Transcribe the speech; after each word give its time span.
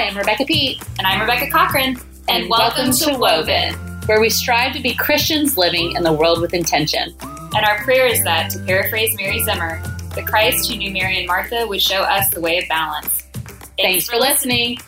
Hi, 0.00 0.06
I'm 0.06 0.16
Rebecca 0.16 0.46
Pete. 0.46 0.82
And 0.96 1.06
I'm 1.06 1.20
Rebecca 1.20 1.50
Cochran. 1.50 1.88
And, 2.26 2.44
and 2.44 2.48
welcome, 2.48 2.86
welcome, 2.86 3.12
to 3.12 3.18
Woven, 3.18 3.74
where 4.06 4.18
we 4.18 4.30
strive 4.30 4.72
to 4.72 4.80
be 4.80 4.94
Christians 4.94 5.58
living 5.58 5.92
in 5.94 6.02
the 6.02 6.12
world 6.14 6.40
with 6.40 6.54
intention. 6.54 7.14
And 7.20 7.66
our 7.66 7.84
prayer 7.84 8.06
is 8.06 8.24
that, 8.24 8.48
to 8.52 8.60
paraphrase 8.60 9.14
Mary 9.18 9.42
Zimmer, 9.42 9.78
the 10.14 10.22
Christ 10.22 10.70
who 10.70 10.78
knew 10.78 10.90
Mary 10.90 11.18
and 11.18 11.26
Martha 11.26 11.66
would 11.66 11.82
show 11.82 12.00
us 12.00 12.30
the 12.30 12.40
way 12.40 12.56
of 12.56 12.68
balance. 12.70 13.28
Thanks, 13.34 13.74
Thanks 13.76 14.08
for 14.08 14.16
listening. 14.16 14.78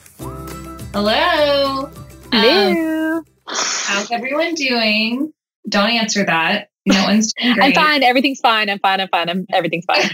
Hello. 0.95 1.91
Hello. 2.33 3.19
Um, 3.19 3.25
how's 3.47 4.11
everyone 4.11 4.55
doing? 4.55 5.35
Don't 5.69 5.91
answer 5.91 6.25
that. 6.25 6.71
Doing 7.41 7.55
great. 7.55 7.65
I'm 7.65 7.73
fine. 7.73 8.03
Everything's 8.03 8.41
fine. 8.41 8.69
I'm 8.69 8.79
fine. 8.81 9.01
I'm 9.01 9.09
fine. 9.09 9.29
I'm, 9.29 9.47
everything's 9.53 9.85
fine. 9.85 10.11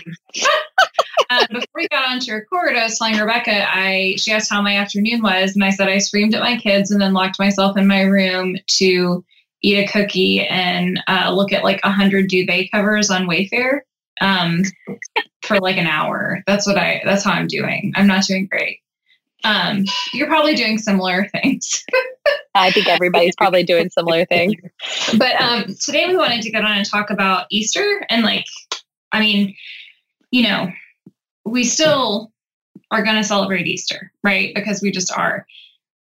um, 1.30 1.46
before 1.51 1.66
we 1.75 1.89
got 1.89 2.11
on 2.11 2.21
to 2.21 2.33
record, 2.34 2.77
I 2.77 2.84
was 2.84 2.98
telling 2.98 3.16
Rebecca, 3.16 3.66
I 3.69 4.15
she 4.19 4.33
asked 4.33 4.51
how 4.51 4.61
my 4.61 4.77
afternoon 4.77 5.23
was, 5.23 5.55
and 5.55 5.65
I 5.65 5.70
said 5.70 5.89
I 5.89 5.98
screamed 5.98 6.34
at 6.34 6.42
my 6.42 6.56
kids 6.59 6.91
and 6.91 7.01
then 7.01 7.15
locked 7.15 7.39
myself 7.39 7.77
in 7.77 7.87
my 7.87 8.02
room 8.02 8.56
to 8.78 9.25
eat 9.62 9.78
a 9.78 9.89
cookie 9.91 10.47
and 10.47 11.01
uh, 11.09 11.33
look 11.33 11.52
at 11.52 11.65
like 11.65 11.80
a 11.84 11.91
hundred 11.91 12.28
duvet 12.28 12.70
covers 12.70 13.11
on 13.11 13.27
Wayfair 13.27 13.80
um, 14.20 14.62
for 15.42 15.59
like 15.61 15.78
an 15.78 15.87
hour. 15.87 16.42
That's 16.47 16.66
what 16.66 16.77
I. 16.77 17.00
That's 17.05 17.25
how 17.25 17.33
I'm 17.33 17.47
doing. 17.47 17.92
I'm 17.97 18.06
not 18.06 18.25
doing 18.25 18.47
great. 18.50 18.80
Um, 19.45 19.84
you're 20.12 20.27
probably 20.27 20.55
doing 20.55 20.78
similar 20.78 21.28
things. 21.28 21.84
I 22.55 22.70
think 22.70 22.88
everybody's 22.88 23.37
probably 23.37 23.62
doing 23.62 23.88
similar 23.91 24.24
things. 24.24 24.55
But 25.16 25.41
um, 25.41 25.77
today 25.80 26.09
we 26.09 26.16
wanted 26.16 26.42
to 26.42 26.51
get 26.51 26.64
on 26.64 26.77
and 26.77 26.88
talk 26.88 27.11
about 27.11 27.47
Easter 27.51 28.05
and 28.11 28.23
like, 28.23 28.45
I 29.12 29.20
mean, 29.20 29.55
you 30.30 30.42
know, 30.42 30.70
we 31.45 31.64
still 31.64 32.33
are 32.91 33.02
going 33.02 33.16
to 33.16 33.24
celebrate 33.24 33.66
Easter, 33.66 34.12
right? 34.24 34.55
Because 34.55 34.83
we 34.83 34.91
just 34.91 35.12
are. 35.16 35.47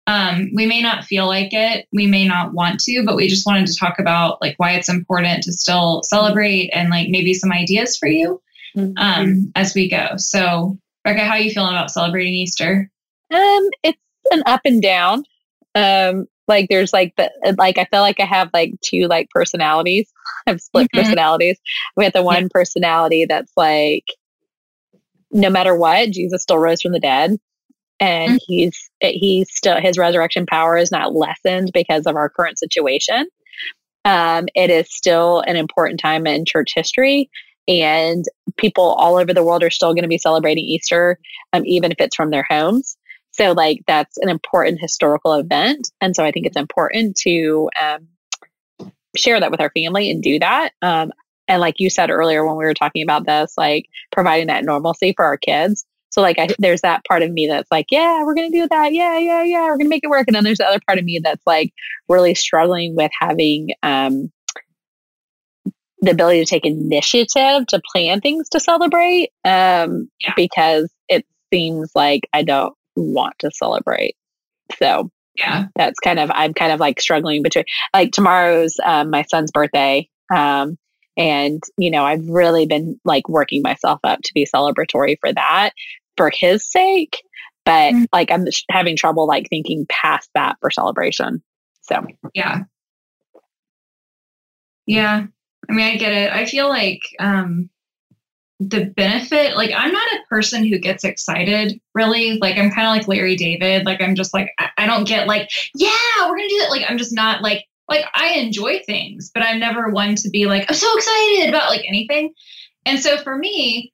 Um, 0.06 0.50
we 0.54 0.66
may 0.66 0.82
not 0.82 1.04
feel 1.04 1.26
like 1.26 1.52
it, 1.52 1.86
we 1.92 2.06
may 2.06 2.28
not 2.28 2.52
want 2.52 2.78
to, 2.80 3.02
but 3.06 3.16
we 3.16 3.26
just 3.26 3.46
wanted 3.46 3.66
to 3.66 3.76
talk 3.76 3.98
about 3.98 4.40
like 4.42 4.54
why 4.58 4.72
it's 4.72 4.90
important 4.90 5.42
to 5.44 5.52
still 5.52 6.02
celebrate 6.04 6.68
and 6.74 6.90
like 6.90 7.08
maybe 7.08 7.32
some 7.32 7.50
ideas 7.50 7.96
for 7.96 8.06
you 8.06 8.40
mm-hmm. 8.76 8.92
um, 8.98 9.50
as 9.54 9.74
we 9.74 9.88
go. 9.88 10.08
So, 10.16 10.78
Becca, 11.04 11.24
how 11.24 11.32
are 11.32 11.38
you 11.38 11.52
feeling 11.52 11.72
about 11.72 11.90
celebrating 11.90 12.34
Easter? 12.34 12.90
Um, 13.34 13.68
it's 13.82 13.98
an 14.30 14.42
up 14.46 14.60
and 14.64 14.80
down. 14.80 15.24
Um, 15.74 16.26
like 16.46 16.66
there's 16.68 16.92
like 16.92 17.14
the 17.16 17.30
like 17.58 17.78
I 17.78 17.86
feel 17.86 18.00
like 18.00 18.20
I 18.20 18.26
have 18.26 18.50
like 18.52 18.74
two 18.82 19.06
like 19.08 19.28
personalities. 19.30 20.12
I 20.46 20.50
have 20.50 20.60
split 20.60 20.88
mm-hmm. 20.88 21.00
personalities. 21.00 21.58
We 21.96 22.04
have 22.04 22.12
the 22.12 22.22
one 22.22 22.44
yeah. 22.44 22.48
personality 22.50 23.26
that's 23.28 23.52
like 23.56 24.04
no 25.30 25.50
matter 25.50 25.76
what, 25.76 26.10
Jesus 26.10 26.42
still 26.42 26.58
rose 26.58 26.80
from 26.80 26.92
the 26.92 27.00
dead. 27.00 27.36
And 28.00 28.32
mm-hmm. 28.32 28.44
he's 28.46 28.90
he's 29.00 29.48
still 29.50 29.80
his 29.80 29.98
resurrection 29.98 30.46
power 30.46 30.76
is 30.76 30.90
not 30.90 31.14
lessened 31.14 31.70
because 31.72 32.06
of 32.06 32.16
our 32.16 32.28
current 32.28 32.58
situation. 32.58 33.26
Um, 34.04 34.46
it 34.54 34.70
is 34.70 34.94
still 34.94 35.40
an 35.46 35.56
important 35.56 35.98
time 35.98 36.26
in 36.26 36.44
church 36.44 36.72
history, 36.74 37.30
and 37.66 38.24
people 38.58 38.94
all 38.98 39.16
over 39.16 39.32
the 39.32 39.44
world 39.44 39.62
are 39.62 39.70
still 39.70 39.94
going 39.94 40.02
to 40.02 40.08
be 40.08 40.18
celebrating 40.18 40.64
Easter, 40.64 41.18
um, 41.52 41.62
even 41.64 41.90
if 41.90 41.96
it's 41.98 42.16
from 42.16 42.30
their 42.30 42.46
homes. 42.48 42.96
So, 43.36 43.50
like, 43.52 43.82
that's 43.88 44.16
an 44.18 44.28
important 44.28 44.80
historical 44.80 45.34
event. 45.34 45.90
And 46.00 46.14
so 46.14 46.24
I 46.24 46.30
think 46.30 46.46
it's 46.46 46.56
important 46.56 47.16
to 47.22 47.68
um, 47.80 48.88
share 49.16 49.40
that 49.40 49.50
with 49.50 49.60
our 49.60 49.72
family 49.76 50.08
and 50.08 50.22
do 50.22 50.38
that. 50.38 50.70
Um, 50.82 51.12
and 51.48 51.60
like 51.60 51.74
you 51.78 51.90
said 51.90 52.10
earlier 52.10 52.46
when 52.46 52.56
we 52.56 52.64
were 52.64 52.74
talking 52.74 53.02
about 53.02 53.26
this, 53.26 53.54
like 53.58 53.86
providing 54.12 54.46
that 54.46 54.64
normalcy 54.64 55.14
for 55.16 55.24
our 55.24 55.36
kids. 55.36 55.84
So, 56.10 56.22
like, 56.22 56.38
I, 56.38 56.48
there's 56.60 56.82
that 56.82 57.04
part 57.08 57.22
of 57.22 57.32
me 57.32 57.48
that's 57.48 57.70
like, 57.72 57.86
yeah, 57.90 58.22
we're 58.22 58.34
going 58.34 58.52
to 58.52 58.56
do 58.56 58.68
that. 58.70 58.92
Yeah, 58.92 59.18
yeah, 59.18 59.42
yeah. 59.42 59.64
We're 59.64 59.78
going 59.78 59.86
to 59.86 59.88
make 59.88 60.04
it 60.04 60.10
work. 60.10 60.28
And 60.28 60.36
then 60.36 60.44
there's 60.44 60.58
the 60.58 60.68
other 60.68 60.80
part 60.86 61.00
of 61.00 61.04
me 61.04 61.20
that's 61.22 61.44
like 61.44 61.72
really 62.08 62.36
struggling 62.36 62.94
with 62.94 63.10
having, 63.20 63.70
um, 63.82 64.30
the 66.00 66.12
ability 66.12 66.38
to 66.38 66.46
take 66.46 66.66
initiative 66.66 67.66
to 67.66 67.82
plan 67.92 68.20
things 68.20 68.48
to 68.50 68.60
celebrate 68.60 69.30
um, 69.44 70.08
yeah. 70.20 70.34
because 70.36 70.92
it 71.08 71.26
seems 71.52 71.90
like 71.94 72.28
I 72.32 72.42
don't 72.42 72.74
want 72.96 73.34
to 73.40 73.50
celebrate. 73.50 74.16
So 74.78 75.10
yeah, 75.34 75.66
that's 75.76 75.98
kind 76.00 76.18
of 76.18 76.30
I'm 76.32 76.54
kind 76.54 76.72
of 76.72 76.80
like 76.80 77.00
struggling 77.00 77.42
between 77.42 77.64
like 77.92 78.12
tomorrow's 78.12 78.76
um, 78.84 79.10
my 79.10 79.22
son's 79.22 79.50
birthday. 79.50 80.08
Um, 80.34 80.78
and 81.16 81.62
you 81.78 81.90
know 81.90 82.04
I've 82.04 82.28
really 82.28 82.66
been 82.66 82.98
like 83.04 83.28
working 83.28 83.62
myself 83.62 84.00
up 84.04 84.20
to 84.22 84.32
be 84.34 84.46
celebratory 84.52 85.16
for 85.20 85.32
that 85.32 85.70
for 86.16 86.30
his 86.32 86.68
sake. 86.70 87.22
But 87.64 87.94
mm-hmm. 87.94 88.04
like 88.12 88.30
I'm 88.30 88.46
having 88.70 88.96
trouble 88.96 89.26
like 89.26 89.48
thinking 89.48 89.86
past 89.88 90.28
that 90.34 90.56
for 90.60 90.70
celebration. 90.70 91.42
So 91.82 92.04
yeah, 92.34 92.62
yeah. 94.86 95.26
I 95.68 95.72
mean, 95.72 95.86
I 95.86 95.96
get 95.96 96.12
it. 96.12 96.32
I 96.32 96.44
feel 96.44 96.68
like 96.68 97.02
um, 97.18 97.70
the 98.60 98.84
benefit 98.96 99.56
like 99.56 99.72
i'm 99.76 99.92
not 99.92 100.06
a 100.14 100.28
person 100.28 100.64
who 100.64 100.78
gets 100.78 101.04
excited 101.04 101.80
really. 101.94 102.38
Like 102.38 102.56
i'm 102.56 102.70
kind 102.70 102.86
of 102.86 102.94
like 102.94 103.08
larry 103.08 103.36
david. 103.36 103.84
Like 103.84 104.00
i'm 104.00 104.14
just 104.14 104.32
like 104.32 104.50
I, 104.58 104.68
I, 104.78 104.86
don't 104.86 105.08
get 105.08 105.26
like 105.26 105.48
yeah 105.74 105.90
we're 106.22 106.36
gonna 106.36 106.48
do 106.48 106.58
that. 106.60 106.70
Like 106.70 106.84
i'm 106.88 106.98
just 106.98 107.14
not 107.14 107.42
like 107.42 107.64
like 107.88 108.04
i 108.14 108.34
enjoy 108.34 108.80
things 108.86 109.30
but 109.34 109.42
i'm 109.42 109.60
never 109.60 109.90
one 109.90 110.14
to 110.16 110.30
be 110.30 110.46
like 110.46 110.64
i'm 110.68 110.74
so 110.74 110.96
excited 110.96 111.48
about 111.48 111.68
like 111.68 111.84
anything. 111.86 112.32
And 112.86 113.00
so 113.00 113.18
for 113.18 113.36
me 113.36 113.92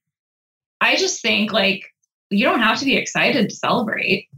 i 0.81 0.97
just 0.97 1.23
think 1.23 1.53
like 1.53 1.85
you 2.29 2.45
don't 2.45 2.61
have 2.61 2.79
to 2.79 2.85
be 2.85 2.97
excited 2.97 3.49
to 3.49 3.57
celebrate. 3.57 4.29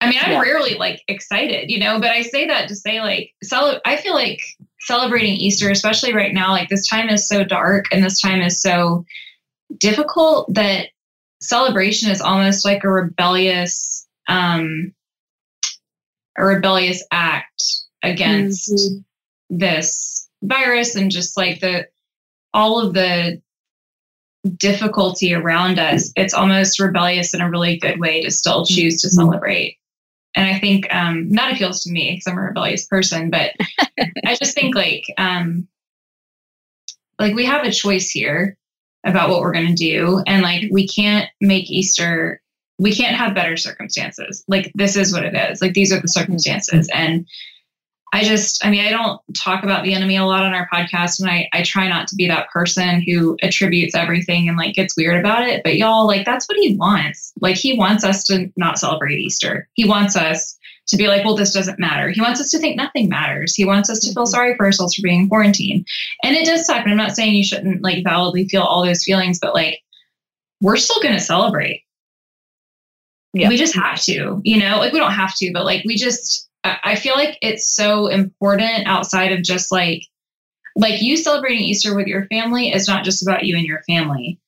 I 0.00 0.08
mean 0.10 0.18
i'm 0.20 0.32
yeah. 0.32 0.40
rarely 0.40 0.74
like 0.74 1.02
excited 1.08 1.70
you 1.70 1.78
know 1.78 2.00
but 2.00 2.10
i 2.10 2.22
say 2.22 2.46
that 2.46 2.68
to 2.68 2.76
say 2.76 3.00
like 3.00 3.32
cel- 3.42 3.80
i 3.84 3.96
feel 3.96 4.14
like 4.14 4.40
celebrating 4.80 5.34
easter 5.34 5.70
especially 5.70 6.14
right 6.14 6.32
now 6.32 6.50
like 6.52 6.68
this 6.68 6.86
time 6.86 7.08
is 7.08 7.28
so 7.28 7.42
dark 7.42 7.86
and 7.90 8.04
this 8.04 8.20
time 8.20 8.40
is 8.40 8.62
so 8.62 9.04
difficult 9.76 10.52
that 10.54 10.88
celebration 11.40 12.10
is 12.10 12.20
almost 12.20 12.64
like 12.64 12.84
a 12.84 12.88
rebellious 12.88 14.06
um, 14.28 14.92
a 16.36 16.44
rebellious 16.44 17.04
act 17.10 17.62
against 18.02 18.70
mm-hmm. 18.70 19.58
this 19.58 20.28
virus 20.42 20.94
and 20.94 21.10
just 21.10 21.36
like 21.36 21.60
the 21.60 21.86
all 22.54 22.80
of 22.80 22.94
the 22.94 23.40
difficulty 24.56 25.34
around 25.34 25.78
us 25.78 26.12
it's 26.14 26.32
almost 26.32 26.78
rebellious 26.78 27.34
in 27.34 27.40
a 27.40 27.50
really 27.50 27.76
good 27.76 27.98
way 27.98 28.22
to 28.22 28.30
still 28.30 28.64
choose 28.64 29.00
to 29.00 29.08
mm-hmm. 29.08 29.16
celebrate 29.16 29.76
and 30.36 30.48
i 30.48 30.58
think 30.58 30.86
um 30.94 31.28
that 31.30 31.52
appeals 31.52 31.82
to 31.82 31.90
me 31.90 32.12
because 32.12 32.26
i'm 32.28 32.38
a 32.38 32.42
rebellious 32.42 32.86
person 32.86 33.30
but 33.30 33.50
i 34.24 34.36
just 34.36 34.54
think 34.54 34.76
like 34.76 35.04
um 35.18 35.66
like 37.18 37.34
we 37.34 37.44
have 37.44 37.66
a 37.66 37.72
choice 37.72 38.10
here 38.10 38.56
about 39.04 39.30
what 39.30 39.40
we're 39.40 39.52
going 39.52 39.68
to 39.68 39.74
do. 39.74 40.22
And 40.26 40.42
like, 40.42 40.64
we 40.70 40.86
can't 40.86 41.28
make 41.40 41.70
Easter, 41.70 42.40
we 42.78 42.94
can't 42.94 43.16
have 43.16 43.34
better 43.34 43.56
circumstances. 43.56 44.44
Like, 44.48 44.72
this 44.74 44.96
is 44.96 45.12
what 45.12 45.24
it 45.24 45.34
is. 45.34 45.60
Like, 45.60 45.74
these 45.74 45.92
are 45.92 46.00
the 46.00 46.08
circumstances. 46.08 46.88
Mm-hmm. 46.88 46.98
And 46.98 47.26
I 48.12 48.24
just, 48.24 48.64
I 48.64 48.70
mean, 48.70 48.86
I 48.86 48.90
don't 48.90 49.20
talk 49.36 49.64
about 49.64 49.84
the 49.84 49.92
enemy 49.92 50.16
a 50.16 50.24
lot 50.24 50.42
on 50.42 50.54
our 50.54 50.66
podcast, 50.72 51.20
and 51.20 51.28
I, 51.28 51.48
I 51.52 51.62
try 51.62 51.88
not 51.88 52.08
to 52.08 52.16
be 52.16 52.26
that 52.26 52.48
person 52.50 53.02
who 53.02 53.36
attributes 53.42 53.94
everything 53.94 54.48
and 54.48 54.56
like 54.56 54.74
gets 54.74 54.96
weird 54.96 55.20
about 55.20 55.46
it. 55.46 55.62
But 55.62 55.76
y'all, 55.76 56.06
like, 56.06 56.24
that's 56.24 56.48
what 56.48 56.58
he 56.58 56.74
wants. 56.76 57.34
Like, 57.40 57.56
he 57.56 57.76
wants 57.76 58.04
us 58.04 58.24
to 58.24 58.50
not 58.56 58.78
celebrate 58.78 59.18
Easter. 59.18 59.68
He 59.74 59.86
wants 59.86 60.16
us 60.16 60.57
to 60.88 60.96
be 60.96 61.06
like, 61.06 61.24
well, 61.24 61.36
this 61.36 61.52
doesn't 61.52 61.78
matter. 61.78 62.10
He 62.10 62.20
wants 62.20 62.40
us 62.40 62.50
to 62.50 62.58
think 62.58 62.76
nothing 62.76 63.08
matters. 63.08 63.54
He 63.54 63.64
wants 63.64 63.90
us 63.90 64.00
to 64.00 64.12
feel 64.12 64.24
mm-hmm. 64.24 64.30
sorry 64.30 64.56
for 64.56 64.66
ourselves 64.66 64.94
for 64.94 65.02
being 65.02 65.28
quarantined. 65.28 65.86
And 66.24 66.34
it 66.34 66.46
does 66.46 66.66
suck. 66.66 66.82
And 66.82 66.90
I'm 66.90 66.96
not 66.96 67.14
saying 67.14 67.34
you 67.34 67.44
shouldn't 67.44 67.82
like 67.82 68.04
validly 68.04 68.48
feel 68.48 68.62
all 68.62 68.84
those 68.84 69.04
feelings, 69.04 69.38
but 69.38 69.54
like, 69.54 69.80
we're 70.60 70.76
still 70.76 71.00
going 71.02 71.14
to 71.14 71.20
celebrate. 71.20 71.82
Yeah. 73.34 73.48
We 73.48 73.56
just 73.56 73.74
have 73.74 74.02
to, 74.04 74.40
you 74.42 74.58
know, 74.58 74.78
like 74.78 74.92
we 74.92 74.98
don't 74.98 75.12
have 75.12 75.36
to, 75.36 75.52
but 75.52 75.64
like 75.64 75.84
we 75.84 75.96
just, 75.96 76.48
I 76.64 76.96
feel 76.96 77.14
like 77.14 77.38
it's 77.42 77.68
so 77.68 78.08
important 78.08 78.86
outside 78.86 79.32
of 79.32 79.42
just 79.42 79.70
like, 79.70 80.02
like 80.74 81.02
you 81.02 81.16
celebrating 81.16 81.64
Easter 81.64 81.94
with 81.94 82.06
your 82.06 82.26
family 82.26 82.72
is 82.72 82.88
not 82.88 83.04
just 83.04 83.22
about 83.22 83.44
you 83.44 83.56
and 83.56 83.66
your 83.66 83.82
family. 83.82 84.40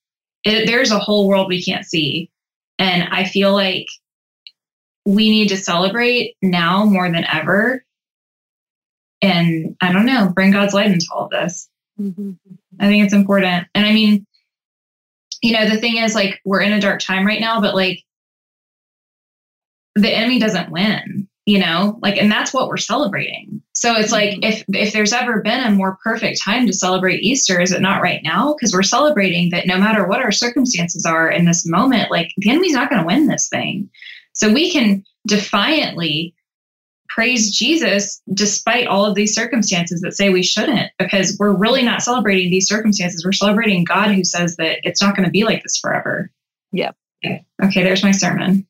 It, 0.43 0.67
there's 0.67 0.91
a 0.91 0.99
whole 0.99 1.29
world 1.29 1.49
we 1.49 1.63
can't 1.63 1.85
see. 1.85 2.31
And 2.79 3.09
I 3.13 3.25
feel 3.25 3.53
like 3.53 3.87
we 5.05 5.31
need 5.31 5.49
to 5.49 5.56
celebrate 5.56 6.37
now 6.43 6.85
more 6.85 7.11
than 7.11 7.25
ever. 7.31 7.85
And 9.23 9.76
I 9.81 9.93
don't 9.93 10.06
know, 10.06 10.32
bring 10.35 10.50
God's 10.50 10.75
light 10.75 10.91
into 10.91 11.06
all 11.14 11.25
of 11.25 11.31
this. 11.31 11.69
Mm-hmm. 12.00 12.32
I 12.79 12.87
think 12.87 13.05
it's 13.05 13.14
important. 13.14 13.67
And 13.75 13.87
I 13.87 13.93
mean, 13.93 14.26
you 15.43 15.52
know, 15.52 15.69
the 15.69 15.79
thing 15.79 15.99
is, 15.99 16.14
like, 16.14 16.41
we're 16.44 16.61
in 16.61 16.73
a 16.73 16.81
dark 16.81 17.00
time 17.00 17.26
right 17.26 17.41
now, 17.41 17.61
but 17.61 17.75
like, 17.75 18.02
the 19.94 20.11
enemy 20.11 20.38
doesn't 20.38 20.70
win, 20.70 21.29
you 21.47 21.58
know, 21.58 21.99
like, 22.00 22.17
and 22.17 22.31
that's 22.31 22.55
what 22.55 22.69
we're 22.69 22.76
celebrating. 22.76 23.61
So 23.73 23.94
it's 23.94 24.12
like, 24.12 24.31
mm-hmm. 24.31 24.44
if 24.44 24.64
if 24.69 24.93
there's 24.93 25.12
ever 25.12 25.43
been 25.43 25.64
a 25.64 25.70
more 25.70 25.99
perfect 26.02 26.41
time 26.43 26.67
to 26.67 26.73
celebrate 26.73 27.23
Easter, 27.23 27.61
is 27.61 27.73
it 27.73 27.81
not 27.81 28.02
right 28.02 28.23
now? 28.23 28.55
Because 28.55 28.73
we're 28.73 28.82
celebrating 28.82 29.50
that 29.50 29.67
no 29.67 29.79
matter 29.79 30.06
what 30.06 30.20
our 30.20 30.32
circumstances 30.32 31.05
are 31.05 31.31
in 31.31 31.44
this 31.44 31.67
moment, 31.67 32.11
like 32.11 32.32
the 32.37 32.50
enemy's 32.50 32.73
not 32.73 32.88
going 32.88 33.00
to 33.00 33.06
win 33.06 33.26
this 33.26 33.49
thing. 33.49 33.91
So 34.41 34.51
we 34.51 34.71
can 34.71 35.05
defiantly 35.27 36.35
praise 37.11 37.55
Jesus 37.55 38.23
despite 38.33 38.87
all 38.87 39.05
of 39.05 39.15
these 39.15 39.35
circumstances 39.35 40.01
that 40.01 40.17
say 40.17 40.31
we 40.31 40.43
shouldn't, 40.43 40.91
because 40.99 41.37
we're 41.39 41.55
really 41.55 41.83
not 41.83 42.03
celebrating 42.03 42.51
these 42.51 42.67
circumstances. 42.67 43.23
We're 43.23 43.33
celebrating 43.33 43.85
God 43.85 44.13
who 44.13 44.25
says 44.25 44.57
that 44.57 44.79
it's 44.83 45.03
not 45.03 45.15
going 45.15 45.27
to 45.27 45.31
be 45.31 45.45
like 45.45 45.63
this 45.63 45.77
forever. 45.77 46.31
Yeah. 46.73 46.93
Okay, 47.23 47.45
okay 47.63 47.83
there's 47.83 48.03
my 48.03 48.13
sermon. 48.13 48.67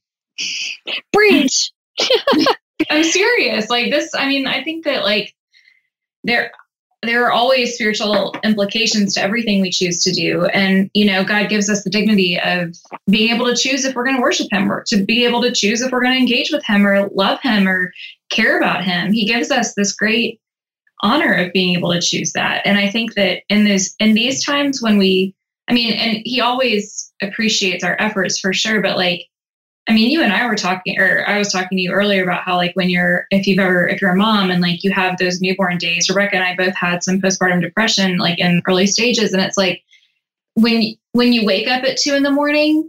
Preach. 1.12 1.70
I'm 2.90 3.04
serious. 3.04 3.70
Like 3.70 3.92
this, 3.92 4.10
I 4.12 4.26
mean, 4.26 4.48
I 4.48 4.64
think 4.64 4.86
that 4.86 5.04
like 5.04 5.34
there 6.24 6.50
there 7.02 7.24
are 7.24 7.32
always 7.32 7.74
spiritual 7.74 8.34
implications 8.44 9.14
to 9.14 9.22
everything 9.22 9.60
we 9.60 9.70
choose 9.70 10.02
to 10.02 10.12
do. 10.12 10.44
And, 10.46 10.90
you 10.92 11.06
know, 11.06 11.24
God 11.24 11.48
gives 11.48 11.70
us 11.70 11.82
the 11.82 11.90
dignity 11.90 12.38
of 12.38 12.76
being 13.08 13.34
able 13.34 13.46
to 13.46 13.56
choose 13.56 13.84
if 13.84 13.94
we're 13.94 14.04
going 14.04 14.16
to 14.16 14.22
worship 14.22 14.48
Him 14.50 14.70
or 14.70 14.84
to 14.88 15.02
be 15.02 15.24
able 15.24 15.40
to 15.42 15.52
choose 15.52 15.80
if 15.80 15.90
we're 15.90 16.02
going 16.02 16.14
to 16.14 16.20
engage 16.20 16.50
with 16.52 16.64
Him 16.66 16.86
or 16.86 17.08
love 17.08 17.40
Him 17.40 17.66
or 17.66 17.92
care 18.28 18.58
about 18.58 18.84
Him. 18.84 19.12
He 19.12 19.24
gives 19.24 19.50
us 19.50 19.74
this 19.74 19.94
great 19.94 20.40
honor 21.02 21.32
of 21.32 21.52
being 21.54 21.74
able 21.74 21.92
to 21.92 22.02
choose 22.02 22.32
that. 22.34 22.60
And 22.66 22.76
I 22.76 22.90
think 22.90 23.14
that 23.14 23.42
in 23.48 23.64
this, 23.64 23.94
in 23.98 24.12
these 24.12 24.44
times 24.44 24.82
when 24.82 24.98
we, 24.98 25.34
I 25.68 25.72
mean, 25.72 25.94
and 25.94 26.18
He 26.24 26.42
always 26.42 27.10
appreciates 27.22 27.82
our 27.82 27.96
efforts 27.98 28.38
for 28.38 28.52
sure, 28.52 28.82
but 28.82 28.98
like, 28.98 29.24
I 29.88 29.92
mean, 29.92 30.10
you 30.10 30.22
and 30.22 30.32
I 30.32 30.46
were 30.46 30.54
talking, 30.54 30.98
or 31.00 31.24
I 31.26 31.38
was 31.38 31.50
talking 31.50 31.76
to 31.76 31.82
you 31.82 31.90
earlier 31.90 32.22
about 32.22 32.42
how, 32.42 32.56
like, 32.56 32.74
when 32.74 32.90
you're, 32.90 33.26
if 33.30 33.46
you've 33.46 33.58
ever, 33.58 33.88
if 33.88 34.00
you're 34.00 34.12
a 34.12 34.16
mom 34.16 34.50
and 34.50 34.62
like 34.62 34.84
you 34.84 34.92
have 34.92 35.18
those 35.18 35.40
newborn 35.40 35.78
days, 35.78 36.08
Rebecca 36.08 36.36
and 36.36 36.44
I 36.44 36.54
both 36.54 36.76
had 36.76 37.02
some 37.02 37.20
postpartum 37.20 37.60
depression, 37.60 38.18
like 38.18 38.38
in 38.38 38.62
early 38.68 38.86
stages. 38.86 39.32
And 39.32 39.42
it's 39.42 39.56
like 39.56 39.82
when, 40.54 40.94
when 41.12 41.32
you 41.32 41.44
wake 41.44 41.66
up 41.66 41.82
at 41.84 41.96
two 41.96 42.14
in 42.14 42.22
the 42.22 42.30
morning 42.30 42.88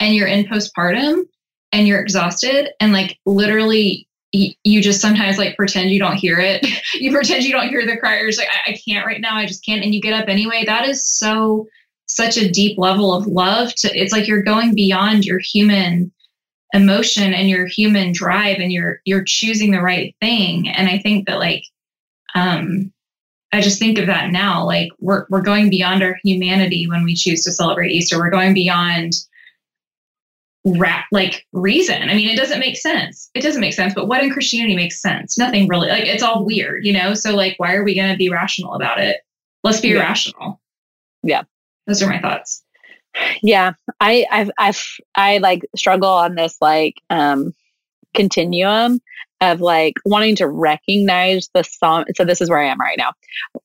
and 0.00 0.14
you're 0.14 0.26
in 0.26 0.46
postpartum 0.46 1.24
and 1.70 1.86
you're 1.86 2.00
exhausted 2.00 2.70
and 2.80 2.92
like 2.92 3.18
literally 3.24 4.08
you 4.32 4.80
just 4.80 5.00
sometimes 5.00 5.36
like 5.36 5.56
pretend 5.56 5.90
you 5.90 5.98
don't 5.98 6.16
hear 6.16 6.38
it. 6.38 6.66
you 6.94 7.12
pretend 7.12 7.44
you 7.44 7.52
don't 7.52 7.68
hear 7.68 7.84
the 7.86 7.98
criers. 7.98 8.38
Like, 8.38 8.48
I, 8.48 8.72
I 8.72 8.78
can't 8.88 9.06
right 9.06 9.20
now. 9.20 9.36
I 9.36 9.46
just 9.46 9.64
can't. 9.64 9.84
And 9.84 9.94
you 9.94 10.00
get 10.00 10.14
up 10.14 10.28
anyway. 10.28 10.64
That 10.64 10.88
is 10.88 11.06
so, 11.06 11.68
such 12.06 12.36
a 12.36 12.50
deep 12.50 12.78
level 12.78 13.12
of 13.12 13.26
love 13.26 13.74
to, 13.76 13.88
it's 13.94 14.12
like 14.12 14.26
you're 14.26 14.42
going 14.42 14.74
beyond 14.74 15.24
your 15.26 15.38
human 15.38 16.10
emotion 16.72 17.34
and 17.34 17.48
your 17.48 17.66
human 17.66 18.12
drive 18.12 18.58
and 18.58 18.72
you're 18.72 19.00
you're 19.04 19.24
choosing 19.24 19.70
the 19.70 19.82
right 19.82 20.14
thing. 20.20 20.68
And 20.68 20.88
i 20.88 20.98
think 20.98 21.26
that 21.26 21.38
like 21.38 21.64
um 22.34 22.92
i 23.52 23.60
just 23.60 23.78
think 23.78 23.98
of 23.98 24.06
that 24.06 24.30
now 24.30 24.64
like 24.64 24.88
we're 24.98 25.26
we're 25.28 25.42
going 25.42 25.68
beyond 25.68 26.02
our 26.02 26.16
humanity 26.24 26.86
when 26.88 27.04
we 27.04 27.14
choose 27.14 27.44
to 27.44 27.52
celebrate 27.52 27.92
easter. 27.92 28.18
We're 28.18 28.30
going 28.30 28.54
beyond 28.54 29.12
rap 30.64 31.06
like 31.10 31.46
reason. 31.52 32.08
I 32.08 32.14
mean 32.14 32.28
it 32.28 32.36
doesn't 32.36 32.60
make 32.60 32.76
sense. 32.76 33.30
It 33.34 33.42
doesn't 33.42 33.60
make 33.60 33.74
sense 33.74 33.94
but 33.94 34.08
what 34.08 34.22
in 34.22 34.30
christianity 34.30 34.76
makes 34.76 35.00
sense? 35.00 35.36
Nothing 35.36 35.68
really 35.68 35.88
like 35.88 36.06
it's 36.06 36.22
all 36.22 36.44
weird 36.44 36.86
you 36.86 36.92
know? 36.92 37.14
So 37.14 37.36
like 37.36 37.54
why 37.58 37.74
are 37.74 37.84
we 37.84 37.94
going 37.94 38.10
to 38.10 38.16
be 38.16 38.30
rational 38.30 38.74
about 38.74 38.98
it? 38.98 39.18
Let's 39.62 39.80
be 39.80 39.88
yeah. 39.88 40.00
rational. 40.00 40.60
Yeah. 41.22 41.42
Those 41.86 42.02
are 42.02 42.08
my 42.08 42.20
thoughts 42.20 42.64
yeah 43.42 43.72
i 44.00 44.26
i've 44.30 44.50
i've 44.58 44.82
i 45.14 45.38
like 45.38 45.62
struggle 45.76 46.08
on 46.08 46.34
this 46.34 46.56
like 46.60 46.96
um 47.10 47.54
continuum 48.14 49.00
of 49.40 49.60
like 49.60 49.94
wanting 50.04 50.36
to 50.36 50.46
recognize 50.46 51.50
the 51.52 51.64
som 51.64 52.04
so 52.16 52.24
this 52.24 52.40
is 52.40 52.48
where 52.48 52.60
i 52.60 52.66
am 52.66 52.80
right 52.80 52.98
now 52.98 53.10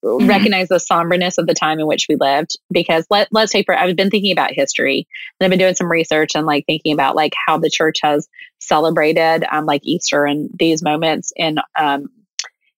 mm-hmm. 0.04 0.28
recognize 0.28 0.68
the 0.70 0.80
somberness 0.80 1.38
of 1.38 1.48
the 1.48 1.54
time 1.54 1.80
in 1.80 1.88
which 1.88 2.08
we 2.10 2.16
lived 2.16 2.58
because 2.72 3.06
let, 3.10 3.28
let's 3.32 3.52
take 3.52 3.66
for 3.66 3.78
i've 3.78 3.96
been 3.96 4.10
thinking 4.10 4.32
about 4.32 4.52
history 4.52 5.08
and 5.40 5.46
i've 5.46 5.50
been 5.50 5.60
doing 5.60 5.76
some 5.76 5.92
research 5.92 6.32
and 6.36 6.46
like 6.46 6.66
thinking 6.66 6.94
about 6.94 7.16
like 7.16 7.34
how 7.46 7.58
the 7.58 7.70
church 7.70 7.98
has 8.02 8.28
celebrated 8.60 9.46
um 9.52 9.66
like 9.66 9.82
easter 9.84 10.26
and 10.26 10.50
these 10.58 10.82
moments 10.82 11.32
in 11.36 11.58
um 11.80 12.08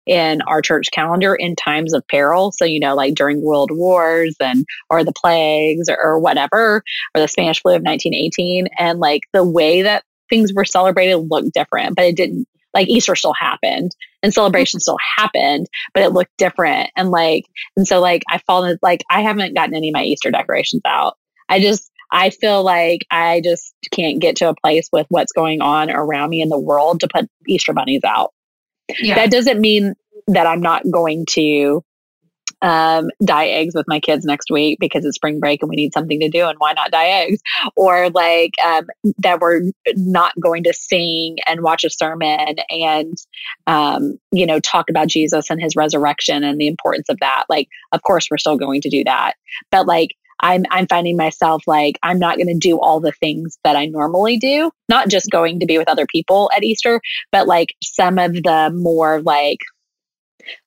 in 0.09 0.41
our 0.47 0.59
church 0.59 0.87
calendar 0.91 1.35
in 1.35 1.55
times 1.55 1.93
of 1.93 2.05
peril. 2.07 2.51
So, 2.51 2.65
you 2.65 2.79
know, 2.79 2.95
like 2.95 3.13
during 3.13 3.43
world 3.43 3.69
wars 3.71 4.35
and, 4.41 4.65
or 4.89 5.03
the 5.03 5.13
plagues 5.13 5.87
or, 5.87 6.01
or 6.01 6.19
whatever, 6.19 6.83
or 7.13 7.21
the 7.21 7.27
Spanish 7.27 7.61
flu 7.61 7.73
of 7.73 7.83
1918. 7.83 8.67
And 8.79 8.99
like 8.99 9.21
the 9.33 9.43
way 9.43 9.83
that 9.83 10.03
things 10.27 10.51
were 10.51 10.65
celebrated 10.65 11.17
looked 11.29 11.53
different, 11.53 11.95
but 11.95 12.05
it 12.05 12.15
didn't 12.15 12.47
like 12.73 12.87
Easter 12.87 13.15
still 13.15 13.33
happened 13.33 13.95
and 14.23 14.33
celebration 14.33 14.79
still 14.79 14.97
happened, 15.17 15.67
but 15.93 16.01
it 16.01 16.09
looked 16.11 16.35
different. 16.39 16.89
And 16.95 17.11
like, 17.11 17.45
and 17.77 17.87
so 17.87 17.99
like 17.99 18.23
I 18.29 18.39
fallen, 18.39 18.79
like 18.81 19.03
I 19.11 19.21
haven't 19.21 19.53
gotten 19.53 19.75
any 19.75 19.89
of 19.89 19.93
my 19.93 20.03
Easter 20.03 20.31
decorations 20.31 20.81
out. 20.85 21.17
I 21.49 21.59
just, 21.59 21.91
I 22.11 22.31
feel 22.31 22.63
like 22.63 23.05
I 23.11 23.41
just 23.43 23.75
can't 23.91 24.19
get 24.19 24.37
to 24.37 24.49
a 24.49 24.55
place 24.55 24.89
with 24.91 25.05
what's 25.09 25.33
going 25.33 25.61
on 25.61 25.91
around 25.91 26.31
me 26.31 26.41
in 26.41 26.49
the 26.49 26.59
world 26.59 27.01
to 27.01 27.07
put 27.07 27.29
Easter 27.47 27.73
bunnies 27.73 28.01
out. 28.03 28.33
Yeah. 28.99 29.15
That 29.15 29.31
doesn't 29.31 29.61
mean 29.61 29.93
that 30.27 30.47
I'm 30.47 30.61
not 30.61 30.83
going 30.91 31.25
to 31.31 31.83
um, 32.61 33.09
dye 33.23 33.47
eggs 33.47 33.73
with 33.75 33.85
my 33.87 33.99
kids 33.99 34.25
next 34.25 34.51
week 34.51 34.79
because 34.79 35.05
it's 35.05 35.15
spring 35.15 35.39
break 35.39 35.61
and 35.61 35.69
we 35.69 35.75
need 35.75 35.93
something 35.93 36.19
to 36.19 36.29
do 36.29 36.47
and 36.47 36.57
why 36.57 36.73
not 36.73 36.91
dye 36.91 37.07
eggs 37.07 37.41
or 37.75 38.09
like 38.09 38.51
um, 38.65 38.85
that 39.19 39.39
we're 39.39 39.61
not 39.95 40.33
going 40.41 40.63
to 40.63 40.73
sing 40.73 41.37
and 41.47 41.61
watch 41.61 41.83
a 41.83 41.89
sermon 41.89 42.55
and 42.69 43.17
um, 43.67 44.17
you 44.31 44.45
know 44.45 44.59
talk 44.59 44.89
about 44.89 45.07
jesus 45.07 45.49
and 45.49 45.61
his 45.61 45.75
resurrection 45.75 46.43
and 46.43 46.59
the 46.59 46.67
importance 46.67 47.07
of 47.09 47.17
that 47.21 47.45
like 47.49 47.67
of 47.93 48.01
course 48.03 48.27
we're 48.29 48.37
still 48.37 48.57
going 48.57 48.81
to 48.81 48.89
do 48.89 49.03
that 49.03 49.33
but 49.71 49.87
like 49.87 50.09
I'm 50.41 50.63
I'm 50.71 50.87
finding 50.87 51.17
myself 51.17 51.63
like 51.67 51.99
I'm 52.01 52.17
not 52.17 52.37
going 52.37 52.47
to 52.47 52.57
do 52.57 52.79
all 52.79 53.01
the 53.01 53.11
things 53.11 53.59
that 53.65 53.75
I 53.75 53.87
normally 53.87 54.37
do. 54.37 54.71
Not 54.87 55.09
just 55.09 55.29
going 55.29 55.59
to 55.59 55.65
be 55.65 55.77
with 55.77 55.89
other 55.89 56.05
people 56.05 56.49
at 56.55 56.63
Easter, 56.63 57.01
but 57.33 57.45
like 57.45 57.75
some 57.83 58.17
of 58.17 58.31
the 58.31 58.71
more 58.73 59.21
like 59.21 59.59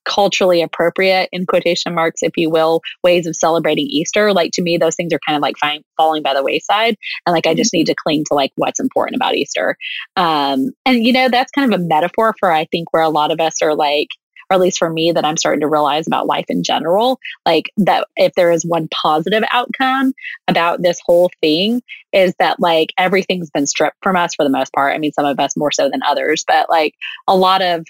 culturally 0.04 0.62
appropriate 0.62 1.28
in 1.32 1.46
quotation 1.46 1.94
marks 1.94 2.22
if 2.22 2.32
you 2.36 2.50
will 2.50 2.80
ways 3.02 3.26
of 3.26 3.36
celebrating 3.36 3.86
easter 3.86 4.32
like 4.32 4.50
to 4.52 4.62
me 4.62 4.76
those 4.76 4.94
things 4.94 5.12
are 5.12 5.20
kind 5.26 5.36
of 5.36 5.42
like 5.42 5.56
fine, 5.58 5.82
falling 5.96 6.22
by 6.22 6.34
the 6.34 6.42
wayside 6.42 6.96
and 7.26 7.32
like 7.32 7.46
i 7.46 7.54
just 7.54 7.72
need 7.72 7.86
to 7.86 7.94
cling 7.94 8.24
to 8.24 8.34
like 8.34 8.52
what's 8.56 8.80
important 8.80 9.16
about 9.16 9.34
easter 9.34 9.76
um 10.16 10.70
and 10.84 11.04
you 11.04 11.12
know 11.12 11.28
that's 11.28 11.52
kind 11.52 11.72
of 11.72 11.80
a 11.80 11.84
metaphor 11.84 12.34
for 12.38 12.52
i 12.52 12.64
think 12.66 12.92
where 12.92 13.02
a 13.02 13.08
lot 13.08 13.30
of 13.30 13.40
us 13.40 13.62
are 13.62 13.74
like 13.74 14.08
or 14.52 14.56
at 14.56 14.60
least 14.60 14.78
for 14.78 14.90
me, 14.90 15.12
that 15.12 15.24
I'm 15.24 15.38
starting 15.38 15.62
to 15.62 15.66
realize 15.66 16.06
about 16.06 16.26
life 16.26 16.44
in 16.48 16.62
general. 16.62 17.19
Like 17.46 17.72
that 17.78 18.06
if 18.16 18.34
there 18.34 18.50
is 18.50 18.66
one 18.66 18.86
positive 18.88 19.42
outcome 19.50 20.12
about 20.46 20.82
this 20.82 21.00
whole 21.04 21.30
thing 21.40 21.82
is 22.12 22.34
that 22.38 22.60
like 22.60 22.92
everything's 22.98 23.50
been 23.50 23.66
stripped 23.66 23.96
from 24.02 24.14
us 24.14 24.34
for 24.34 24.44
the 24.44 24.50
most 24.50 24.72
part. 24.74 24.94
I 24.94 24.98
mean, 24.98 25.12
some 25.12 25.24
of 25.24 25.41
us 25.41 25.56
more 25.56 25.70
so 25.70 25.88
than 25.88 26.02
others, 26.02 26.44
but 26.46 26.69
like 26.69 26.94
a 27.26 27.34
lot 27.34 27.62
of 27.62 27.86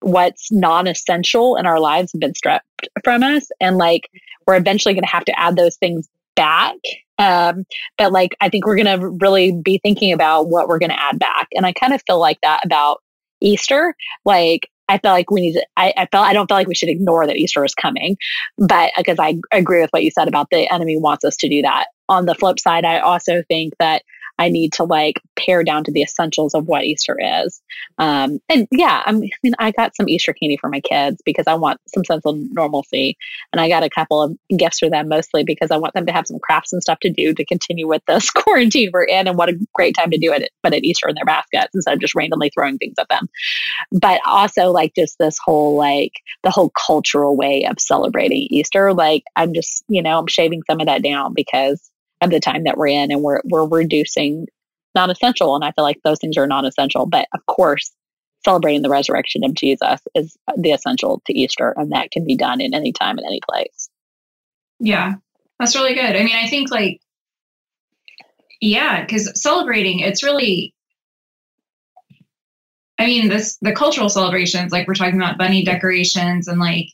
what's 0.00 0.52
non-essential 0.52 1.56
in 1.56 1.66
our 1.66 1.80
lives 1.80 2.12
have 2.12 2.20
been 2.20 2.34
stripped 2.34 2.88
from 3.04 3.22
us. 3.22 3.48
And 3.60 3.76
like 3.76 4.08
we're 4.46 4.56
eventually 4.56 4.94
going 4.94 5.04
to 5.04 5.10
have 5.10 5.24
to 5.26 5.38
add 5.38 5.56
those 5.56 5.76
things 5.76 6.08
back. 6.36 6.76
Um, 7.18 7.64
but 7.96 8.12
like, 8.12 8.36
I 8.40 8.48
think 8.48 8.64
we're 8.64 8.82
going 8.82 9.00
to 9.00 9.08
really 9.20 9.52
be 9.52 9.80
thinking 9.82 10.12
about 10.12 10.48
what 10.48 10.68
we're 10.68 10.78
going 10.78 10.90
to 10.90 11.00
add 11.00 11.18
back. 11.18 11.48
And 11.52 11.66
I 11.66 11.72
kind 11.72 11.92
of 11.92 12.02
feel 12.06 12.20
like 12.20 12.38
that 12.42 12.64
about 12.64 13.02
Easter. 13.40 13.94
Like, 14.24 14.70
I 14.88 14.98
feel 14.98 15.10
like 15.10 15.30
we 15.30 15.42
need 15.42 15.52
to, 15.54 15.66
I, 15.76 15.92
I 15.96 16.06
felt, 16.06 16.26
I 16.26 16.32
don't 16.32 16.48
feel 16.48 16.56
like 16.56 16.68
we 16.68 16.74
should 16.74 16.88
ignore 16.88 17.26
that 17.26 17.36
Easter 17.36 17.64
is 17.64 17.74
coming, 17.74 18.16
but 18.56 18.92
because 18.96 19.18
I 19.18 19.38
agree 19.52 19.80
with 19.80 19.90
what 19.90 20.02
you 20.02 20.10
said 20.10 20.28
about 20.28 20.48
the 20.50 20.72
enemy 20.72 20.96
wants 20.96 21.24
us 21.24 21.36
to 21.38 21.48
do 21.48 21.60
that. 21.60 21.88
On 22.08 22.24
the 22.24 22.34
flip 22.34 22.58
side, 22.58 22.86
I 22.86 23.00
also 23.00 23.42
think 23.48 23.74
that 23.80 24.02
I 24.38 24.48
need 24.48 24.72
to 24.74 24.84
like 24.84 25.20
pare 25.36 25.64
down 25.64 25.84
to 25.84 25.92
the 25.92 26.02
essentials 26.02 26.54
of 26.54 26.66
what 26.66 26.84
Easter 26.84 27.16
is. 27.20 27.60
Um, 27.98 28.38
and 28.48 28.68
yeah, 28.70 29.02
I 29.04 29.12
mean, 29.12 29.30
I 29.58 29.72
got 29.72 29.96
some 29.96 30.08
Easter 30.08 30.32
candy 30.32 30.56
for 30.56 30.68
my 30.68 30.80
kids 30.80 31.20
because 31.24 31.46
I 31.46 31.54
want 31.54 31.80
some 31.88 32.04
sense 32.04 32.24
of 32.24 32.36
normalcy. 32.52 33.16
And 33.52 33.60
I 33.60 33.68
got 33.68 33.82
a 33.82 33.90
couple 33.90 34.22
of 34.22 34.36
gifts 34.56 34.78
for 34.78 34.88
them 34.88 35.08
mostly 35.08 35.42
because 35.44 35.70
I 35.70 35.76
want 35.76 35.94
them 35.94 36.06
to 36.06 36.12
have 36.12 36.26
some 36.26 36.38
crafts 36.38 36.72
and 36.72 36.82
stuff 36.82 37.00
to 37.00 37.10
do 37.10 37.34
to 37.34 37.44
continue 37.44 37.88
with 37.88 38.02
this 38.06 38.30
quarantine 38.30 38.90
we're 38.92 39.04
in. 39.04 39.26
And 39.26 39.36
what 39.36 39.48
a 39.48 39.58
great 39.74 39.96
time 39.96 40.10
to 40.10 40.18
do 40.18 40.32
it, 40.32 40.50
but 40.62 40.72
at 40.72 40.84
Easter 40.84 41.08
in 41.08 41.14
their 41.14 41.24
baskets 41.24 41.74
instead 41.74 41.94
of 41.94 42.00
just 42.00 42.14
randomly 42.14 42.50
throwing 42.54 42.78
things 42.78 42.96
at 42.98 43.08
them. 43.08 43.28
But 43.92 44.20
also 44.26 44.70
like 44.70 44.94
just 44.94 45.18
this 45.18 45.38
whole 45.44 45.76
like 45.76 46.12
the 46.42 46.50
whole 46.50 46.70
cultural 46.86 47.36
way 47.36 47.64
of 47.64 47.80
celebrating 47.80 48.46
Easter. 48.50 48.92
Like 48.94 49.24
I'm 49.36 49.52
just, 49.52 49.84
you 49.88 50.02
know, 50.02 50.18
I'm 50.18 50.26
shaving 50.26 50.62
some 50.70 50.80
of 50.80 50.86
that 50.86 51.02
down 51.02 51.32
because 51.34 51.90
of 52.20 52.30
the 52.30 52.40
time 52.40 52.64
that 52.64 52.76
we're 52.76 52.88
in 52.88 53.10
and 53.10 53.22
we're 53.22 53.40
we're 53.44 53.66
reducing 53.66 54.46
non-essential 54.94 55.54
and 55.54 55.64
i 55.64 55.72
feel 55.72 55.84
like 55.84 56.00
those 56.04 56.18
things 56.18 56.36
are 56.36 56.46
non-essential 56.46 57.06
but 57.06 57.26
of 57.34 57.44
course 57.46 57.92
celebrating 58.44 58.82
the 58.82 58.90
resurrection 58.90 59.44
of 59.44 59.54
jesus 59.54 60.00
is 60.14 60.36
the 60.56 60.72
essential 60.72 61.22
to 61.26 61.38
easter 61.38 61.74
and 61.76 61.92
that 61.92 62.10
can 62.10 62.24
be 62.24 62.36
done 62.36 62.60
in 62.60 62.74
any 62.74 62.92
time 62.92 63.18
in 63.18 63.24
any 63.24 63.40
place. 63.48 63.88
Yeah 64.80 65.14
that's 65.58 65.74
really 65.74 65.94
good. 65.94 66.16
I 66.16 66.22
mean 66.22 66.36
i 66.36 66.46
think 66.46 66.70
like 66.70 67.00
yeah 68.60 69.04
because 69.04 69.40
celebrating 69.40 70.00
it's 70.00 70.22
really 70.22 70.74
i 72.98 73.06
mean 73.06 73.28
this 73.28 73.56
the 73.60 73.72
cultural 73.72 74.08
celebrations 74.08 74.72
like 74.72 74.86
we're 74.86 74.94
talking 74.94 75.20
about 75.20 75.38
bunny 75.38 75.64
decorations 75.64 76.48
and 76.48 76.58
like 76.58 76.88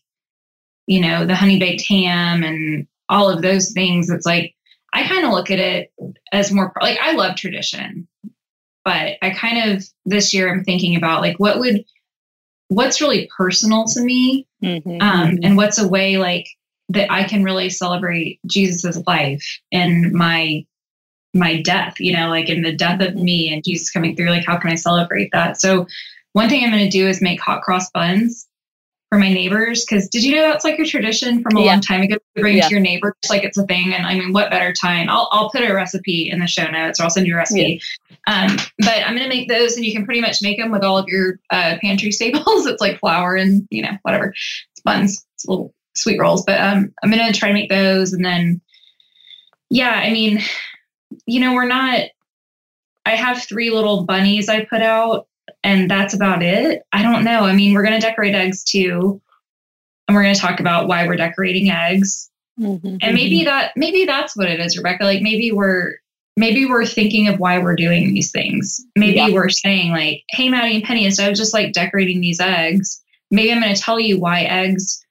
you 0.86 1.00
know 1.00 1.24
the 1.24 1.34
honey 1.34 1.58
baked 1.58 1.86
ham 1.86 2.42
and 2.42 2.86
all 3.08 3.30
of 3.30 3.42
those 3.42 3.72
things 3.72 4.10
it's 4.10 4.26
like 4.26 4.53
I 4.94 5.06
kind 5.06 5.26
of 5.26 5.32
look 5.32 5.50
at 5.50 5.58
it 5.58 5.92
as 6.32 6.52
more 6.52 6.72
like 6.80 6.98
I 7.02 7.12
love 7.12 7.36
tradition. 7.36 8.08
but 8.84 9.16
I 9.22 9.30
kind 9.30 9.72
of 9.72 9.84
this 10.04 10.32
year 10.32 10.52
I'm 10.52 10.64
thinking 10.64 10.94
about 10.96 11.22
like 11.22 11.38
what 11.38 11.58
would 11.58 11.84
what's 12.68 13.00
really 13.00 13.28
personal 13.36 13.84
to 13.86 14.00
me, 14.00 14.46
mm-hmm, 14.62 15.00
um, 15.00 15.28
mm-hmm. 15.28 15.36
and 15.42 15.56
what's 15.56 15.78
a 15.78 15.88
way 15.88 16.18
like 16.18 16.46
that 16.90 17.10
I 17.10 17.24
can 17.24 17.42
really 17.42 17.70
celebrate 17.70 18.40
Jesus's 18.46 19.02
life 19.06 19.44
and 19.72 20.12
my 20.12 20.64
my 21.32 21.60
death, 21.62 21.94
you 21.98 22.12
know, 22.12 22.28
like 22.28 22.48
in 22.48 22.62
the 22.62 22.76
death 22.76 23.00
of 23.00 23.16
me 23.16 23.52
and 23.52 23.64
Jesus 23.64 23.90
coming 23.90 24.14
through, 24.14 24.30
like 24.30 24.44
how 24.44 24.56
can 24.56 24.70
I 24.70 24.76
celebrate 24.76 25.30
that? 25.32 25.60
So 25.60 25.86
one 26.32 26.48
thing 26.48 26.62
I'm 26.62 26.70
going 26.70 26.84
to 26.84 26.90
do 26.90 27.08
is 27.08 27.20
make 27.20 27.40
hot 27.40 27.62
cross 27.62 27.90
buns 27.90 28.46
for 29.14 29.20
my 29.20 29.32
neighbors. 29.32 29.84
Cause 29.84 30.08
did 30.08 30.24
you 30.24 30.34
know 30.34 30.42
that's 30.42 30.64
like 30.64 30.80
a 30.80 30.84
tradition 30.84 31.40
from 31.40 31.56
a 31.56 31.60
yeah. 31.60 31.70
long 31.70 31.80
time 31.80 32.02
ago 32.02 32.16
to 32.16 32.40
bring 32.40 32.56
yeah. 32.56 32.66
to 32.66 32.70
your 32.70 32.80
neighbors? 32.80 33.12
Like 33.30 33.44
it's 33.44 33.56
a 33.56 33.64
thing. 33.64 33.94
And 33.94 34.04
I 34.04 34.18
mean, 34.18 34.32
what 34.32 34.50
better 34.50 34.72
time? 34.72 35.08
I'll, 35.08 35.28
I'll 35.30 35.50
put 35.50 35.62
a 35.62 35.72
recipe 35.72 36.28
in 36.28 36.40
the 36.40 36.48
show 36.48 36.68
notes 36.68 36.98
or 36.98 37.04
I'll 37.04 37.10
send 37.10 37.28
you 37.28 37.34
a 37.34 37.36
recipe. 37.36 37.80
Yeah. 38.10 38.16
Um, 38.26 38.56
but 38.78 39.06
I'm 39.06 39.14
going 39.14 39.22
to 39.22 39.28
make 39.28 39.48
those 39.48 39.76
and 39.76 39.84
you 39.84 39.92
can 39.92 40.04
pretty 40.04 40.20
much 40.20 40.42
make 40.42 40.58
them 40.58 40.72
with 40.72 40.82
all 40.82 40.98
of 40.98 41.06
your 41.06 41.38
uh, 41.50 41.76
pantry 41.80 42.10
staples. 42.12 42.66
it's 42.66 42.80
like 42.80 42.98
flour 42.98 43.36
and, 43.36 43.68
you 43.70 43.82
know, 43.82 43.92
whatever. 44.02 44.30
It's 44.30 44.80
buns, 44.84 45.24
it's 45.36 45.46
little 45.46 45.72
sweet 45.94 46.18
rolls. 46.18 46.44
But 46.44 46.60
um, 46.60 46.92
I'm 47.02 47.10
going 47.12 47.32
to 47.32 47.38
try 47.38 47.48
to 47.48 47.54
make 47.54 47.70
those. 47.70 48.12
And 48.12 48.24
then, 48.24 48.60
yeah, 49.70 49.92
I 49.92 50.10
mean, 50.10 50.40
you 51.26 51.38
know, 51.38 51.54
we're 51.54 51.66
not, 51.66 52.00
I 53.06 53.14
have 53.14 53.44
three 53.44 53.70
little 53.70 54.02
bunnies 54.02 54.48
I 54.48 54.64
put 54.64 54.82
out, 54.82 55.28
and 55.64 55.90
that's 55.90 56.14
about 56.14 56.42
it. 56.42 56.82
I 56.92 57.02
don't 57.02 57.24
know. 57.24 57.40
I 57.40 57.54
mean, 57.54 57.74
we're 57.74 57.82
going 57.82 57.98
to 57.98 58.06
decorate 58.06 58.34
eggs 58.34 58.62
too. 58.62 59.20
And 60.06 60.14
we're 60.14 60.22
going 60.22 60.34
to 60.34 60.40
talk 60.40 60.60
about 60.60 60.86
why 60.86 61.06
we're 61.06 61.16
decorating 61.16 61.70
eggs. 61.70 62.30
Mm-hmm. 62.60 62.98
And 63.00 63.14
maybe 63.14 63.44
that, 63.44 63.72
maybe 63.74 64.04
that's 64.04 64.36
what 64.36 64.48
it 64.48 64.60
is, 64.60 64.76
Rebecca. 64.76 65.04
Like 65.04 65.22
maybe 65.22 65.50
we're, 65.50 65.94
maybe 66.36 66.66
we're 66.66 66.84
thinking 66.84 67.28
of 67.28 67.40
why 67.40 67.58
we're 67.58 67.76
doing 67.76 68.12
these 68.12 68.30
things. 68.30 68.84
Maybe 68.94 69.16
yeah. 69.16 69.30
we're 69.30 69.48
saying 69.48 69.90
like, 69.90 70.22
hey, 70.28 70.50
Maddie 70.50 70.76
and 70.76 70.84
Penny, 70.84 71.06
instead 71.06 71.30
of 71.30 71.36
just 71.36 71.54
like 71.54 71.72
decorating 71.72 72.20
these 72.20 72.40
eggs, 72.40 73.02
maybe 73.30 73.50
I'm 73.50 73.62
going 73.62 73.74
to 73.74 73.80
tell 73.80 73.98
you 73.98 74.20
why 74.20 74.42
eggs 74.42 75.04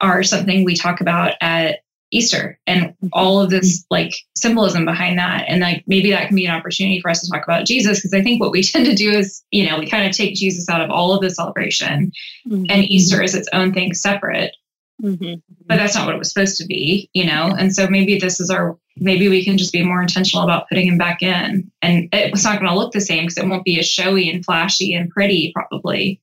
are 0.00 0.22
something 0.22 0.64
we 0.64 0.76
talk 0.76 1.00
about 1.00 1.32
at 1.40 1.80
Easter 2.10 2.58
and 2.66 2.94
all 3.12 3.40
of 3.40 3.50
this 3.50 3.84
like 3.90 4.14
symbolism 4.36 4.84
behind 4.84 5.18
that. 5.18 5.44
And 5.48 5.60
like 5.60 5.84
maybe 5.86 6.10
that 6.10 6.28
can 6.28 6.36
be 6.36 6.46
an 6.46 6.54
opportunity 6.54 7.00
for 7.00 7.10
us 7.10 7.20
to 7.22 7.30
talk 7.30 7.44
about 7.44 7.66
Jesus 7.66 7.98
because 7.98 8.14
I 8.14 8.22
think 8.22 8.40
what 8.40 8.52
we 8.52 8.62
tend 8.62 8.86
to 8.86 8.94
do 8.94 9.10
is, 9.10 9.42
you 9.50 9.68
know, 9.68 9.78
we 9.78 9.86
kind 9.86 10.06
of 10.06 10.16
take 10.16 10.34
Jesus 10.34 10.68
out 10.68 10.80
of 10.80 10.90
all 10.90 11.12
of 11.12 11.20
the 11.20 11.30
celebration 11.30 12.12
mm-hmm. 12.46 12.64
and 12.68 12.84
Easter 12.84 13.22
is 13.22 13.34
its 13.34 13.48
own 13.52 13.72
thing 13.72 13.94
separate. 13.94 14.54
Mm-hmm. 15.02 15.34
But 15.66 15.76
that's 15.76 15.94
not 15.94 16.06
what 16.06 16.14
it 16.14 16.18
was 16.18 16.32
supposed 16.32 16.56
to 16.58 16.66
be, 16.66 17.10
you 17.14 17.26
know? 17.26 17.54
And 17.58 17.74
so 17.74 17.88
maybe 17.88 18.18
this 18.18 18.38
is 18.38 18.48
our, 18.48 18.78
maybe 18.96 19.28
we 19.28 19.44
can 19.44 19.58
just 19.58 19.72
be 19.72 19.84
more 19.84 20.00
intentional 20.00 20.44
about 20.44 20.68
putting 20.68 20.86
him 20.86 20.98
back 20.98 21.20
in. 21.20 21.70
And 21.82 22.08
it's 22.12 22.44
not 22.44 22.60
going 22.60 22.70
to 22.70 22.78
look 22.78 22.92
the 22.92 23.00
same 23.00 23.24
because 23.24 23.38
it 23.38 23.48
won't 23.48 23.64
be 23.64 23.78
as 23.80 23.88
showy 23.88 24.30
and 24.30 24.44
flashy 24.44 24.94
and 24.94 25.10
pretty, 25.10 25.52
probably. 25.52 26.20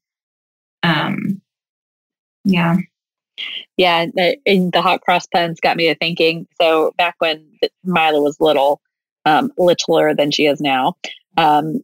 Um, 0.83 1.41
yeah. 2.45 2.77
Yeah, 3.77 4.05
the, 4.05 4.37
the 4.45 4.81
hot 4.81 5.01
cross 5.01 5.27
buns 5.31 5.59
got 5.59 5.77
me 5.77 5.87
to 5.87 5.95
thinking. 5.95 6.47
So 6.59 6.93
back 6.97 7.15
when 7.19 7.45
Mila 7.83 8.21
was 8.21 8.37
little, 8.39 8.81
um, 9.25 9.51
littler 9.57 10.13
than 10.15 10.31
she 10.31 10.45
is 10.45 10.59
now, 10.59 10.95
um, 11.37 11.81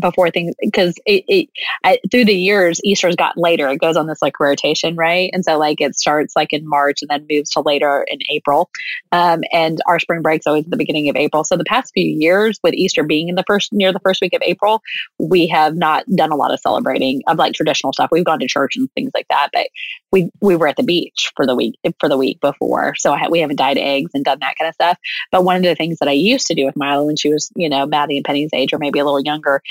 before 0.00 0.30
things 0.30 0.54
because 0.60 0.94
it, 1.06 1.24
it 1.28 1.48
I, 1.84 1.98
through 2.10 2.26
the 2.26 2.34
years 2.34 2.80
easter's 2.84 3.16
gotten 3.16 3.42
later. 3.42 3.68
It 3.68 3.80
goes 3.80 3.96
on 3.96 4.06
this 4.06 4.22
like 4.22 4.38
rotation 4.38 4.96
right? 4.96 5.30
And 5.32 5.44
so 5.44 5.58
like 5.58 5.80
it 5.80 5.96
starts 5.96 6.36
like 6.36 6.52
in 6.52 6.68
march 6.68 7.02
and 7.02 7.10
then 7.10 7.26
moves 7.30 7.50
to 7.50 7.60
later 7.60 8.06
in 8.08 8.18
april. 8.30 8.70
Um, 9.12 9.42
and 9.52 9.78
our 9.86 9.98
spring 9.98 10.22
break's 10.22 10.46
always 10.46 10.64
the 10.66 10.76
beginning 10.76 11.08
of 11.08 11.16
april. 11.16 11.44
So 11.44 11.56
the 11.56 11.64
past 11.64 11.92
few 11.94 12.06
years 12.06 12.58
with 12.62 12.74
easter 12.74 13.02
being 13.02 13.28
in 13.28 13.34
the 13.34 13.44
first 13.46 13.72
near 13.72 13.92
the 13.92 14.00
first 14.00 14.20
week 14.20 14.34
of 14.34 14.42
april 14.42 14.82
we 15.18 15.46
have 15.48 15.76
not 15.76 16.04
done 16.14 16.30
a 16.30 16.36
lot 16.36 16.52
of 16.52 16.60
celebrating 16.60 17.22
of 17.26 17.38
like 17.38 17.54
traditional 17.54 17.92
stuff. 17.92 18.10
We've 18.12 18.24
gone 18.24 18.40
to 18.40 18.46
church 18.46 18.76
and 18.76 18.90
things 18.92 19.10
like 19.14 19.28
that 19.28 19.48
but 19.52 19.68
we 20.12 20.30
we 20.40 20.56
were 20.56 20.68
at 20.68 20.76
the 20.76 20.82
beach 20.82 21.32
for 21.36 21.46
the 21.46 21.54
week 21.54 21.78
for 22.00 22.08
the 22.08 22.16
week 22.16 22.40
before. 22.40 22.94
So 22.96 23.12
I, 23.12 23.28
we 23.28 23.40
haven't 23.40 23.56
dyed 23.56 23.78
eggs 23.78 24.10
and 24.14 24.24
done 24.24 24.38
that 24.40 24.56
kind 24.58 24.68
of 24.68 24.74
stuff. 24.74 24.98
But 25.32 25.44
one 25.44 25.56
of 25.56 25.62
the 25.62 25.74
things 25.74 25.98
that 25.98 26.08
i 26.08 26.12
used 26.12 26.46
to 26.46 26.54
do 26.54 26.64
with 26.64 26.76
Mila 26.76 27.04
when 27.04 27.16
she 27.16 27.30
was 27.30 27.50
you 27.56 27.68
know 27.68 27.86
maddie 27.86 28.16
and 28.16 28.24
penny's 28.24 28.50
age 28.52 28.72
or 28.72 28.78
maybe 28.78 28.98
a 28.98 29.04
little 29.04 29.20
younger 29.20 29.62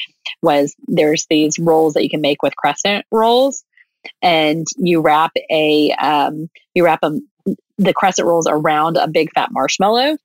was 0.41 0.75
there's 0.87 1.25
these 1.29 1.59
rolls 1.59 1.93
that 1.93 2.03
you 2.03 2.09
can 2.09 2.21
make 2.21 2.41
with 2.41 2.55
crescent 2.55 3.05
rolls. 3.11 3.63
And 4.21 4.67
you 4.77 5.01
wrap 5.01 5.31
a 5.49 5.91
um, 5.93 6.49
you 6.73 6.85
wrap 6.85 7.01
them 7.01 7.27
the 7.77 7.93
crescent 7.93 8.27
rolls 8.27 8.47
around 8.47 8.97
a 8.97 9.07
big 9.07 9.31
fat 9.33 9.49
marshmallow. 9.51 10.17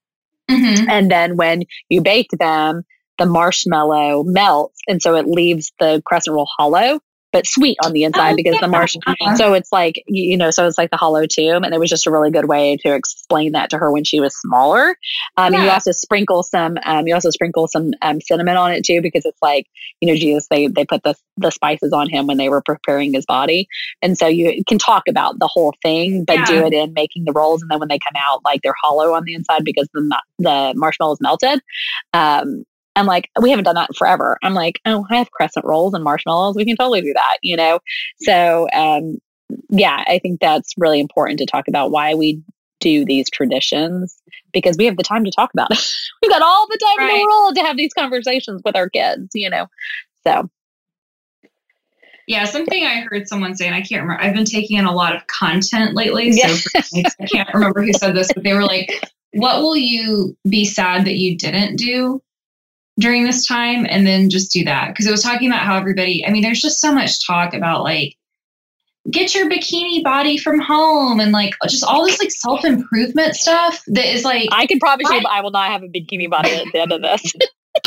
Mm-hmm. 0.51 0.91
and 0.91 1.09
then 1.09 1.37
when 1.37 1.63
you 1.89 2.01
bake 2.01 2.31
them 2.33 2.83
the 3.19 3.27
marshmallow 3.27 4.25
melts 4.25 4.81
and 4.89 5.01
so 5.01 5.15
it 5.15 5.29
leaves 5.29 5.71
the 5.79 6.03
crescent 6.05 6.35
roll 6.35 6.49
hollow 6.59 6.99
but 7.33 7.47
sweet 7.47 7.77
on 7.85 7.93
the 7.93 8.05
inside 8.05 8.33
oh, 8.33 8.37
because 8.37 8.55
yeah. 8.55 8.61
the 8.61 8.69
marshmallow. 8.69 9.17
Uh-huh. 9.21 9.37
So 9.37 9.55
it's 9.55 9.73
like 9.73 10.03
you 10.07 10.37
know, 10.37 10.51
so 10.51 10.67
it's 10.67 10.79
like 10.79 10.91
the 10.91 10.97
hollow 10.97 11.27
tomb, 11.27 11.65
and 11.65 11.75
it 11.75 11.81
was 11.81 11.91
just 11.91 12.07
a 12.07 12.11
really 12.11 12.31
good 12.31 12.47
way 12.47 12.77
to 12.79 12.95
explain 12.95 13.53
that 13.53 13.71
to 13.71 13.79
her 13.79 13.93
when 13.93 14.05
she 14.05 14.21
was 14.21 14.35
smaller. 14.37 14.97
Um, 15.37 15.53
yeah. 15.53 15.59
And 15.61 15.67
you 15.67 15.71
also 15.71 15.93
sprinkle 15.93 16.43
some, 16.43 16.79
um, 16.85 17.07
you 17.07 17.15
also 17.15 17.31
sprinkle 17.31 17.69
some 17.69 17.93
um, 18.03 18.21
cinnamon 18.21 18.57
on 18.57 18.73
it 18.73 18.85
too 18.85 19.01
because 19.01 19.25
it's 19.25 19.41
like 19.43 19.67
you 20.01 20.09
know, 20.09 20.15
Jesus 20.15 20.47
they 20.51 20.67
they 20.67 20.85
put 20.85 21.03
the 21.03 21.15
the 21.37 21.51
spices 21.51 21.93
on 21.93 22.09
him 22.09 22.27
when 22.27 22.37
they 22.37 22.49
were 22.49 22.63
preparing 22.63 23.13
his 23.13 23.27
body, 23.27 23.69
and 24.03 24.17
so 24.17 24.27
you 24.27 24.63
can 24.69 24.79
talk 24.79 25.05
about 25.09 25.39
the 25.39 25.47
whole 25.49 25.75
thing, 25.83 26.25
but 26.25 26.37
yeah. 26.37 26.45
do 26.47 26.67
it 26.67 26.73
in 26.73 26.93
making 26.95 27.25
the 27.25 27.33
rolls, 27.33 27.63
and 27.63 27.71
then 27.71 27.79
when 27.79 27.89
they 27.89 27.99
come 27.99 28.21
out, 28.21 28.45
like 28.45 28.63
they're 28.63 28.75
hollow 28.83 29.15
on 29.15 29.25
the 29.25 29.35
inside 29.35 29.65
because 29.65 29.89
the 29.93 30.21
the 30.39 30.73
marshmallow 30.77 31.13
is 31.13 31.21
melted. 31.21 31.61
Um, 32.13 32.65
I'm 32.97 33.07
like, 33.07 33.31
we 33.41 33.51
haven't 33.51 33.65
done 33.65 33.77
that 33.77 33.91
in 33.91 33.95
forever. 33.95 34.39
I'm 34.43 34.55
like, 34.55 34.81
oh, 34.85 35.07
I 35.11 35.17
have 35.17 35.31
crescent 35.31 35.65
rolls 35.65 35.95
and 35.95 36.05
marshmallows. 36.05 36.57
We 36.57 36.65
can 36.65 36.77
totally 36.77 37.01
do 37.01 37.13
that, 37.13 37.39
you 37.43 37.57
know? 37.57 37.81
So, 38.21 38.69
um, 38.73 39.19
yeah, 39.69 40.05
I 40.07 40.19
think 40.19 40.41
that's 40.41 40.75
really 40.77 41.01
important 41.01 41.39
to 41.39 41.47
talk 41.47 41.69
about 41.69 41.91
why 41.91 42.15
we 42.15 42.43
do 42.81 43.05
these 43.05 43.31
traditions 43.31 44.17
because 44.53 44.77
we 44.77 44.87
have 44.87 44.97
the 44.97 45.03
time 45.03 45.25
to 45.25 45.31
talk 45.31 45.53
about 45.53 45.71
it. 45.71 45.79
We've 46.23 46.31
got 46.31 46.43
all 46.43 46.67
the 46.67 46.79
time 46.79 47.07
right. 47.07 47.15
in 47.15 47.21
the 47.21 47.27
world 47.27 47.55
to 47.57 47.63
have 47.63 47.77
these 47.77 47.93
conversations 47.93 48.63
with 48.65 48.77
our 48.77 48.89
kids, 48.89 49.31
you 49.35 49.51
know? 49.51 49.67
So. 50.25 50.51
Yeah, 52.27 52.45
something 52.45 52.85
I 52.85 53.01
heard 53.01 53.29
someone 53.29 53.57
say, 53.57 53.67
and 53.67 53.75
I 53.75 53.81
can't 53.81 54.03
remember. 54.03 54.23
I've 54.23 54.35
been 54.35 54.45
taking 54.45 54.79
in 54.79 54.85
a 54.85 54.93
lot 54.93 55.17
of 55.17 55.27
content 55.27 55.95
lately, 55.95 56.33
so 56.33 56.49
I 56.77 57.27
can't 57.27 57.53
remember 57.53 57.83
who 57.83 57.93
said 57.93 58.15
this, 58.15 58.31
but 58.33 58.45
they 58.45 58.55
were 58.55 58.63
like, 58.63 59.05
"What 59.33 59.63
will 59.63 59.77
you 59.77 60.37
be 60.49 60.65
sad 60.65 61.07
that 61.07 61.17
you 61.17 61.37
didn't 61.37 61.75
do 61.75 62.23
during 63.01 63.25
this 63.25 63.47
time 63.47 63.87
and 63.89 64.07
then 64.07 64.31
just 64.31 64.53
do 64.53 64.65
that 64.65 64.89
because 64.89 65.07
it 65.07 65.11
was 65.11 65.23
talking 65.23 65.49
about 65.49 65.63
how 65.63 65.77
everybody 65.77 66.25
i 66.27 66.31
mean 66.31 66.43
there's 66.43 66.61
just 66.61 66.81
so 66.81 66.93
much 66.93 67.27
talk 67.27 67.55
about 67.55 67.83
like 67.83 68.17
get 69.11 69.35
your 69.35 69.49
bikini 69.49 70.05
body 70.05 70.37
from 70.37 70.61
home 70.61 71.19
and 71.19 71.33
like 71.33 71.55
just 71.69 71.83
all 71.83 72.05
this 72.05 72.21
like 72.21 72.31
self-improvement 72.31 73.35
stuff 73.35 73.83
that 73.87 74.05
is 74.05 74.25
like 74.25 74.49
i 74.53 74.67
can 74.67 74.79
promise 74.79 75.09
I, 75.11 75.17
you 75.17 75.23
i 75.29 75.41
will 75.41 75.51
not 75.51 75.71
have 75.71 75.83
a 75.83 75.89
bikini 75.89 76.29
body 76.29 76.51
at 76.51 76.67
the 76.73 76.81
end 76.81 76.93
of 76.93 77.03
this 77.03 77.33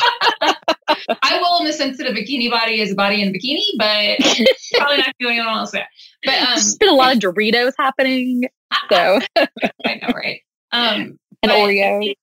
I 1.21 1.39
will 1.39 1.59
in 1.59 1.65
the 1.65 1.73
sense 1.73 1.97
that 1.97 2.07
a 2.07 2.13
bikini 2.13 2.49
body 2.49 2.81
is 2.81 2.91
a 2.91 2.95
body 2.95 3.21
in 3.21 3.29
a 3.29 3.31
bikini, 3.31 3.63
but 3.77 4.47
probably 4.77 4.97
not 4.97 5.13
doing 5.19 5.37
anyone 5.37 5.57
else 5.57 5.71
that. 5.71 5.87
But 6.23 6.35
um, 6.35 6.45
there's 6.51 6.77
been 6.77 6.89
a 6.89 6.93
lot 6.93 7.13
of 7.15 7.19
Doritos 7.21 7.73
happening, 7.77 8.43
so 8.89 9.19
I 9.35 9.95
know, 10.01 10.13
right? 10.15 10.41
Um, 10.71 11.19
and 11.41 11.51
Oreos. 11.51 12.13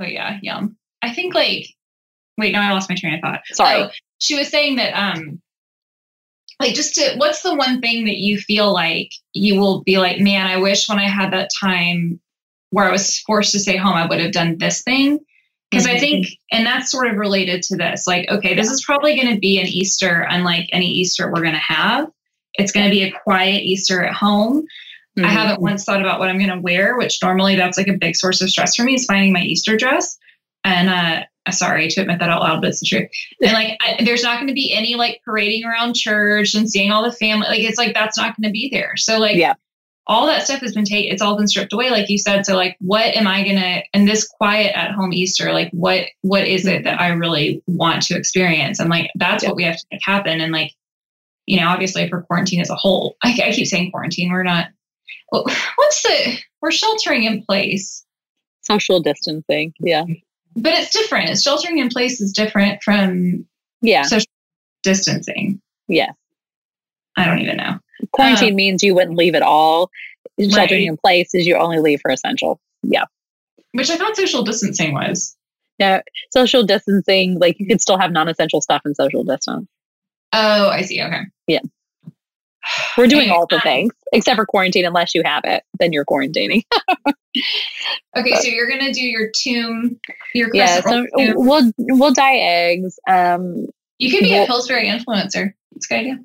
Oh 0.00 0.04
yeah, 0.04 0.38
yum. 0.42 0.76
I 1.02 1.12
think 1.12 1.34
like 1.34 1.66
wait, 2.38 2.52
no, 2.52 2.60
I 2.60 2.72
lost 2.72 2.88
my 2.88 2.96
train 2.96 3.14
of 3.14 3.20
thought. 3.20 3.40
Sorry. 3.52 3.82
Oh, 3.82 3.90
she 4.18 4.36
was 4.36 4.48
saying 4.48 4.76
that 4.76 4.92
um 4.92 5.40
like 6.60 6.74
just 6.74 6.94
to 6.94 7.14
what's 7.16 7.42
the 7.42 7.54
one 7.54 7.80
thing 7.80 8.04
that 8.04 8.16
you 8.16 8.38
feel 8.38 8.72
like 8.72 9.10
you 9.32 9.58
will 9.58 9.82
be 9.82 9.98
like, 9.98 10.20
man, 10.20 10.46
I 10.46 10.56
wish 10.56 10.88
when 10.88 10.98
I 10.98 11.08
had 11.08 11.32
that 11.32 11.50
time 11.60 12.20
where 12.70 12.86
I 12.86 12.92
was 12.92 13.18
forced 13.20 13.52
to 13.52 13.60
stay 13.60 13.76
home, 13.76 13.94
I 13.94 14.06
would 14.06 14.20
have 14.20 14.32
done 14.32 14.58
this 14.58 14.82
thing. 14.82 15.18
Because 15.70 15.86
mm-hmm. 15.86 15.96
I 15.96 16.00
think, 16.00 16.26
and 16.52 16.66
that's 16.66 16.90
sort 16.90 17.08
of 17.08 17.16
related 17.16 17.62
to 17.64 17.76
this. 17.76 18.06
Like, 18.06 18.30
okay, 18.30 18.54
this 18.54 18.70
is 18.70 18.84
probably 18.84 19.16
going 19.16 19.32
to 19.32 19.40
be 19.40 19.58
an 19.58 19.66
Easter 19.66 20.26
unlike 20.28 20.68
any 20.72 20.86
Easter 20.86 21.26
we're 21.26 21.42
going 21.42 21.54
to 21.54 21.58
have. 21.58 22.08
It's 22.54 22.70
going 22.70 22.86
to 22.86 22.90
be 22.90 23.02
a 23.02 23.12
quiet 23.12 23.62
Easter 23.62 24.04
at 24.04 24.14
home. 24.14 24.62
Mm-hmm. 25.18 25.24
I 25.24 25.28
haven't 25.28 25.60
once 25.60 25.84
thought 25.84 26.00
about 26.00 26.20
what 26.20 26.28
I'm 26.28 26.38
going 26.38 26.50
to 26.50 26.60
wear, 26.60 26.96
which 26.96 27.18
normally 27.22 27.56
that's 27.56 27.78
like 27.78 27.88
a 27.88 27.98
big 27.98 28.14
source 28.14 28.40
of 28.40 28.50
stress 28.50 28.76
for 28.76 28.84
me 28.84 28.94
is 28.94 29.06
finding 29.06 29.32
my 29.32 29.42
Easter 29.42 29.76
dress. 29.76 30.16
And 30.64 30.88
uh, 30.88 31.24
sorry 31.52 31.88
to 31.88 32.00
admit 32.00 32.20
that 32.20 32.30
out 32.30 32.40
loud, 32.40 32.60
but 32.60 32.70
it's 32.70 32.80
the 32.80 32.86
truth. 32.86 33.10
And 33.42 33.52
like, 33.52 33.76
I, 33.82 34.02
there's 34.02 34.22
not 34.22 34.36
going 34.36 34.48
to 34.48 34.54
be 34.54 34.72
any 34.72 34.94
like 34.94 35.20
parading 35.24 35.64
around 35.64 35.94
church 35.94 36.54
and 36.54 36.70
seeing 36.70 36.90
all 36.90 37.04
the 37.04 37.12
family. 37.12 37.46
Like, 37.46 37.60
it's 37.60 37.78
like 37.78 37.94
that's 37.94 38.16
not 38.16 38.36
going 38.36 38.48
to 38.48 38.52
be 38.52 38.70
there. 38.72 38.96
So 38.96 39.18
like, 39.18 39.36
yeah. 39.36 39.54
all 40.06 40.26
that 40.26 40.44
stuff 40.44 40.60
has 40.60 40.74
been 40.74 40.84
taken. 40.84 41.12
It's 41.12 41.20
all 41.20 41.36
been 41.36 41.48
stripped 41.48 41.72
away, 41.72 41.90
like 41.90 42.08
you 42.08 42.18
said. 42.18 42.46
So 42.46 42.56
like, 42.56 42.76
what 42.80 43.14
am 43.14 43.26
I 43.26 43.44
gonna? 43.46 43.82
In 43.92 44.06
this 44.06 44.26
quiet 44.26 44.76
at 44.76 44.92
home 44.92 45.12
Easter, 45.12 45.52
like, 45.52 45.70
what 45.72 46.06
what 46.22 46.46
is 46.46 46.66
it 46.66 46.84
that 46.84 47.00
I 47.00 47.08
really 47.08 47.62
want 47.66 48.02
to 48.04 48.16
experience? 48.16 48.80
And 48.80 48.88
like, 48.88 49.10
that's 49.16 49.42
yeah. 49.42 49.50
what 49.50 49.56
we 49.56 49.64
have 49.64 49.76
to 49.76 49.86
make 49.92 50.00
happen. 50.02 50.40
And 50.40 50.52
like, 50.52 50.72
you 51.46 51.60
know, 51.60 51.68
obviously 51.68 52.08
for 52.08 52.22
quarantine 52.22 52.60
as 52.60 52.70
a 52.70 52.76
whole, 52.76 53.16
I, 53.22 53.38
I 53.44 53.52
keep 53.52 53.66
saying 53.66 53.90
quarantine. 53.90 54.32
We're 54.32 54.44
not. 54.44 54.68
What's 55.30 56.02
the? 56.02 56.38
We're 56.62 56.70
sheltering 56.70 57.24
in 57.24 57.42
place. 57.42 58.04
Social 58.62 59.00
distancing. 59.00 59.74
Yeah 59.78 60.04
but 60.56 60.72
it's 60.72 60.90
different. 60.92 61.30
It's 61.30 61.42
Sheltering 61.42 61.78
in 61.78 61.88
place 61.88 62.20
is 62.20 62.32
different 62.32 62.82
from 62.82 63.46
Yeah. 63.82 64.02
social 64.02 64.26
distancing. 64.82 65.60
Yes. 65.88 66.12
I 67.16 67.24
don't 67.26 67.40
even 67.40 67.56
know. 67.56 67.78
Quarantine 68.12 68.50
Um, 68.50 68.56
means 68.56 68.82
you 68.82 68.94
wouldn't 68.94 69.16
leave 69.16 69.34
at 69.34 69.42
all. 69.42 69.90
Sheltering 70.40 70.82
Right. 70.82 70.88
in 70.88 70.96
place 70.96 71.30
is 71.34 71.46
you 71.46 71.56
only 71.56 71.78
leave 71.78 72.00
for 72.00 72.10
essential. 72.10 72.60
Yeah. 72.82 73.04
Which 73.72 73.90
I 73.90 73.96
thought 73.96 74.16
social 74.16 74.42
distancing 74.42 74.92
was. 74.94 75.36
No, 75.80 76.00
social 76.32 76.62
distancing, 76.64 77.38
like 77.38 77.56
you 77.58 77.66
could 77.66 77.80
still 77.80 77.98
have 77.98 78.12
non 78.12 78.28
essential 78.28 78.60
stuff 78.60 78.82
in 78.84 78.94
social 78.94 79.24
distance. 79.24 79.66
Oh, 80.32 80.68
I 80.68 80.82
see. 80.82 81.00
Okay. 81.02 81.20
Yeah. 81.46 81.60
We're 82.98 83.06
doing 83.06 83.30
all 83.30 83.46
the 83.46 83.56
um, 83.56 83.62
things 83.62 83.94
except 84.12 84.36
for 84.36 84.46
quarantine. 84.46 84.84
Unless 84.84 85.14
you 85.14 85.22
have 85.24 85.42
it, 85.44 85.62
then 85.78 85.92
you're 85.92 86.04
quarantining. 86.04 86.62
Okay, 88.16 88.36
so 88.36 88.46
you're 88.46 88.68
gonna 88.68 88.92
do 88.92 89.02
your 89.02 89.28
tomb, 89.36 89.98
your 90.34 90.50
yeah. 90.52 90.80
So 90.82 91.04
tomb. 91.18 91.32
we'll 91.34 91.72
we'll 91.78 92.12
dye 92.12 92.36
eggs. 92.36 92.96
Um, 93.08 93.66
You 93.98 94.12
could 94.12 94.20
be 94.20 94.30
well- 94.30 94.44
a 94.44 94.46
Pillsbury 94.46 94.86
influencer. 94.86 95.52
It's 95.74 95.90
a 95.90 95.94
good 95.94 95.98
idea. 95.98 96.18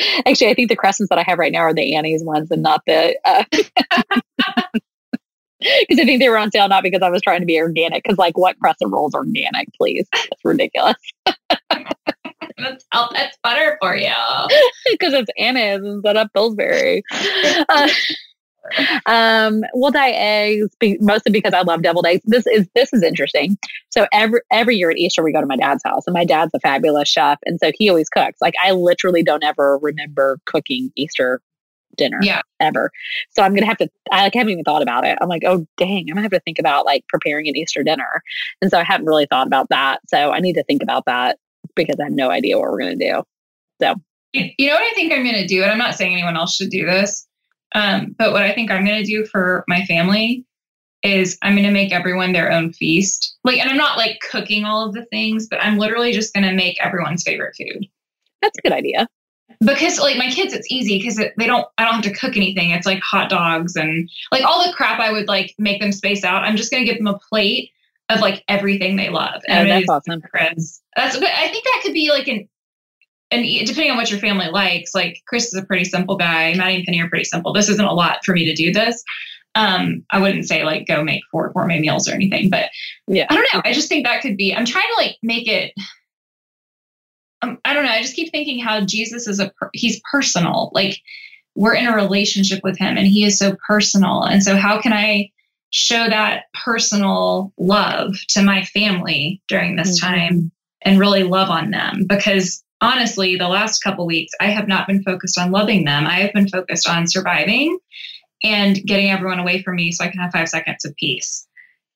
actually, 0.26 0.48
I 0.50 0.54
think 0.54 0.68
the 0.68 0.76
crescents 0.76 1.08
that 1.08 1.18
I 1.18 1.22
have 1.22 1.38
right 1.38 1.50
now 1.50 1.60
are 1.60 1.72
the 1.72 1.94
Annie's 1.96 2.22
ones 2.22 2.50
and 2.50 2.62
not 2.62 2.82
the. 2.86 3.16
Uh, 3.24 3.44
Because 5.60 5.98
I 5.98 6.04
think 6.04 6.20
they 6.20 6.28
were 6.28 6.38
on 6.38 6.52
sale 6.52 6.68
not 6.68 6.84
because 6.84 7.02
I 7.02 7.10
was 7.10 7.20
trying 7.20 7.40
to 7.40 7.46
be 7.46 7.58
organic. 7.58 8.04
Because 8.04 8.16
like, 8.16 8.38
what 8.38 8.56
crescent 8.60 8.92
rolls 8.92 9.12
are 9.14 9.22
organic? 9.22 9.66
Please, 9.76 10.06
that's 10.12 10.44
ridiculous. 10.44 10.94
That's, 12.58 12.84
that's 13.12 13.38
butter 13.42 13.78
for 13.80 13.96
you. 13.96 14.12
because 14.90 15.12
it's 15.14 15.30
Annie's 15.38 15.80
instead 15.84 16.16
of 16.16 16.32
Pillsbury. 16.34 17.02
Uh, 17.68 17.88
um, 19.06 19.62
we'll 19.74 19.90
dye 19.90 20.10
eggs 20.10 20.68
be, 20.78 20.98
mostly 21.00 21.32
because 21.32 21.54
I 21.54 21.62
love 21.62 21.82
deviled 21.82 22.06
eggs. 22.06 22.22
This 22.24 22.46
is 22.46 22.66
this 22.74 22.92
is 22.92 23.02
interesting. 23.02 23.56
So 23.90 24.06
every 24.12 24.40
every 24.50 24.76
year 24.76 24.90
at 24.90 24.98
Easter 24.98 25.22
we 25.22 25.32
go 25.32 25.40
to 25.40 25.46
my 25.46 25.56
dad's 25.56 25.82
house, 25.84 26.02
and 26.06 26.14
my 26.14 26.24
dad's 26.24 26.52
a 26.54 26.60
fabulous 26.60 27.08
chef, 27.08 27.38
and 27.46 27.58
so 27.60 27.70
he 27.74 27.88
always 27.88 28.08
cooks. 28.08 28.38
Like 28.40 28.54
I 28.62 28.72
literally 28.72 29.22
don't 29.22 29.44
ever 29.44 29.78
remember 29.78 30.38
cooking 30.44 30.90
Easter 30.96 31.40
dinner 31.96 32.18
Yeah. 32.22 32.42
ever. 32.60 32.90
So 33.30 33.42
I'm 33.42 33.54
gonna 33.54 33.66
have 33.66 33.78
to. 33.78 33.88
I 34.12 34.24
like, 34.24 34.34
haven't 34.34 34.50
even 34.50 34.64
thought 34.64 34.82
about 34.82 35.04
it. 35.06 35.18
I'm 35.20 35.28
like, 35.28 35.44
oh 35.46 35.66
dang, 35.76 36.00
I'm 36.08 36.14
gonna 36.14 36.22
have 36.22 36.30
to 36.32 36.40
think 36.40 36.58
about 36.58 36.84
like 36.84 37.06
preparing 37.08 37.48
an 37.48 37.56
Easter 37.56 37.82
dinner, 37.82 38.22
and 38.60 38.70
so 38.70 38.78
I 38.78 38.84
haven't 38.84 39.06
really 39.06 39.26
thought 39.26 39.46
about 39.46 39.68
that. 39.70 40.00
So 40.08 40.30
I 40.30 40.40
need 40.40 40.54
to 40.54 40.64
think 40.64 40.82
about 40.82 41.06
that 41.06 41.38
because 41.84 41.96
I 42.00 42.04
have 42.04 42.12
no 42.12 42.30
idea 42.30 42.58
what 42.58 42.70
we're 42.70 42.78
gonna 42.80 42.96
do. 42.96 43.22
So, 43.80 43.94
you 44.32 44.66
know 44.66 44.74
what 44.74 44.82
I 44.82 44.94
think 44.94 45.12
I'm 45.12 45.24
gonna 45.24 45.46
do, 45.46 45.62
and 45.62 45.70
I'm 45.70 45.78
not 45.78 45.94
saying 45.94 46.12
anyone 46.12 46.36
else 46.36 46.54
should 46.56 46.70
do 46.70 46.84
this, 46.84 47.26
um, 47.74 48.14
but 48.18 48.32
what 48.32 48.42
I 48.42 48.52
think 48.52 48.70
I'm 48.70 48.84
gonna 48.84 49.04
do 49.04 49.24
for 49.24 49.64
my 49.68 49.84
family 49.86 50.44
is 51.02 51.38
I'm 51.42 51.56
gonna 51.56 51.70
make 51.70 51.92
everyone 51.92 52.32
their 52.32 52.52
own 52.52 52.72
feast. 52.72 53.36
Like, 53.44 53.58
and 53.58 53.70
I'm 53.70 53.76
not 53.76 53.96
like 53.96 54.20
cooking 54.30 54.64
all 54.64 54.86
of 54.86 54.94
the 54.94 55.06
things, 55.06 55.46
but 55.48 55.62
I'm 55.62 55.78
literally 55.78 56.12
just 56.12 56.34
gonna 56.34 56.52
make 56.52 56.76
everyone's 56.84 57.22
favorite 57.22 57.54
food. 57.56 57.86
That's 58.42 58.58
a 58.58 58.62
good 58.62 58.72
idea. 58.72 59.08
because 59.64 59.98
like 59.98 60.16
my 60.16 60.30
kids 60.30 60.52
it's 60.52 60.70
easy 60.70 60.98
because 60.98 61.18
it, 61.18 61.32
they 61.36 61.46
don't 61.46 61.66
i 61.78 61.84
don't 61.84 61.94
have 61.94 62.02
to 62.02 62.12
cook 62.12 62.36
anything 62.36 62.70
it's 62.70 62.86
like 62.86 63.00
hot 63.00 63.28
dogs 63.28 63.74
and 63.76 64.08
like 64.30 64.44
all 64.44 64.64
the 64.64 64.72
crap 64.72 65.00
i 65.00 65.10
would 65.10 65.26
like 65.26 65.54
make 65.58 65.80
them 65.80 65.90
space 65.90 66.22
out 66.22 66.44
i'm 66.44 66.56
just 66.56 66.70
going 66.70 66.84
to 66.84 66.88
give 66.88 66.98
them 66.98 67.08
a 67.12 67.18
plate 67.28 67.72
of 68.10 68.20
like 68.20 68.42
everything 68.48 68.96
they 68.96 69.08
love 69.10 69.40
Oh, 69.48 69.64
that's 69.64 69.88
awesome. 69.88 70.20
Chris. 70.22 70.80
that's 70.96 71.16
but 71.18 71.28
i 71.34 71.48
think 71.48 71.64
that 71.64 71.80
could 71.82 71.92
be 71.92 72.10
like 72.10 72.28
an 72.28 72.48
and 73.30 73.44
depending 73.66 73.90
on 73.90 73.96
what 73.96 74.10
your 74.10 74.20
family 74.20 74.48
likes 74.50 74.94
like 74.94 75.20
chris 75.26 75.46
is 75.46 75.54
a 75.54 75.64
pretty 75.64 75.84
simple 75.84 76.16
guy 76.16 76.54
maddie 76.54 76.76
and 76.76 76.84
penny 76.84 77.00
are 77.02 77.08
pretty 77.08 77.24
simple 77.24 77.52
this 77.52 77.68
isn't 77.68 77.84
a 77.84 77.92
lot 77.92 78.24
for 78.24 78.32
me 78.32 78.44
to 78.46 78.54
do 78.54 78.72
this 78.72 79.02
um 79.54 80.04
i 80.10 80.18
wouldn't 80.18 80.46
say 80.48 80.64
like 80.64 80.86
go 80.86 81.02
make 81.04 81.22
four 81.30 81.50
gourmet 81.52 81.78
meals 81.80 82.08
or 82.08 82.12
anything 82.14 82.48
but 82.50 82.70
Yeah. 83.08 83.26
I 83.30 83.34
don't 83.34 83.46
know. 83.54 83.62
I 83.64 83.72
just 83.72 83.88
think 83.88 84.06
that 84.06 84.20
could 84.22 84.36
be. 84.36 84.54
I'm 84.54 84.64
trying 84.66 84.84
to 84.96 85.02
like 85.02 85.16
make 85.22 85.48
it. 85.48 85.72
Um, 87.42 87.58
I 87.64 87.72
don't 87.72 87.84
know. 87.84 87.90
I 87.90 88.02
just 88.02 88.16
keep 88.16 88.30
thinking 88.30 88.58
how 88.58 88.80
Jesus 88.84 89.26
is 89.26 89.38
a. 89.40 89.50
per- 89.58 89.70
He's 89.72 90.00
personal. 90.10 90.70
Like 90.74 90.98
we're 91.54 91.74
in 91.74 91.86
a 91.86 91.94
relationship 91.94 92.60
with 92.64 92.76
him, 92.78 92.96
and 92.98 93.06
he 93.06 93.24
is 93.24 93.38
so 93.38 93.56
personal. 93.66 94.22
And 94.24 94.42
so, 94.42 94.56
how 94.56 94.80
can 94.80 94.92
I 94.92 95.30
show 95.70 96.08
that 96.08 96.44
personal 96.64 97.52
love 97.58 98.16
to 98.28 98.42
my 98.42 98.64
family 98.64 99.40
during 99.48 99.76
this 99.76 99.98
Mhm. 99.98 100.00
time 100.00 100.52
and 100.82 100.98
really 100.98 101.22
love 101.22 101.50
on 101.50 101.70
them? 101.70 102.06
Because 102.08 102.62
honestly, 102.80 103.36
the 103.36 103.48
last 103.48 103.80
couple 103.80 104.06
weeks, 104.06 104.32
I 104.40 104.46
have 104.46 104.68
not 104.68 104.86
been 104.86 105.02
focused 105.02 105.38
on 105.38 105.50
loving 105.50 105.84
them. 105.84 106.06
I 106.06 106.20
have 106.20 106.32
been 106.32 106.48
focused 106.48 106.88
on 106.88 107.06
surviving 107.06 107.78
and 108.44 108.76
getting 108.86 109.10
everyone 109.10 109.40
away 109.40 109.62
from 109.62 109.76
me 109.76 109.92
so 109.92 110.04
I 110.04 110.08
can 110.08 110.20
have 110.20 110.32
five 110.32 110.48
seconds 110.48 110.84
of 110.84 110.94
peace 110.96 111.48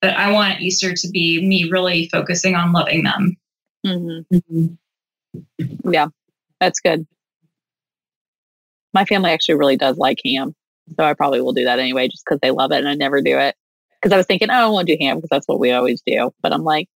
but 0.03 0.17
I 0.17 0.33
want 0.33 0.59
Easter 0.59 0.93
to 0.93 1.09
be 1.11 1.47
me 1.47 1.69
really 1.71 2.09
focusing 2.09 2.55
on 2.55 2.73
loving 2.73 3.05
them. 3.05 3.37
hmm 3.85 4.67
Yeah, 5.89 6.07
that's 6.59 6.81
good. 6.81 7.07
My 8.93 9.05
family 9.05 9.31
actually 9.31 9.55
really 9.55 9.77
does 9.77 9.97
like 9.97 10.19
ham. 10.25 10.53
So 10.97 11.05
I 11.05 11.13
probably 11.13 11.39
will 11.39 11.53
do 11.53 11.63
that 11.63 11.79
anyway 11.79 12.09
just 12.09 12.25
because 12.25 12.41
they 12.41 12.51
love 12.51 12.73
it 12.73 12.79
and 12.79 12.89
I 12.89 12.95
never 12.95 13.21
do 13.21 13.39
it. 13.39 13.55
Because 14.03 14.13
I 14.13 14.17
was 14.17 14.25
thinking, 14.25 14.49
oh, 14.49 14.53
I 14.53 14.67
won't 14.67 14.85
do 14.87 14.97
ham 14.99 15.15
because 15.15 15.29
that's 15.29 15.47
what 15.47 15.59
we 15.61 15.71
always 15.71 16.01
do. 16.05 16.33
But 16.41 16.51
I'm 16.51 16.65
like, 16.65 16.89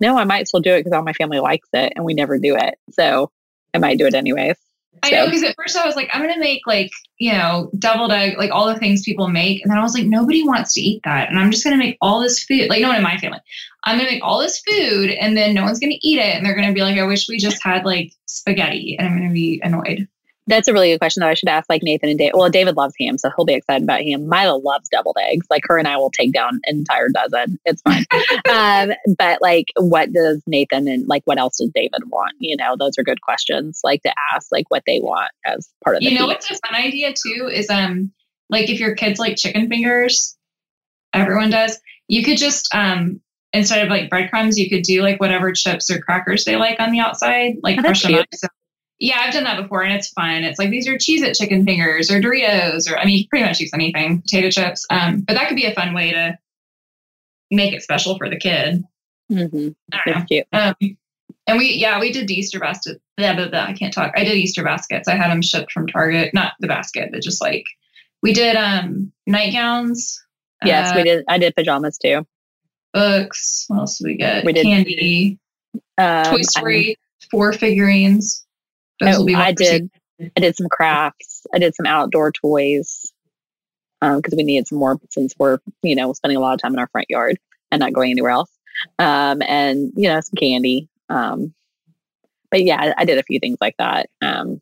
no, 0.00 0.16
I 0.16 0.24
might 0.24 0.48
still 0.48 0.60
do 0.60 0.72
it 0.72 0.80
because 0.80 0.96
all 0.96 1.02
my 1.04 1.12
family 1.12 1.38
likes 1.38 1.68
it 1.74 1.92
and 1.94 2.06
we 2.06 2.14
never 2.14 2.38
do 2.38 2.56
it. 2.56 2.76
So 2.90 3.30
I 3.74 3.78
might 3.78 3.98
do 3.98 4.06
it 4.06 4.14
anyways. 4.14 4.56
I 5.02 5.10
So- 5.10 5.16
know 5.16 5.26
because 5.26 5.42
at 5.42 5.56
first 5.56 5.76
I 5.76 5.84
was 5.84 5.96
like, 5.96 6.08
I'm 6.14 6.22
gonna 6.22 6.38
make 6.38 6.62
like 6.66 6.90
you 7.18 7.32
know 7.32 7.68
deviled 7.78 8.12
egg, 8.12 8.38
like 8.38 8.50
all 8.52 8.66
the 8.66 8.78
things 8.78 9.02
people 9.02 9.28
make, 9.28 9.60
and 9.62 9.70
then 9.70 9.76
I 9.76 9.82
was 9.82 9.92
like, 9.92 10.06
nobody 10.06 10.42
wants 10.42 10.72
to 10.74 10.80
eat 10.80 11.02
that, 11.04 11.28
and 11.28 11.38
I'm 11.38 11.50
just 11.50 11.64
gonna 11.64 11.76
make 11.76 11.98
all 12.00 12.20
this 12.20 12.42
food. 12.44 12.70
Like 12.70 12.80
no 12.80 12.88
one 12.88 12.96
in 12.96 13.02
my 13.02 13.18
family, 13.18 13.40
I'm 13.84 13.98
gonna 13.98 14.08
make 14.10 14.22
all 14.24 14.38
this 14.38 14.60
food, 14.60 15.10
and 15.10 15.36
then 15.36 15.52
no 15.52 15.64
one's 15.64 15.80
gonna 15.80 15.96
eat 16.00 16.18
it, 16.20 16.36
and 16.36 16.46
they're 16.46 16.54
gonna 16.54 16.72
be 16.72 16.80
like, 16.82 16.96
I 16.96 17.02
wish 17.02 17.28
we 17.28 17.36
just 17.38 17.62
had 17.62 17.84
like 17.84 18.12
spaghetti, 18.26 18.96
and 18.98 19.06
I'm 19.08 19.18
gonna 19.18 19.32
be 19.32 19.60
annoyed. 19.64 20.08
That's 20.46 20.68
a 20.68 20.72
really 20.74 20.90
good 20.92 20.98
question 20.98 21.22
that 21.22 21.30
I 21.30 21.34
should 21.34 21.48
ask 21.48 21.68
like 21.70 21.82
Nathan 21.82 22.10
and 22.10 22.18
David. 22.18 22.34
Well, 22.36 22.50
David 22.50 22.76
loves 22.76 22.94
ham, 23.00 23.16
so 23.16 23.30
he'll 23.34 23.46
be 23.46 23.54
excited 23.54 23.82
about 23.82 24.02
ham. 24.02 24.28
Mila 24.28 24.56
loves 24.56 24.88
deviled 24.90 25.16
eggs. 25.20 25.46
Like 25.48 25.62
her 25.66 25.78
and 25.78 25.88
I 25.88 25.96
will 25.96 26.10
take 26.10 26.32
down 26.34 26.60
an 26.66 26.76
entire 26.78 27.08
dozen. 27.08 27.58
It's 27.64 27.80
fine. 27.82 28.04
um, 28.50 28.94
but 29.16 29.40
like, 29.40 29.66
what 29.78 30.12
does 30.12 30.42
Nathan 30.46 30.86
and 30.86 31.06
like 31.08 31.22
what 31.24 31.38
else 31.38 31.56
does 31.58 31.70
David 31.74 32.02
want? 32.10 32.34
You 32.40 32.56
know, 32.58 32.76
those 32.78 32.98
are 32.98 33.02
good 33.02 33.22
questions. 33.22 33.80
Like 33.82 34.02
to 34.02 34.12
ask 34.34 34.48
like 34.52 34.66
what 34.68 34.82
they 34.86 35.00
want 35.00 35.30
as 35.46 35.68
part 35.82 35.96
of 35.96 36.00
the 36.00 36.10
You 36.10 36.18
know 36.18 36.26
feast. 36.28 36.50
what's 36.50 36.50
a 36.50 36.68
fun 36.68 36.78
idea 36.78 37.12
too 37.14 37.48
is 37.50 37.70
um 37.70 38.12
like 38.50 38.68
if 38.68 38.78
your 38.78 38.94
kids 38.94 39.18
like 39.18 39.36
chicken 39.36 39.68
fingers, 39.68 40.36
everyone 41.14 41.50
does. 41.50 41.78
You 42.08 42.22
could 42.22 42.36
just 42.36 42.68
um 42.74 43.20
instead 43.54 43.82
of 43.82 43.88
like 43.88 44.10
breadcrumbs, 44.10 44.58
you 44.58 44.68
could 44.68 44.82
do 44.82 45.00
like 45.00 45.20
whatever 45.20 45.52
chips 45.52 45.90
or 45.90 46.00
crackers 46.00 46.44
they 46.44 46.56
like 46.56 46.78
on 46.80 46.90
the 46.90 46.98
outside, 47.00 47.54
like 47.62 47.78
Oh, 47.78 47.82
crush 47.82 48.02
them 48.02 48.16
up. 48.16 48.26
So, 48.34 48.48
yeah, 48.98 49.18
I've 49.20 49.32
done 49.34 49.44
that 49.44 49.60
before 49.60 49.82
and 49.82 49.92
it's 49.92 50.08
fun. 50.10 50.44
It's 50.44 50.58
like 50.58 50.70
these 50.70 50.88
are 50.88 50.94
Cheez 50.94 51.22
It 51.22 51.34
chicken 51.34 51.64
fingers 51.64 52.10
or 52.10 52.20
Doritos 52.20 52.90
or 52.90 52.96
I 52.98 53.04
mean 53.04 53.26
pretty 53.28 53.44
much 53.44 53.60
use 53.60 53.70
anything, 53.74 54.20
potato 54.22 54.50
chips. 54.50 54.86
Um, 54.90 55.20
but 55.20 55.34
that 55.34 55.48
could 55.48 55.56
be 55.56 55.66
a 55.66 55.74
fun 55.74 55.94
way 55.94 56.12
to 56.12 56.38
make 57.50 57.72
it 57.72 57.82
special 57.82 58.16
for 58.18 58.28
the 58.30 58.36
kid. 58.36 58.84
Mm-hmm. 59.30 59.68
I. 59.92 59.98
That's 60.06 60.24
cute. 60.26 60.46
Um, 60.52 60.74
and 61.46 61.58
we, 61.58 61.74
yeah, 61.74 62.00
we 62.00 62.10
did 62.10 62.26
the 62.26 62.34
Easter 62.34 62.58
basket. 62.58 63.00
Blah, 63.18 63.34
blah, 63.34 63.48
blah, 63.48 63.64
I 63.64 63.74
can't 63.74 63.92
talk. 63.92 64.12
I 64.16 64.24
did 64.24 64.34
Easter 64.36 64.64
baskets. 64.64 65.08
I 65.08 65.14
had 65.14 65.30
them 65.30 65.42
shipped 65.42 65.72
from 65.72 65.86
Target, 65.86 66.32
not 66.32 66.54
the 66.60 66.66
basket, 66.66 67.10
but 67.12 67.22
just 67.22 67.40
like 67.42 67.64
we 68.22 68.32
did 68.32 68.56
um 68.56 69.12
nightgowns. 69.28 70.16
Yes, 70.64 70.92
uh, 70.92 70.94
we 70.96 71.02
did. 71.04 71.24
I 71.28 71.36
did 71.38 71.54
pajamas 71.54 71.98
too. 71.98 72.26
books. 72.94 73.66
What 73.68 73.80
else 73.80 73.98
did 73.98 74.06
we 74.06 74.16
get? 74.16 74.44
We 74.44 74.52
did- 74.54 74.64
candy, 74.64 75.38
Um, 75.98 76.24
Toy 76.24 76.40
Story, 76.42 76.96
four 77.30 77.52
figurines. 77.52 78.43
Be 79.24 79.34
I 79.34 79.52
did. 79.52 79.90
I 80.20 80.40
did 80.40 80.56
some 80.56 80.68
crafts. 80.68 81.46
I 81.54 81.58
did 81.58 81.74
some 81.74 81.86
outdoor 81.86 82.32
toys 82.32 83.12
because 84.00 84.34
we 84.36 84.42
needed 84.42 84.68
some 84.68 84.78
more 84.78 84.98
since 85.10 85.34
we're 85.38 85.58
you 85.82 85.94
know 85.94 86.12
spending 86.12 86.36
a 86.36 86.40
lot 86.40 86.54
of 86.54 86.60
time 86.60 86.72
in 86.72 86.78
our 86.78 86.88
front 86.88 87.08
yard 87.10 87.38
and 87.70 87.80
not 87.80 87.92
going 87.92 88.10
anywhere 88.10 88.30
else. 88.30 88.50
Um, 88.98 89.42
and 89.42 89.92
you 89.96 90.08
know 90.08 90.20
some 90.20 90.36
candy. 90.36 90.88
Um, 91.08 91.54
but 92.50 92.64
yeah, 92.64 92.80
I, 92.80 93.02
I 93.02 93.04
did 93.04 93.18
a 93.18 93.22
few 93.22 93.40
things 93.40 93.58
like 93.60 93.76
that. 93.78 94.08
Um, 94.22 94.60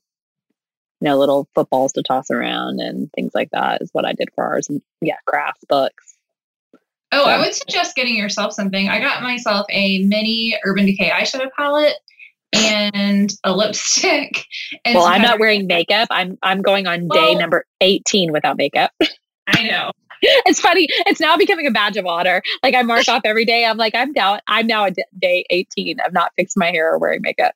you 1.00 1.08
know, 1.08 1.18
little 1.18 1.48
footballs 1.54 1.92
to 1.92 2.02
toss 2.02 2.30
around 2.30 2.80
and 2.80 3.10
things 3.12 3.32
like 3.34 3.50
that 3.50 3.82
is 3.82 3.90
what 3.92 4.06
I 4.06 4.12
did 4.12 4.28
for 4.34 4.44
ours. 4.44 4.68
And 4.68 4.80
yeah, 5.00 5.16
crafts, 5.26 5.64
books. 5.68 6.16
Oh, 7.10 7.24
I 7.24 7.38
would 7.38 7.54
suggest 7.54 7.94
getting 7.94 8.16
yourself 8.16 8.54
something. 8.54 8.88
I 8.88 8.98
got 8.98 9.22
myself 9.22 9.66
a 9.68 9.98
mini 10.04 10.56
Urban 10.64 10.86
Decay 10.86 11.10
eyeshadow 11.10 11.50
palette 11.56 11.96
and 12.52 13.32
a 13.44 13.54
lipstick. 13.54 14.46
And 14.84 14.94
well, 14.96 15.04
I'm 15.04 15.22
not 15.22 15.38
wearing 15.38 15.66
makeup. 15.66 16.08
I'm 16.10 16.38
I'm 16.42 16.60
going 16.62 16.86
on 16.86 17.06
day 17.08 17.34
number 17.34 17.64
18 17.82 18.32
without 18.32 18.56
makeup. 18.56 18.90
I 19.48 19.62
know. 19.64 19.90
it's 20.22 20.60
funny. 20.60 20.86
It's 21.06 21.20
now 21.20 21.36
becoming 21.36 21.66
a 21.66 21.70
badge 21.70 21.96
of 21.96 22.06
honor. 22.06 22.42
Like 22.62 22.74
I 22.74 22.82
mark 22.82 23.06
off 23.08 23.22
every 23.24 23.44
day. 23.44 23.64
I'm 23.64 23.76
like, 23.76 23.94
I'm 23.94 24.12
down. 24.12 24.40
I'm 24.48 24.66
now 24.66 24.86
at 24.86 24.94
day 25.20 25.44
18 25.50 25.98
of 26.06 26.12
not 26.12 26.32
fixing 26.36 26.60
my 26.60 26.70
hair 26.70 26.92
or 26.92 26.98
wearing 26.98 27.20
makeup. 27.22 27.54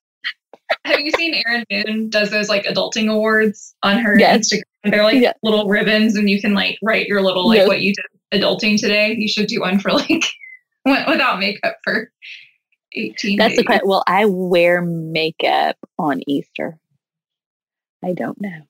Have 0.85 1.01
you 1.01 1.11
seen 1.13 1.35
Erin 1.47 1.65
Moon 1.71 2.11
does 2.11 2.31
those 2.31 2.49
like 2.49 2.65
adulting 2.65 3.11
awards 3.11 3.75
on 3.83 3.99
her 3.99 4.19
Yes. 4.19 4.53
Instagram? 4.53 4.63
They're 4.91 5.05
like 5.05 5.21
Yeah. 5.23 5.33
little 5.43 5.69
ribbons, 5.69 6.17
and 6.17 6.29
you 6.29 6.41
can 6.41 6.55
like 6.55 6.79
write 6.83 7.07
your 7.07 7.23
little 7.23 7.49
like 7.49 7.59
Yes. 7.59 7.69
what 7.69 7.81
you 7.81 7.93
did 8.33 8.43
adulting 8.43 8.79
today. 8.79 9.15
You 9.17 9.29
should 9.29 9.47
do 9.47 9.61
one 9.61 9.79
for 9.79 9.93
like 9.93 10.25
without 10.85 11.39
makeup 11.39 11.77
for 11.85 12.11
18 12.97 13.39
That's 13.39 13.57
the 13.57 13.65
question. 13.65 13.87
Will 13.89 14.03
I 14.07 14.25
wear 14.27 14.83
makeup 14.83 15.77
on 15.99 16.21
Easter? 16.27 16.79
I 18.05 18.13
don't 18.13 18.41
know. 18.41 18.61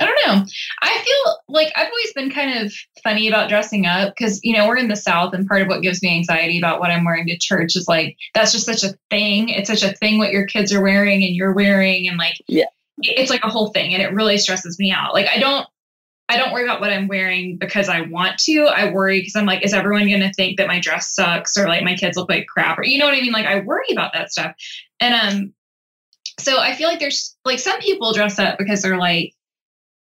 I 0.00 0.06
don't 0.06 0.26
know. 0.26 0.44
I 0.82 0.98
feel 1.04 1.36
like 1.48 1.72
I've 1.76 1.88
always 1.88 2.12
been 2.14 2.30
kind 2.30 2.58
of 2.66 2.72
funny 3.04 3.28
about 3.28 3.48
dressing 3.48 3.86
up 3.86 4.14
because, 4.16 4.40
you 4.42 4.52
know, 4.56 4.66
we're 4.66 4.76
in 4.76 4.88
the 4.88 4.96
South, 4.96 5.32
and 5.34 5.46
part 5.46 5.62
of 5.62 5.68
what 5.68 5.82
gives 5.82 6.02
me 6.02 6.10
anxiety 6.16 6.58
about 6.58 6.80
what 6.80 6.90
I'm 6.90 7.04
wearing 7.04 7.26
to 7.28 7.38
church 7.38 7.76
is 7.76 7.86
like, 7.86 8.16
that's 8.34 8.50
just 8.50 8.66
such 8.66 8.82
a 8.82 8.96
thing. 9.10 9.50
It's 9.50 9.68
such 9.70 9.84
a 9.84 9.94
thing 9.96 10.18
what 10.18 10.32
your 10.32 10.46
kids 10.46 10.72
are 10.72 10.82
wearing 10.82 11.22
and 11.22 11.34
you're 11.36 11.52
wearing. 11.52 12.08
And 12.08 12.18
like, 12.18 12.34
Yeah. 12.48 12.64
it's 12.98 13.30
like 13.30 13.44
a 13.44 13.48
whole 13.48 13.70
thing. 13.70 13.94
And 13.94 14.02
it 14.02 14.12
really 14.12 14.36
stresses 14.38 14.78
me 14.80 14.90
out. 14.90 15.14
Like, 15.14 15.28
I 15.28 15.38
don't. 15.38 15.66
I 16.28 16.36
don't 16.38 16.52
worry 16.52 16.64
about 16.64 16.80
what 16.80 16.90
I'm 16.92 17.06
wearing 17.06 17.58
because 17.58 17.88
I 17.88 18.00
want 18.02 18.38
to. 18.40 18.64
I 18.74 18.90
worry 18.90 19.20
because 19.20 19.36
I'm 19.36 19.44
like, 19.46 19.62
is 19.64 19.74
everyone 19.74 20.08
going 20.08 20.20
to 20.20 20.32
think 20.32 20.56
that 20.56 20.66
my 20.68 20.80
dress 20.80 21.14
sucks 21.14 21.56
or 21.56 21.68
like 21.68 21.84
my 21.84 21.94
kids 21.94 22.16
look 22.16 22.30
like 22.30 22.46
crap 22.46 22.78
or 22.78 22.84
you 22.84 22.98
know 22.98 23.04
what 23.04 23.14
I 23.14 23.20
mean? 23.20 23.32
Like 23.32 23.46
I 23.46 23.60
worry 23.60 23.84
about 23.92 24.12
that 24.14 24.32
stuff. 24.32 24.52
And 25.00 25.14
um, 25.14 25.52
so 26.40 26.58
I 26.58 26.74
feel 26.74 26.88
like 26.88 26.98
there's 26.98 27.36
like 27.44 27.58
some 27.58 27.78
people 27.80 28.12
dress 28.14 28.38
up 28.38 28.56
because 28.58 28.80
they're 28.80 28.96
like, 28.98 29.34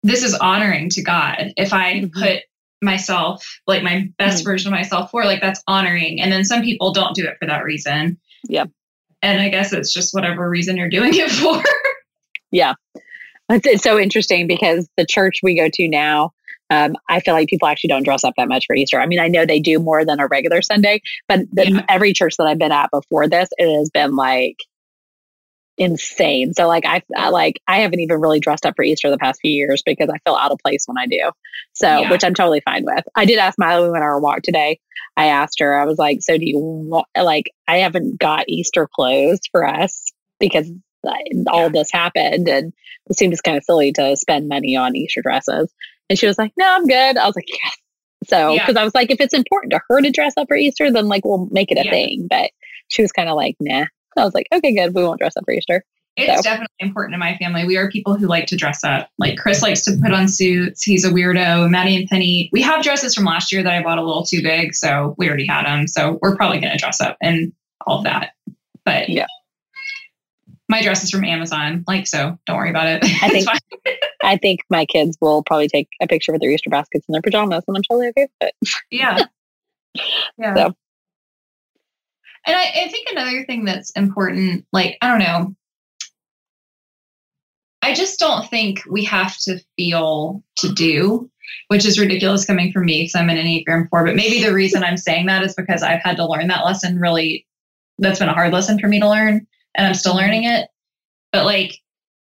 this 0.04 0.22
is 0.22 0.34
honoring 0.34 0.90
to 0.90 1.02
God. 1.02 1.52
If 1.56 1.72
I 1.72 1.94
Mhm. 2.02 2.12
put 2.12 2.38
myself, 2.80 3.44
like 3.66 3.82
my 3.82 4.08
best 4.18 4.42
Mhm. 4.42 4.46
version 4.46 4.68
of 4.72 4.78
myself 4.78 5.10
for, 5.10 5.24
like 5.24 5.40
that's 5.40 5.62
honoring. 5.66 6.20
And 6.20 6.30
then 6.32 6.44
some 6.44 6.62
people 6.62 6.92
don't 6.92 7.14
do 7.14 7.24
it 7.26 7.36
for 7.40 7.46
that 7.46 7.64
reason. 7.64 8.18
Yeah. 8.48 8.64
And 9.22 9.40
I 9.40 9.48
guess 9.48 9.72
it's 9.72 9.92
just 9.92 10.14
whatever 10.14 10.48
reason 10.48 10.76
you're 10.76 10.88
doing 10.88 11.12
it 11.14 11.30
for. 11.32 11.62
It's, 13.50 13.66
it's 13.66 13.82
so 13.82 13.98
interesting 13.98 14.46
because 14.46 14.88
the 14.96 15.06
church 15.06 15.36
we 15.42 15.56
go 15.56 15.68
to 15.72 15.88
now, 15.88 16.30
um, 16.70 16.94
I 17.08 17.20
feel 17.20 17.34
like 17.34 17.48
people 17.48 17.68
actually 17.68 17.88
don't 17.88 18.02
dress 18.04 18.24
up 18.24 18.34
that 18.38 18.48
much 18.48 18.64
for 18.66 18.74
Easter. 18.74 18.98
I 19.00 19.06
mean, 19.06 19.20
I 19.20 19.28
know 19.28 19.44
they 19.44 19.60
do 19.60 19.78
more 19.78 20.04
than 20.04 20.20
a 20.20 20.26
regular 20.26 20.62
Sunday, 20.62 21.02
but 21.28 21.40
the, 21.52 21.70
Yeah. 21.70 21.84
every 21.88 22.12
church 22.12 22.36
that 22.38 22.44
I've 22.44 22.58
been 22.58 22.72
at 22.72 22.90
before 22.90 23.28
this, 23.28 23.48
it 23.58 23.78
has 23.78 23.90
been 23.90 24.16
like 24.16 24.56
insane. 25.78 26.52
So 26.54 26.68
like 26.68 26.84
I, 26.86 27.02
I 27.16 27.30
like 27.30 27.60
I 27.66 27.80
haven't 27.80 28.00
even 28.00 28.20
really 28.20 28.40
dressed 28.40 28.64
up 28.66 28.74
for 28.76 28.84
Easter 28.84 29.10
the 29.10 29.18
past 29.18 29.40
few 29.40 29.50
years 29.52 29.82
because 29.84 30.08
I 30.08 30.18
feel 30.24 30.36
out 30.36 30.52
of 30.52 30.58
place 30.64 30.84
when 30.86 30.98
I 30.98 31.06
do. 31.06 31.30
So 31.72 31.86
Yeah. 32.02 32.10
which 32.10 32.24
I'm 32.24 32.34
totally 32.34 32.60
fine 32.60 32.84
with. 32.84 33.04
I 33.16 33.24
did 33.24 33.38
ask 33.38 33.58
Mila 33.58 33.80
when 33.80 33.84
we 33.88 33.90
went 33.92 34.04
our 34.04 34.20
walk 34.20 34.42
today. 34.42 34.78
I 35.16 35.26
asked 35.26 35.60
her, 35.60 35.76
I 35.76 35.84
was 35.84 35.98
like, 35.98 36.18
so 36.22 36.38
do 36.38 36.44
you 36.46 36.58
want 36.58 37.06
like 37.16 37.50
I 37.68 37.78
haven't 37.78 38.18
got 38.18 38.44
Easter 38.48 38.88
clothes 38.94 39.40
for 39.50 39.66
us 39.66 40.06
because 40.38 40.70
all 41.48 41.70
this 41.70 41.90
happened 41.92 42.48
and 42.48 42.72
it 43.10 43.18
seemed 43.18 43.32
just 43.32 43.42
kind 43.44 43.56
of 43.56 43.64
silly 43.64 43.92
to 43.92 44.16
spend 44.16 44.48
money 44.48 44.76
on 44.76 44.94
Easter 44.96 45.22
dresses. 45.22 45.72
And 46.08 46.18
she 46.18 46.26
was 46.26 46.38
like, 46.38 46.52
no, 46.56 46.66
I'm 46.66 46.86
good. 46.86 47.16
I 47.16 47.26
was 47.26 47.34
like, 47.36 47.48
yes. 47.48 47.76
So, 48.28 48.52
Yeah. 48.52 48.62
because 48.66 48.76
I 48.80 48.84
was 48.84 48.94
like, 48.94 49.10
if 49.10 49.20
it's 49.20 49.34
important 49.34 49.72
to 49.72 49.80
her 49.88 50.00
to 50.00 50.10
dress 50.10 50.34
up 50.36 50.46
for 50.48 50.56
Easter, 50.56 50.90
then 50.90 51.08
like 51.08 51.24
we'll 51.24 51.48
make 51.50 51.70
it 51.72 51.78
a 51.78 51.84
Yeah. 51.84 51.90
thing. 51.90 52.26
But 52.30 52.50
she 52.88 53.02
was 53.02 53.10
kind 53.12 53.28
of 53.28 53.36
like, 53.36 53.56
nah. 53.60 53.86
I 54.16 54.24
was 54.24 54.34
like, 54.34 54.46
okay, 54.52 54.74
good. 54.74 54.94
We 54.94 55.02
won't 55.02 55.18
dress 55.18 55.36
up 55.36 55.44
for 55.44 55.52
Easter. 55.52 55.82
It's 56.16 56.36
So- 56.36 56.42
definitely 56.42 56.66
important 56.80 57.14
in 57.14 57.20
my 57.20 57.36
family. 57.38 57.64
We 57.64 57.78
are 57.78 57.90
people 57.90 58.14
who 58.16 58.26
like 58.26 58.46
to 58.48 58.56
dress 58.56 58.84
up. 58.84 59.08
Like 59.18 59.38
Chris 59.38 59.62
likes 59.62 59.82
to 59.84 59.96
put 60.02 60.12
on 60.12 60.28
suits. 60.28 60.82
He's 60.82 61.04
a 61.06 61.10
weirdo. 61.10 61.70
Maddie 61.70 61.96
and 61.96 62.06
Penny, 62.08 62.50
we 62.52 62.60
have 62.62 62.82
dresses 62.84 63.14
from 63.14 63.24
last 63.24 63.50
year 63.50 63.62
that 63.62 63.72
I 63.72 63.82
bought 63.82 63.96
a 63.98 64.02
little 64.04 64.24
too 64.24 64.42
big, 64.42 64.74
so 64.74 65.14
we 65.16 65.26
already 65.28 65.46
had 65.46 65.64
them. 65.64 65.88
So 65.88 66.18
we're 66.20 66.36
probably 66.36 66.58
going 66.60 66.72
to 66.72 66.78
dress 66.78 67.00
up 67.00 67.16
and 67.22 67.52
all 67.86 67.98
of 67.98 68.04
that. 68.04 68.32
But 68.84 69.08
Yeah. 69.08 69.26
My 70.72 70.82
dress 70.82 71.04
is 71.04 71.10
from 71.10 71.24
Amazon. 71.24 71.84
Like 71.86 72.06
so, 72.06 72.38
don't 72.46 72.56
worry 72.56 72.70
about 72.70 72.88
it. 72.88 73.04
I 73.22 73.28
think-. 73.28 73.48
I 74.24 74.36
think 74.36 74.60
my 74.70 74.86
kids 74.86 75.16
will 75.20 75.42
probably 75.44 75.68
take 75.68 75.88
a 76.00 76.06
picture 76.06 76.32
with 76.32 76.40
their 76.40 76.50
Easter 76.50 76.70
baskets 76.70 77.06
in 77.08 77.12
their 77.12 77.22
pajamas, 77.22 77.62
and 77.68 77.76
I'm 77.76 77.82
totally 77.82 78.08
okay 78.08 78.26
with 78.40 78.48
it. 78.48 78.54
yeah, 78.90 79.24
yeah. 80.38 80.54
So. 80.54 80.74
And 82.44 82.56
I, 82.56 82.62
I 82.62 82.88
think 82.88 83.06
another 83.10 83.44
thing 83.44 83.64
that's 83.64 83.90
important, 83.92 84.66
like 84.72 84.96
I 85.00 85.08
don't 85.08 85.20
know, 85.20 85.54
I 87.82 87.94
just 87.94 88.18
don't 88.18 88.48
think 88.48 88.82
we 88.90 89.04
have 89.04 89.36
to 89.42 89.60
feel 89.76 90.42
to 90.58 90.72
do, 90.72 91.30
which 91.68 91.84
is 91.84 92.00
ridiculous 92.00 92.44
coming 92.44 92.72
from 92.72 92.86
me 92.86 93.02
because 93.02 93.14
I'm 93.14 93.30
in 93.30 93.38
an 93.38 93.46
Enneagram 93.46 93.88
4. 93.90 94.06
But 94.06 94.16
maybe 94.16 94.42
the 94.42 94.52
reason 94.52 94.82
I'm 94.82 94.96
saying 94.96 95.26
that 95.26 95.44
is 95.44 95.54
because 95.54 95.82
I've 95.82 96.02
had 96.02 96.16
to 96.16 96.26
learn 96.26 96.48
that 96.48 96.64
lesson 96.64 96.98
really, 96.98 97.46
that's 97.98 98.18
been 98.18 98.28
a 98.28 98.34
hard 98.34 98.52
lesson 98.52 98.78
for 98.80 98.88
me 98.88 98.98
to 98.98 99.08
learn, 99.08 99.46
and 99.74 99.86
I'm 99.86 99.94
still 99.94 100.12
mm-hmm. 100.12 100.20
learning 100.20 100.44
it. 100.44 100.68
But 101.32 101.44
like, 101.44 101.78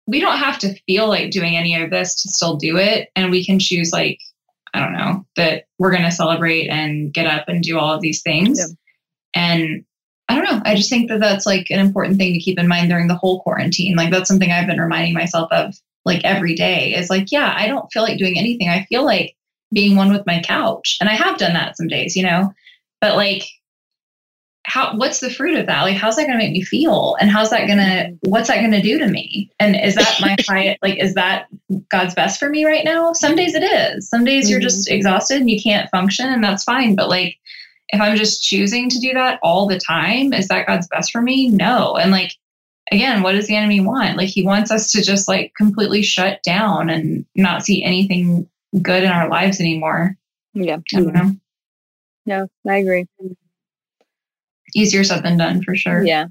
we 0.06 0.20
don't 0.20 0.38
have 0.38 0.58
to 0.60 0.74
feel 0.86 1.08
like 1.08 1.30
doing 1.30 1.56
any 1.56 1.80
of 1.80 1.90
this 1.90 2.22
to 2.22 2.28
still 2.28 2.56
do 2.56 2.76
it. 2.76 3.10
And 3.14 3.30
we 3.30 3.44
can 3.44 3.58
choose, 3.58 3.92
like, 3.92 4.18
I 4.74 4.80
don't 4.80 4.92
know, 4.92 5.24
that 5.36 5.64
we're 5.78 5.90
going 5.90 6.02
to 6.02 6.10
celebrate 6.10 6.68
and 6.68 7.12
get 7.12 7.26
up 7.26 7.48
and 7.48 7.62
do 7.62 7.78
all 7.78 7.94
of 7.94 8.00
these 8.00 8.22
things. 8.22 8.58
Yeah. 8.58 8.66
And 9.34 9.84
I 10.28 10.34
don't 10.36 10.44
know. 10.44 10.62
I 10.64 10.76
just 10.76 10.90
think 10.90 11.08
that 11.10 11.18
that's 11.18 11.44
like 11.44 11.70
an 11.70 11.80
important 11.80 12.18
thing 12.18 12.32
to 12.32 12.38
keep 12.38 12.58
in 12.58 12.68
mind 12.68 12.88
during 12.88 13.08
the 13.08 13.16
whole 13.16 13.42
quarantine. 13.42 13.96
Like 13.96 14.10
that's 14.10 14.28
something 14.28 14.50
I've 14.50 14.66
been 14.66 14.80
reminding 14.80 15.14
myself 15.14 15.50
of 15.50 15.74
like 16.04 16.24
every 16.24 16.54
day 16.54 16.94
is 16.94 17.10
like, 17.10 17.32
yeah, 17.32 17.52
I 17.56 17.66
don't 17.66 17.90
feel 17.92 18.02
like 18.02 18.18
doing 18.18 18.38
anything. 18.38 18.68
I 18.68 18.84
feel 18.84 19.04
like 19.04 19.34
being 19.72 19.96
one 19.96 20.12
with 20.12 20.26
my 20.26 20.40
couch. 20.40 20.96
And 21.00 21.08
I 21.08 21.14
have 21.14 21.38
done 21.38 21.52
that 21.54 21.76
some 21.76 21.88
days, 21.88 22.16
you 22.16 22.22
know. 22.22 22.52
But 23.00 23.16
like 23.16 23.42
how 24.70 24.94
what's 24.96 25.20
the 25.20 25.30
fruit 25.30 25.59
of 25.59 25.66
that? 25.66 25.83
Like 25.83 25.96
how's 25.96 26.16
that 26.16 26.26
going 26.26 26.38
to 26.38 26.44
make 26.44 26.52
me 26.52 26.62
feel? 26.62 27.16
And 27.20 27.30
how's 27.30 27.50
that 27.50 27.66
going 27.66 27.78
to 27.78 27.85
mm-hmm. 27.85 28.30
what's 28.30 28.48
that 28.48 28.61
going 28.61 28.70
to 28.70 28.80
do 28.80 28.98
to 28.98 29.09
me? 29.09 29.50
And 29.59 29.74
is 29.74 29.96
that 29.96 30.18
my 30.20 30.37
high 30.48 30.78
like 30.80 30.98
is 30.98 31.14
that 31.14 31.46
God's 31.90 32.14
best 32.14 32.38
for 32.38 32.48
me 32.48 32.64
right 32.64 32.85
now? 32.85 33.12
Some 33.12 33.35
days 33.35 33.54
it 33.54 33.64
is. 33.64 34.09
Some 34.09 34.24
days 34.24 34.48
you're 34.48 34.61
just 34.61 34.87
mm-hmm. 34.87 34.96
exhausted 34.96 35.40
and 35.40 35.50
you 35.50 35.61
can't 35.61 35.90
function 35.90 36.26
and 36.26 36.42
that's 36.42 36.64
fine, 36.64 36.94
but 36.94 37.09
like 37.09 37.37
if 37.92 38.00
I'm 38.00 38.16
just 38.16 38.42
choosing 38.42 38.88
to 38.88 38.98
do 38.98 39.12
that 39.14 39.40
all 39.42 39.66
the 39.66 39.78
time, 39.78 40.33
is 40.33 40.48
that 40.48 40.66
God's 40.66 40.88
best 40.88 41.11
for 41.11 41.20
me? 41.20 41.48
No. 41.48 41.96
And 41.96 42.11
like, 42.11 42.33
again, 42.92 43.22
what 43.22 43.33
does 43.33 43.46
the 43.46 43.56
enemy 43.56 43.80
want? 43.80 44.16
Like, 44.16 44.28
he 44.28 44.44
wants 44.44 44.70
us 44.70 44.92
to 44.92 45.02
just 45.02 45.28
like 45.28 45.52
completely 45.56 46.02
shut 46.02 46.40
down 46.44 46.88
and 46.88 47.26
not 47.35 47.64
see 47.64 47.83
anything 47.83 48.48
good 48.80 49.02
in 49.02 49.11
our 49.11 49.28
lives 49.28 49.61
anymore. 49.61 50.16
Yeah. 50.54 50.78
I 50.94 51.00
don't 51.00 51.12
know. 51.12 51.20
Mm-hmm. 51.20 51.33
No, 52.26 52.48
I 52.68 52.76
agree. 52.76 53.06
Easier 54.74 55.04
said 55.04 55.22
than 55.22 55.38
done 55.38 55.62
for 55.62 55.74
sure. 55.74 56.04
Yeah. 56.04 56.26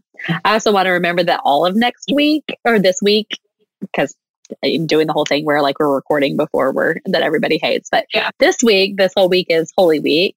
I 0.45 0.54
also 0.54 0.71
want 0.71 0.86
to 0.88 0.91
remember 0.91 1.23
that 1.23 1.41
all 1.43 1.65
of 1.65 1.75
next 1.75 2.12
week 2.13 2.43
or 2.65 2.80
this 2.80 2.99
week, 3.02 3.39
because 3.82 4.15
I'm 4.63 4.88
doing 4.88 5.08
the 5.08 5.13
whole 5.13 5.25
thing 5.25 5.45
where 5.45 5.62
like 5.62 5.80
we're 5.80 5.93
recording 5.93 6.36
before 6.38 6.71
we're 6.71 6.95
that 7.06 7.21
everybody 7.21 7.58
hates. 7.62 7.89
But 7.89 8.06
Yeah. 8.13 8.32
this 8.39 8.58
week, 8.63 8.97
this 8.97 9.13
whole 9.15 9.30
week 9.30 9.47
is 9.49 9.71
Holy 9.78 9.99
Week. 9.99 10.36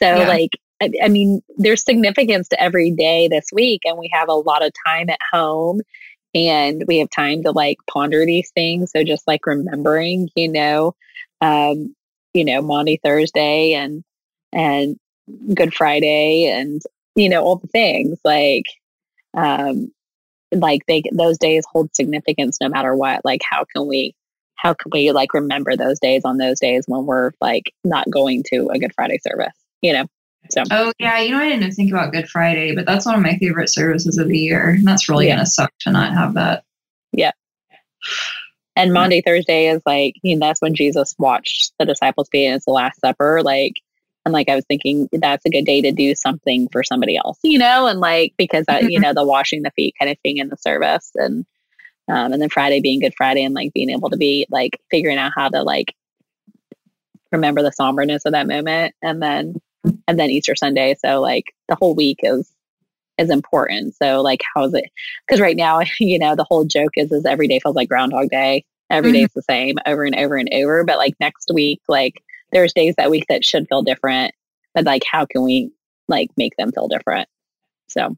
So 0.00 0.06
Yeah. 0.06 0.28
like 0.28 0.50
I, 0.82 0.90
I 1.04 1.08
mean, 1.08 1.42
there's 1.58 1.84
significance 1.84 2.48
to 2.48 2.60
every 2.60 2.90
day 2.90 3.28
this 3.28 3.46
week, 3.52 3.82
and 3.84 3.98
we 3.98 4.08
have 4.12 4.28
a 4.28 4.34
lot 4.34 4.64
of 4.64 4.72
time 4.86 5.10
at 5.10 5.18
home 5.30 5.82
and 6.34 6.84
we 6.88 6.98
have 6.98 7.10
time 7.10 7.42
to 7.42 7.50
like 7.50 7.76
ponder 7.90 8.24
these 8.24 8.50
things. 8.54 8.92
So 8.92 9.04
just 9.04 9.26
like 9.26 9.46
remembering, 9.46 10.30
you 10.36 10.48
know, 10.48 10.94
um, 11.40 11.94
you 12.32 12.44
know, 12.44 12.62
Maundy 12.62 12.98
Thursday 13.02 13.74
and 13.74 14.02
and 14.52 14.96
Good 15.54 15.74
Friday 15.74 16.46
and 16.46 16.80
you 17.20 17.28
know, 17.28 17.42
all 17.42 17.56
the 17.56 17.68
things 17.68 18.18
like 18.24 18.64
um 19.36 19.92
like 20.52 20.80
they 20.88 21.02
those 21.12 21.38
days 21.38 21.64
hold 21.70 21.94
significance 21.94 22.58
no 22.60 22.68
matter 22.68 22.96
what. 22.96 23.24
Like 23.24 23.42
how 23.48 23.64
can 23.74 23.86
we 23.86 24.14
how 24.56 24.74
can 24.74 24.90
we 24.92 25.12
like 25.12 25.32
remember 25.34 25.76
those 25.76 25.98
days 26.00 26.22
on 26.24 26.38
those 26.38 26.60
days 26.60 26.84
when 26.86 27.06
we're 27.06 27.32
like 27.40 27.72
not 27.84 28.10
going 28.10 28.42
to 28.52 28.68
a 28.72 28.78
Good 28.78 28.92
Friday 28.94 29.18
service, 29.18 29.54
you 29.80 29.92
know? 29.92 30.06
So 30.50 30.62
Oh, 30.70 30.92
yeah. 30.98 31.20
You 31.20 31.30
know, 31.30 31.38
I 31.38 31.48
didn't 31.48 31.72
think 31.72 31.90
about 31.92 32.12
Good 32.12 32.28
Friday, 32.28 32.74
but 32.74 32.84
that's 32.86 33.06
one 33.06 33.14
of 33.14 33.22
my 33.22 33.36
favorite 33.38 33.68
services 33.68 34.18
of 34.18 34.28
the 34.28 34.38
year. 34.38 34.70
And 34.70 34.86
that's 34.86 35.08
really 35.08 35.26
Yeah. 35.28 35.36
going 35.36 35.44
to 35.44 35.50
suck 35.50 35.72
to 35.80 35.90
not 35.92 36.12
have 36.12 36.34
that. 36.34 36.64
Yeah. 37.12 37.32
And 38.76 38.92
Maundy 38.92 39.20
Thursday 39.20 39.68
is 39.68 39.82
like, 39.84 40.14
you 40.22 40.36
know, 40.36 40.46
that's 40.46 40.62
when 40.62 40.74
Jesus 40.74 41.14
watched 41.18 41.72
the 41.78 41.84
disciples 41.86 42.28
be 42.30 42.46
and 42.46 42.56
it's 42.56 42.64
the 42.64 42.70
Last 42.72 43.00
Supper. 43.00 43.42
Like, 43.42 43.74
and 44.24 44.32
like 44.32 44.48
I 44.48 44.54
was 44.54 44.64
thinking 44.66 45.08
that's 45.12 45.44
a 45.46 45.50
good 45.50 45.64
day 45.64 45.80
to 45.82 45.92
do 45.92 46.14
something 46.14 46.68
for 46.72 46.82
somebody 46.84 47.16
else, 47.16 47.38
you 47.42 47.58
know, 47.58 47.86
and 47.86 48.00
like 48.00 48.34
because 48.36 48.64
uh, 48.68 48.80
you 48.82 48.98
Mhm. 48.98 49.02
know 49.02 49.14
the 49.14 49.26
washing 49.26 49.62
the 49.62 49.70
feet 49.72 49.94
kind 49.98 50.10
of 50.10 50.18
thing 50.20 50.36
in 50.38 50.48
the 50.48 50.56
service, 50.56 51.10
and 51.14 51.44
um, 52.08 52.32
and 52.32 52.42
then 52.42 52.48
Friday 52.50 52.80
being 52.80 53.00
Good 53.00 53.14
Friday 53.16 53.44
and 53.44 53.54
like 53.54 53.72
being 53.72 53.90
able 53.90 54.10
to 54.10 54.16
be 54.16 54.46
like 54.50 54.80
figuring 54.90 55.18
out 55.18 55.32
how 55.34 55.48
to 55.48 55.62
like 55.62 55.94
remember 57.32 57.62
the 57.62 57.72
somberness 57.72 58.24
of 58.24 58.32
that 58.32 58.46
moment, 58.46 58.94
and 59.02 59.22
then 59.22 59.54
and 60.06 60.18
then 60.18 60.30
Easter 60.30 60.54
Sunday. 60.56 60.96
So 61.04 61.20
like 61.20 61.44
the 61.68 61.76
whole 61.76 61.94
week 61.94 62.18
is 62.22 62.50
is 63.18 63.30
important. 63.30 63.94
So 63.96 64.20
like 64.22 64.42
how 64.54 64.64
is 64.64 64.74
it? 64.74 64.90
Because 65.26 65.40
right 65.40 65.56
now, 65.56 65.80
you 66.00 66.18
know, 66.18 66.34
the 66.36 66.46
whole 66.48 66.64
joke 66.64 66.92
is 66.96 67.12
is 67.12 67.24
every 67.26 67.48
day 67.48 67.60
feels 67.60 67.76
like 67.76 67.88
Groundhog 67.88 68.28
Day. 68.30 68.64
Every 68.90 69.12
day 69.12 69.22
Mhm. 69.22 69.26
is 69.26 69.32
the 69.34 69.42
same 69.42 69.76
over 69.86 70.04
and 70.04 70.16
over 70.16 70.36
and 70.36 70.48
over. 70.52 70.84
But 70.84 70.98
like 70.98 71.14
next 71.20 71.50
week, 71.54 71.80
like 71.88 72.22
there's 72.52 72.72
days 72.72 72.94
that 72.96 73.10
week 73.10 73.26
that 73.28 73.44
should 73.44 73.66
feel 73.68 73.82
different. 73.82 74.34
But 74.74 74.84
like 74.84 75.02
how 75.10 75.26
can 75.26 75.42
we 75.42 75.70
like 76.08 76.30
make 76.36 76.56
them 76.56 76.72
feel 76.72 76.88
different? 76.88 77.28
So 77.88 78.16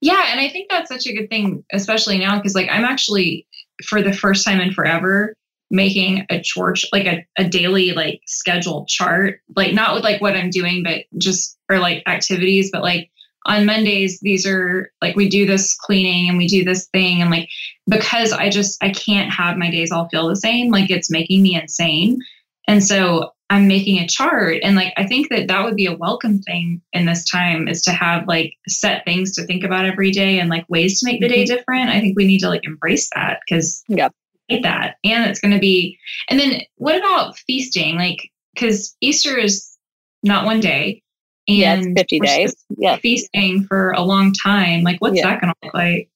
Yeah, 0.00 0.26
and 0.30 0.40
I 0.40 0.48
think 0.48 0.68
that's 0.70 0.90
such 0.90 1.06
a 1.06 1.14
good 1.14 1.28
thing, 1.28 1.64
especially 1.72 2.18
now, 2.18 2.36
because 2.36 2.54
like 2.54 2.68
I'm 2.70 2.84
actually 2.84 3.46
for 3.84 4.02
the 4.02 4.12
first 4.12 4.44
time 4.44 4.60
in 4.60 4.72
forever 4.72 5.34
making 5.70 6.24
a 6.30 6.40
church 6.40 6.84
like 6.92 7.06
a, 7.06 7.26
a 7.38 7.44
daily 7.44 7.92
like 7.92 8.20
schedule 8.26 8.86
chart, 8.88 9.40
like 9.56 9.74
not 9.74 9.94
with 9.94 10.02
like 10.02 10.20
what 10.20 10.34
I'm 10.34 10.50
doing, 10.50 10.82
but 10.82 11.04
just 11.18 11.58
or 11.68 11.78
like 11.78 12.02
activities, 12.06 12.70
but 12.72 12.82
like 12.82 13.10
on 13.46 13.66
Mondays, 13.66 14.18
these 14.20 14.46
are 14.46 14.90
like 15.02 15.16
we 15.16 15.28
do 15.28 15.46
this 15.46 15.74
cleaning 15.74 16.28
and 16.28 16.38
we 16.38 16.46
do 16.46 16.64
this 16.64 16.86
thing. 16.88 17.20
And 17.20 17.30
like, 17.30 17.48
because 17.88 18.32
I 18.32 18.50
just, 18.50 18.82
I 18.82 18.90
can't 18.90 19.32
have 19.32 19.56
my 19.56 19.70
days 19.70 19.92
all 19.92 20.08
feel 20.08 20.28
the 20.28 20.36
same, 20.36 20.70
like 20.70 20.90
it's 20.90 21.10
making 21.10 21.42
me 21.42 21.60
insane. 21.60 22.18
And 22.66 22.84
so 22.84 23.32
I'm 23.50 23.66
making 23.66 23.98
a 23.98 24.06
chart. 24.06 24.58
And 24.62 24.76
like, 24.76 24.92
I 24.98 25.06
think 25.06 25.30
that 25.30 25.48
that 25.48 25.64
would 25.64 25.74
be 25.76 25.86
a 25.86 25.96
welcome 25.96 26.40
thing 26.42 26.82
in 26.92 27.06
this 27.06 27.24
time 27.28 27.66
is 27.66 27.80
to 27.82 27.92
have 27.92 28.28
like 28.28 28.54
set 28.68 29.04
things 29.06 29.32
to 29.36 29.44
think 29.46 29.64
about 29.64 29.86
every 29.86 30.10
day 30.10 30.38
and 30.38 30.50
like 30.50 30.66
ways 30.68 31.00
to 31.00 31.06
make 31.06 31.20
the 31.20 31.28
day 31.28 31.44
Mm-hmm. 31.44 31.54
different. 31.56 31.90
I 31.90 32.00
think 32.00 32.16
we 32.16 32.26
need 32.26 32.40
to 32.40 32.48
like 32.48 32.64
embrace 32.64 33.08
that 33.14 33.40
because 33.48 33.82
Yep. 33.88 34.12
hate 34.48 34.62
that. 34.64 34.96
And 35.02 35.30
it's 35.30 35.40
going 35.40 35.54
to 35.54 35.58
be, 35.60 35.98
and 36.28 36.38
then 36.38 36.60
what 36.76 36.96
about 36.96 37.38
feasting? 37.38 37.96
Like, 37.96 38.30
because 38.54 38.94
Easter 39.00 39.38
is 39.38 39.76
not 40.22 40.44
one 40.44 40.60
day. 40.60 41.02
And 41.48 41.56
yeah, 41.56 41.76
it's 41.76 41.86
50 42.00 42.20
days. 42.20 42.54
Yeah, 42.76 42.96
feasting 42.96 43.64
for 43.64 43.92
a 43.92 44.02
long 44.02 44.34
time. 44.34 44.82
Like, 44.82 45.00
what's 45.00 45.16
Yeah. 45.16 45.22
that 45.30 45.40
going 45.40 45.52
to 45.54 45.56
look 45.66 45.74
like? 45.74 46.10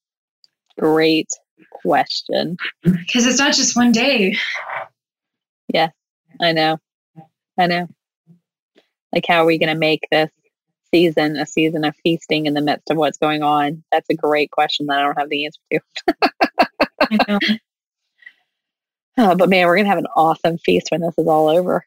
great 0.78 1.28
question. 1.70 2.56
Because 2.82 3.24
it's 3.26 3.38
not 3.38 3.54
just 3.54 3.74
one 3.76 3.92
day. 3.92 4.36
Yeah, 5.72 5.88
I 6.40 6.52
know. 6.52 6.78
I 7.58 7.66
know. 7.66 7.88
Like, 9.12 9.26
how 9.28 9.42
are 9.42 9.46
we 9.46 9.58
going 9.58 9.72
to 9.72 9.78
make 9.78 10.08
this 10.10 10.30
season 10.90 11.36
a 11.36 11.46
season 11.46 11.84
of 11.84 11.94
feasting 12.02 12.46
in 12.46 12.54
the 12.54 12.60
midst 12.60 12.90
of 12.90 12.96
what's 12.96 13.18
going 13.18 13.42
on? 13.42 13.84
That's 13.92 14.08
a 14.10 14.14
great 14.14 14.50
question 14.50 14.86
that 14.86 14.98
I 14.98 15.02
don't 15.02 15.18
have 15.18 15.28
the 15.28 15.46
answer 15.46 15.60
to. 15.72 17.58
Oh, 19.18 19.34
but 19.34 19.48
man, 19.48 19.66
we're 19.66 19.76
going 19.76 19.84
to 19.84 19.90
have 19.90 19.98
an 19.98 20.06
awesome 20.16 20.58
feast 20.58 20.88
when 20.90 21.02
this 21.02 21.14
is 21.18 21.26
all 21.26 21.48
over. 21.48 21.84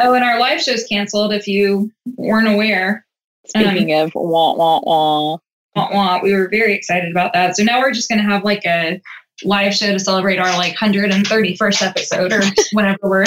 oh, 0.00 0.14
and 0.14 0.24
our 0.24 0.38
live 0.38 0.60
show's 0.60 0.84
canceled 0.84 1.32
if 1.32 1.46
you 1.46 1.90
weren't 2.16 2.48
aware. 2.48 3.06
Speaking 3.46 3.94
um, 3.94 4.06
of 4.06 4.12
wah, 4.14 4.54
wah, 4.54 4.80
wah. 4.82 5.38
Wah, 5.76 5.88
wah. 5.92 6.20
We 6.22 6.34
were 6.34 6.48
very 6.48 6.74
excited 6.74 7.10
about 7.10 7.32
that. 7.32 7.56
So 7.56 7.62
now 7.62 7.80
we're 7.80 7.92
just 7.92 8.08
going 8.08 8.20
to 8.20 8.28
have 8.28 8.44
like 8.44 8.64
a 8.66 9.00
live 9.44 9.74
show 9.74 9.92
to 9.92 9.98
celebrate 9.98 10.38
our 10.38 10.52
like 10.56 10.76
131st 10.76 11.82
episode 11.82 12.32
or 12.32 12.40
whenever 12.72 12.98
we're. 13.02 13.24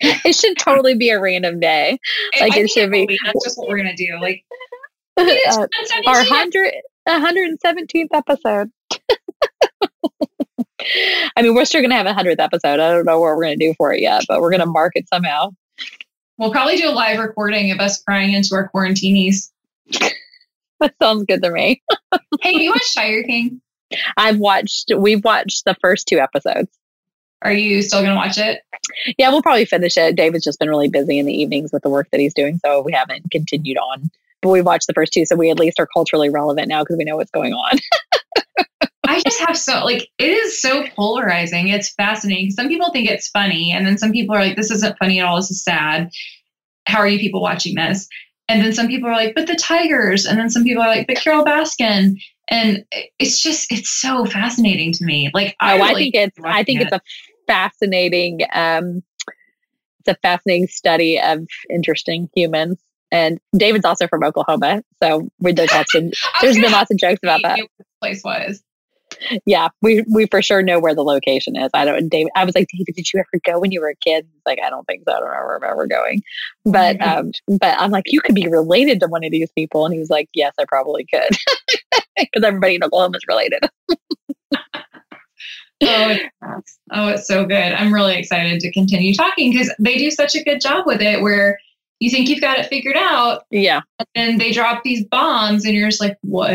It 0.00 0.34
should 0.34 0.58
totally 0.58 0.94
be 0.94 1.10
a 1.10 1.20
random 1.20 1.58
day. 1.60 1.98
Like, 2.40 2.54
I 2.54 2.60
it 2.60 2.70
should 2.70 2.90
be- 2.90 3.18
That's 3.24 3.44
just 3.44 3.58
what 3.58 3.68
we're 3.68 3.82
going 3.82 3.94
to 3.96 4.06
do. 4.06 4.18
Like, 4.20 4.44
Uh, 5.18 5.66
our 6.06 6.22
117. 6.24 6.72
100, 7.06 7.56
117th 8.04 8.08
episode. 8.12 8.70
I 11.36 11.42
mean, 11.42 11.54
we're 11.54 11.64
still 11.64 11.80
going 11.80 11.90
to 11.90 11.96
have 11.96 12.06
a 12.06 12.12
100th 12.12 12.38
episode. 12.38 12.80
I 12.80 12.90
don't 12.90 13.06
know 13.06 13.18
what 13.18 13.28
we're 13.28 13.44
going 13.44 13.58
to 13.58 13.66
do 13.68 13.74
for 13.78 13.94
it 13.94 14.00
yet, 14.02 14.24
but 14.28 14.42
we're 14.42 14.50
going 14.50 14.60
to 14.60 14.66
mark 14.66 14.92
it 14.94 15.08
somehow. 15.08 15.50
We'll 16.36 16.50
probably 16.50 16.76
do 16.76 16.90
a 16.90 16.92
live 16.92 17.18
recording 17.18 17.70
of 17.70 17.80
us 17.80 18.02
crying 18.02 18.34
into 18.34 18.54
our 18.54 18.70
quarantinis. 18.74 19.50
That 20.80 20.92
sounds 21.00 21.24
good 21.24 21.42
to 21.42 21.50
me. 21.50 21.82
Hey, 22.42 22.62
you 22.62 22.70
watch 22.70 22.94
Tiger 22.94 23.22
King? 23.22 23.62
I've 24.16 24.38
watched, 24.38 24.92
we've 24.96 25.24
watched 25.24 25.64
the 25.64 25.76
first 25.80 26.08
two 26.08 26.18
episodes. 26.18 26.68
Are 27.42 27.52
you 27.52 27.82
still 27.82 28.00
going 28.00 28.10
to 28.10 28.16
watch 28.16 28.38
it? 28.38 28.62
Yeah, 29.18 29.30
we'll 29.30 29.42
probably 29.42 29.66
finish 29.66 29.96
it. 29.96 30.16
David's 30.16 30.44
just 30.44 30.58
been 30.58 30.70
really 30.70 30.88
busy 30.88 31.18
in 31.18 31.26
the 31.26 31.34
evenings 31.34 31.72
with 31.72 31.82
the 31.82 31.90
work 31.90 32.08
that 32.10 32.20
he's 32.20 32.34
doing, 32.34 32.58
so 32.64 32.80
we 32.80 32.92
haven't 32.92 33.30
continued 33.30 33.76
on. 33.76 34.10
But 34.42 34.50
we 34.50 34.62
watched 34.62 34.86
the 34.86 34.94
first 34.94 35.12
two, 35.12 35.26
so 35.26 35.36
we 35.36 35.50
at 35.50 35.58
least 35.58 35.78
are 35.78 35.86
culturally 35.86 36.30
relevant 36.30 36.68
now 36.68 36.82
because 36.82 36.96
we 36.96 37.04
know 37.04 37.16
what's 37.16 37.30
going 37.30 37.52
on. 37.52 37.78
I 39.08 39.20
just 39.20 39.40
have 39.40 39.56
so 39.56 39.84
like 39.84 40.08
it 40.18 40.30
is 40.30 40.60
so 40.60 40.84
polarizing. 40.96 41.68
It's 41.68 41.92
fascinating. 41.92 42.50
Some 42.50 42.68
people 42.68 42.90
think 42.90 43.08
it's 43.08 43.28
funny, 43.28 43.72
and 43.72 43.86
then 43.86 43.98
some 43.98 44.12
people 44.12 44.34
are 44.34 44.40
like, 44.40 44.56
"This 44.56 44.70
isn't 44.70 44.98
funny 44.98 45.20
at 45.20 45.26
all. 45.26 45.36
This 45.36 45.50
is 45.50 45.62
sad." 45.62 46.10
How 46.86 46.98
are 46.98 47.08
you 47.08 47.18
people 47.18 47.42
watching 47.42 47.74
this? 47.74 48.08
And 48.48 48.62
then 48.62 48.72
some 48.72 48.88
people 48.88 49.08
are 49.08 49.16
like, 49.16 49.34
"But 49.34 49.46
the 49.46 49.54
Tigers," 49.54 50.26
and 50.26 50.38
then 50.38 50.50
some 50.50 50.64
people 50.64 50.82
are 50.82 50.88
like, 50.88 51.06
"But 51.06 51.16
Carole 51.16 51.44
Baskin." 51.44 52.16
And 52.48 52.84
it's 53.18 53.42
just 53.42 53.72
it's 53.72 53.90
so 53.90 54.24
fascinating 54.24 54.92
to 54.92 55.04
me. 55.04 55.30
Like 55.34 55.56
I, 55.60 55.78
oh, 55.78 55.82
I 55.82 55.88
really 55.88 56.10
think 56.10 56.14
it's 56.14 56.38
i 56.44 56.62
think 56.62 56.80
watching 56.80 56.92
it's 56.92 56.92
a 56.92 57.00
fascinating 57.46 58.40
um 58.52 59.02
it's 60.06 60.16
a 60.16 60.20
fascinating 60.22 60.68
study 60.68 61.20
of 61.20 61.46
interesting 61.70 62.28
humans. 62.34 62.78
And 63.12 63.38
David's 63.56 63.84
also 63.84 64.08
from 64.08 64.24
Oklahoma, 64.24 64.82
so 65.02 65.28
we 65.38 65.52
there's 65.52 65.72
lots 65.72 65.94
of 65.94 66.12
I 66.34 66.38
there's 66.42 66.58
been 66.58 66.72
lots 66.72 66.90
of 66.90 66.98
jokes 66.98 67.20
about 67.22 67.40
that. 67.42 67.56
you 67.56 67.64
what 67.64 67.70
this 67.78 67.86
place 68.00 68.22
was. 68.24 68.62
Yeah, 69.46 69.68
we 69.82 70.04
we 70.12 70.26
for 70.26 70.42
sure 70.42 70.62
know 70.62 70.78
where 70.80 70.94
the 70.94 71.02
location 71.02 71.56
is. 71.56 71.70
I 71.74 71.84
don't. 71.84 72.08
David, 72.08 72.30
I 72.36 72.44
was 72.44 72.54
like, 72.54 72.68
David, 72.72 72.94
did 72.94 73.12
you 73.12 73.20
ever 73.20 73.40
go 73.44 73.58
when 73.60 73.70
you 73.72 73.80
were 73.80 73.88
a 73.90 73.96
kid? 73.96 74.26
He's 74.32 74.42
like, 74.46 74.58
I 74.64 74.70
don't 74.70 74.84
think 74.86 75.02
so. 75.08 75.14
I 75.14 75.20
don't 75.20 75.28
remember 75.30 75.66
ever 75.66 75.86
going. 75.86 76.22
But 76.64 76.98
Mhm. 76.98 77.18
um, 77.48 77.58
but 77.58 77.78
I'm 77.78 77.90
like, 77.90 78.04
you 78.06 78.20
could 78.20 78.34
be 78.34 78.48
related 78.48 79.00
to 79.00 79.06
one 79.08 79.24
of 79.24 79.30
these 79.30 79.50
people, 79.56 79.84
and 79.84 79.92
he 79.94 80.00
was 80.00 80.10
like, 80.10 80.28
Yes, 80.34 80.54
I 80.58 80.64
probably 80.68 81.06
could, 81.12 81.30
because 82.18 82.44
everybody 82.44 82.76
in 82.76 82.84
Oklahoma 82.84 83.16
is 83.16 83.24
related. 83.28 83.60
Oh, 85.82 86.16
it's, 86.58 86.78
oh, 86.92 87.08
it's 87.08 87.26
so 87.28 87.44
good. 87.44 87.54
I'm 87.72 87.92
really 87.92 88.16
excited 88.16 88.60
to 88.60 88.72
continue 88.72 89.12
talking 89.14 89.52
because 89.52 89.70
they 89.78 89.98
do 89.98 90.10
such 90.10 90.34
a 90.34 90.42
good 90.42 90.60
job 90.60 90.86
with 90.86 91.02
it 91.02 91.20
where 91.20 91.58
you 92.00 92.10
think 92.10 92.28
you've 92.28 92.40
got 92.40 92.58
it 92.58 92.66
figured 92.66 92.96
out 92.96 93.44
Yeah, 93.50 93.80
and 94.14 94.38
they 94.40 94.52
drop 94.52 94.82
these 94.84 95.04
bombs 95.06 95.64
and 95.64 95.74
you're 95.74 95.88
just 95.88 96.00
like, 96.00 96.16
what 96.22 96.50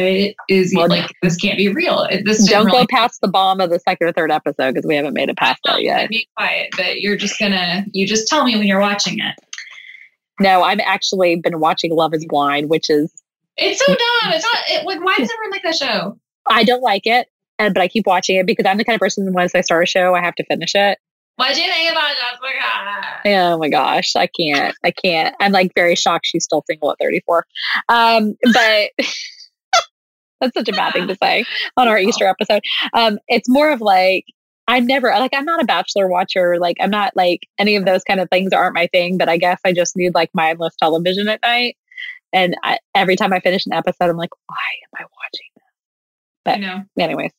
is 0.49 0.73
Well, 0.75 0.87
like, 0.87 1.09
this 1.23 1.35
can't 1.37 1.57
be 1.57 1.69
real. 1.69 2.03
It- 2.03 2.25
This 2.25 2.47
don't 2.47 2.65
go 2.67 2.73
really 2.73 2.87
past 2.87 3.21
the 3.21 3.27
bomb 3.27 3.59
of 3.59 3.69
the 3.69 3.79
second 3.79 4.07
or 4.07 4.11
third 4.13 4.31
episode 4.31 4.73
because 4.73 4.85
we 4.87 4.95
haven't 4.95 5.13
made 5.13 5.29
it 5.29 5.37
past 5.37 5.59
that 5.65 5.81
yet. 5.81 6.09
be 6.09 6.27
quiet, 6.37 6.69
but 6.77 7.01
you're 7.01 7.15
just 7.17 7.39
gonna, 7.39 7.85
you 7.91 8.05
just 8.05 8.27
tell 8.27 8.43
me 8.45 8.55
when 8.55 8.67
you're 8.67 8.79
watching 8.79 9.19
it. 9.19 9.35
No, 10.39 10.63
I've 10.63 10.79
actually 10.79 11.35
been 11.35 11.59
watching 11.59 11.93
Love 11.95 12.13
Is 12.13 12.25
Blind, 12.27 12.69
which 12.69 12.89
is 12.89 13.11
It's 13.57 13.79
so 13.85 13.93
dumb. 13.93 14.33
It's 14.33 14.43
not, 14.43 14.63
it, 14.69 14.85
like, 14.85 15.03
why 15.03 15.15
does 15.17 15.29
everyone 15.31 15.51
like 15.51 15.63
that 15.63 15.75
show? 15.75 16.17
I 16.49 16.63
don't 16.63 16.81
like 16.81 17.05
it, 17.05 17.27
and 17.59 17.73
but 17.73 17.81
I 17.81 17.87
keep 17.87 18.07
watching 18.07 18.35
it 18.37 18.45
because 18.47 18.65
I'm 18.65 18.77
the 18.77 18.83
kind 18.85 18.95
of 18.95 18.99
person 18.99 19.25
that 19.25 19.33
once 19.33 19.53
I 19.55 19.61
start 19.61 19.83
a 19.83 19.85
show, 19.87 20.15
I 20.15 20.21
have 20.21 20.35
to 20.35 20.43
finish 20.45 20.73
it. 20.75 20.97
What 21.37 21.55
do 21.55 21.61
you 21.61 21.71
think 21.71 21.91
about 21.91 22.15
Jessica? 22.15 23.21
Oh 23.25 23.57
my 23.57 23.69
gosh, 23.69 24.15
I 24.15 24.27
can't. 24.27 24.75
I 24.83 24.91
can't. 24.91 25.35
I'm 25.39 25.51
like 25.51 25.71
very 25.75 25.95
shocked 25.95 26.27
she's 26.27 26.43
still 26.43 26.63
single 26.67 26.91
at 26.91 26.97
34. 27.01 27.45
Um, 27.89 28.35
but 28.53 28.91
that's 30.41 30.53
such 30.53 30.69
a 30.69 30.73
bad 30.73 30.93
thing 30.93 31.07
to 31.07 31.17
say 31.21 31.45
on 31.77 31.87
our 31.87 31.97
Easter 31.99 32.27
episode. 32.27 32.61
Um, 32.93 33.17
it's 33.27 33.49
more 33.49 33.71
of 33.71 33.81
like 33.81 34.25
I'm 34.67 34.85
never 34.85 35.09
like 35.09 35.33
I'm 35.33 35.45
not 35.45 35.61
a 35.61 35.65
bachelor 35.65 36.07
watcher. 36.07 36.57
Like 36.59 36.77
I'm 36.79 36.91
not 36.91 37.15
like 37.15 37.47
any 37.57 37.75
of 37.75 37.85
those 37.85 38.03
kind 38.03 38.19
of 38.19 38.29
things 38.29 38.53
aren't 38.53 38.75
my 38.75 38.87
thing. 38.87 39.17
But 39.17 39.29
I 39.29 39.37
guess 39.37 39.59
I 39.65 39.73
just 39.73 39.95
need 39.95 40.13
like 40.13 40.29
mindless 40.33 40.75
television 40.77 41.27
at 41.27 41.41
night. 41.41 41.75
And 42.33 42.55
I, 42.63 42.77
every 42.95 43.15
time 43.15 43.33
I 43.33 43.39
finish 43.41 43.65
an 43.65 43.73
episode, 43.73 44.09
I'm 44.09 44.15
like, 44.15 44.31
why 44.47 44.55
am 44.55 45.03
I 45.03 45.03
watching 45.03 45.51
I 46.45 46.57
know. 46.57 46.83
Anyways, 46.97 47.31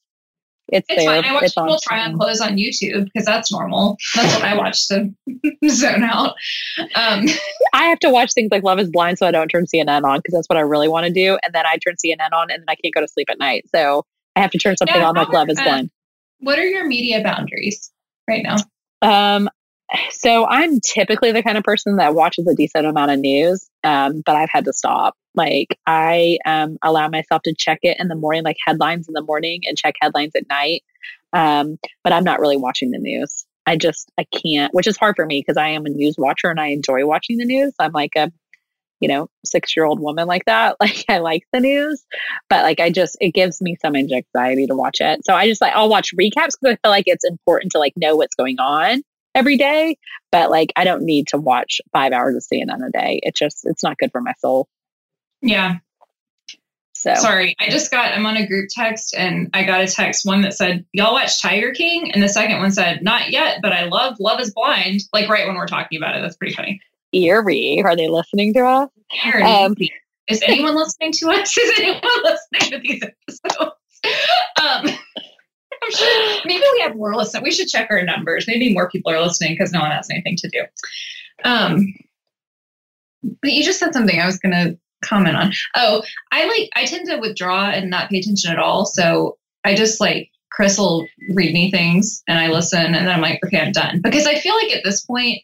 it's, 0.72 0.86
It's 0.88 1.04
there. 1.04 1.22
fine. 1.22 1.24
I 1.30 1.32
watch 1.34 1.44
it's 1.44 1.54
people 1.54 1.78
try 1.82 2.00
on 2.04 2.16
clothes 2.18 2.40
on 2.40 2.56
YouTube 2.56 3.04
because 3.04 3.24
that's 3.24 3.52
normal. 3.52 3.96
That's 4.16 4.34
what 4.34 4.44
I 4.44 4.56
watch 4.56 4.88
to 4.88 5.10
zone 5.68 6.02
out. 6.02 6.34
Um, 6.96 7.26
I 7.74 7.84
have 7.84 7.98
to 8.00 8.10
watch 8.10 8.32
things 8.32 8.48
like 8.50 8.62
Love 8.64 8.78
is 8.80 8.90
Blind 8.90 9.18
so 9.18 9.26
I 9.26 9.30
don't 9.30 9.48
turn 9.48 9.66
CNN 9.66 10.02
on 10.04 10.18
because 10.18 10.34
that's 10.34 10.48
what 10.48 10.56
I 10.56 10.62
really 10.62 10.88
want 10.88 11.06
to 11.06 11.12
do. 11.12 11.38
And 11.44 11.54
then 11.54 11.64
I 11.66 11.76
turn 11.76 11.94
CNN 12.04 12.32
on 12.32 12.50
and 12.50 12.60
then 12.62 12.66
I 12.68 12.74
can't 12.74 12.92
go 12.94 13.00
to 13.00 13.08
sleep 13.08 13.28
at 13.30 13.38
night. 13.38 13.64
So 13.74 14.04
I 14.34 14.40
have 14.40 14.50
to 14.52 14.58
turn 14.58 14.76
something 14.76 14.96
Yeah, 14.96 15.08
on 15.08 15.14
like 15.14 15.28
Love 15.32 15.48
is 15.50 15.58
are- 15.58 15.64
Blind. 15.64 15.90
what 16.40 16.58
are 16.58 16.66
your 16.66 16.86
media 16.86 17.22
boundaries 17.22 17.92
right 18.28 18.42
now? 18.42 18.56
Um, 19.02 19.48
so 20.10 20.46
I'm 20.46 20.80
typically 20.80 21.32
the 21.32 21.42
kind 21.42 21.58
of 21.58 21.64
person 21.64 21.96
that 21.96 22.14
watches 22.14 22.46
a 22.46 22.54
decent 22.54 22.86
amount 22.86 23.10
of 23.10 23.18
news, 23.18 23.68
um, 23.84 24.22
but 24.24 24.36
I've 24.36 24.50
had 24.50 24.64
to 24.64 24.72
stop. 24.72 25.14
Like 25.34 25.78
I 25.86 26.38
um, 26.46 26.76
allow 26.82 27.08
myself 27.08 27.42
to 27.42 27.54
check 27.56 27.78
it 27.82 27.98
in 27.98 28.08
the 28.08 28.14
morning, 28.14 28.44
like 28.44 28.56
headlines 28.66 29.08
in 29.08 29.14
the 29.14 29.22
morning, 29.22 29.60
and 29.64 29.76
check 29.76 29.94
headlines 30.00 30.32
at 30.36 30.48
night. 30.48 30.82
Um, 31.32 31.78
but 32.04 32.12
I'm 32.12 32.24
not 32.24 32.40
really 32.40 32.56
watching 32.56 32.90
the 32.90 32.98
news. 32.98 33.46
I 33.66 33.76
just 33.76 34.10
I 34.18 34.24
can't, 34.24 34.74
which 34.74 34.86
is 34.86 34.96
hard 34.96 35.16
for 35.16 35.24
me 35.24 35.40
because 35.40 35.56
I 35.56 35.68
am 35.68 35.86
a 35.86 35.90
news 35.90 36.16
watcher 36.18 36.50
and 36.50 36.60
I 36.60 36.68
enjoy 36.68 37.06
watching 37.06 37.38
the 37.38 37.44
news. 37.44 37.72
I'm 37.78 37.92
like 37.92 38.12
a 38.16 38.30
you 39.00 39.08
know 39.08 39.28
six 39.44 39.74
year 39.76 39.84
old 39.84 40.00
woman 40.00 40.26
like 40.26 40.44
that. 40.46 40.76
Like 40.80 41.04
I 41.08 41.18
like 41.18 41.44
the 41.52 41.60
news, 41.60 42.04
but 42.48 42.62
like 42.62 42.80
I 42.80 42.90
just 42.90 43.16
it 43.20 43.34
gives 43.34 43.60
me 43.62 43.76
some 43.80 43.96
anxiety 43.96 44.66
to 44.66 44.74
watch 44.74 45.00
it. 45.00 45.24
So 45.24 45.34
I 45.34 45.48
just 45.48 45.60
like 45.60 45.72
I'll 45.74 45.88
watch 45.88 46.12
recaps 46.14 46.56
because 46.60 46.74
I 46.74 46.76
feel 46.82 46.90
like 46.90 47.04
it's 47.06 47.24
important 47.24 47.72
to 47.72 47.78
like 47.78 47.94
know 47.96 48.16
what's 48.16 48.34
going 48.34 48.58
on 48.58 49.02
every 49.34 49.56
day. 49.56 49.96
But 50.30 50.50
like 50.50 50.72
I 50.76 50.84
don't 50.84 51.04
need 51.04 51.28
to 51.28 51.38
watch 51.38 51.80
five 51.92 52.12
hours 52.12 52.36
of 52.36 52.42
CNN 52.42 52.86
a 52.86 52.90
day. 52.90 53.20
It's 53.22 53.38
just 53.38 53.62
it's 53.64 53.82
not 53.82 53.98
good 53.98 54.12
for 54.12 54.20
my 54.20 54.34
soul. 54.38 54.68
Yeah. 55.40 55.78
So 56.94 57.14
Sorry, 57.14 57.56
I 57.58 57.68
just 57.68 57.90
got, 57.90 58.12
I'm 58.12 58.24
on 58.26 58.36
a 58.36 58.46
group 58.46 58.68
text 58.70 59.12
and 59.16 59.50
I 59.54 59.64
got 59.64 59.80
a 59.80 59.88
text, 59.88 60.24
one 60.24 60.42
that 60.42 60.54
said, 60.54 60.84
Y'all 60.92 61.14
watch 61.14 61.42
Tiger 61.42 61.72
King? 61.72 62.12
And 62.12 62.22
the 62.22 62.28
second 62.28 62.60
one 62.60 62.70
said, 62.70 63.02
Not 63.02 63.30
yet, 63.30 63.58
but 63.60 63.72
I 63.72 63.86
love 63.86 64.18
Love 64.20 64.40
is 64.40 64.52
Blind. 64.54 65.00
Like 65.12 65.28
right 65.28 65.46
when 65.46 65.56
we're 65.56 65.66
talking 65.66 65.98
about 66.00 66.16
it. 66.16 66.20
That's 66.20 66.36
pretty 66.36 66.54
funny. 66.54 66.80
eerie. 67.12 67.82
Are 67.84 67.96
they 67.96 68.08
listening 68.08 68.54
to 68.54 68.60
us? 68.64 68.88
Um, 69.42 69.74
is 70.28 70.42
anyone 70.46 70.76
listening 70.76 71.12
to 71.12 71.30
us? 71.30 71.56
Is 71.58 71.78
anyone 71.78 72.00
listening 72.22 72.70
to 72.70 72.78
these 72.78 73.02
episodes? 73.02 73.76
Um, 74.60 74.86
I'm 75.82 75.90
sure 75.96 76.40
maybe 76.44 76.64
we 76.74 76.80
have 76.80 76.96
more 76.96 77.14
listening. 77.14 77.42
We 77.42 77.52
should 77.52 77.68
check 77.68 77.88
our 77.90 78.02
numbers. 78.02 78.46
Maybe 78.46 78.72
more 78.72 78.90
people 78.90 79.12
are 79.12 79.20
listening 79.20 79.54
because 79.54 79.72
no 79.72 79.80
one 79.80 79.90
has 79.90 80.08
anything 80.10 80.36
to 80.36 80.48
do. 80.48 80.62
Um, 81.44 81.94
but 83.40 83.52
you 83.52 83.62
just 83.64 83.78
said 83.78 83.92
something 83.92 84.20
I 84.20 84.26
was 84.26 84.38
going 84.38 84.52
to 84.52 84.78
comment 85.04 85.36
on. 85.36 85.52
Oh, 85.76 86.02
I 86.30 86.46
like 86.46 86.70
I 86.76 86.84
tend 86.84 87.08
to 87.08 87.18
withdraw 87.18 87.70
and 87.70 87.90
not 87.90 88.10
pay 88.10 88.18
attention 88.18 88.52
at 88.52 88.58
all. 88.58 88.86
So 88.86 89.36
I 89.64 89.74
just 89.74 90.00
like 90.00 90.30
Chris 90.50 90.78
will 90.78 91.06
read 91.30 91.52
me 91.52 91.70
things 91.70 92.22
and 92.28 92.38
I 92.38 92.48
listen 92.48 92.84
and 92.84 92.94
then 92.94 93.08
I'm 93.08 93.20
like, 93.20 93.40
okay, 93.44 93.60
I'm 93.60 93.72
done. 93.72 94.00
Because 94.02 94.26
I 94.26 94.38
feel 94.38 94.54
like 94.54 94.74
at 94.74 94.84
this 94.84 95.04
point, 95.04 95.42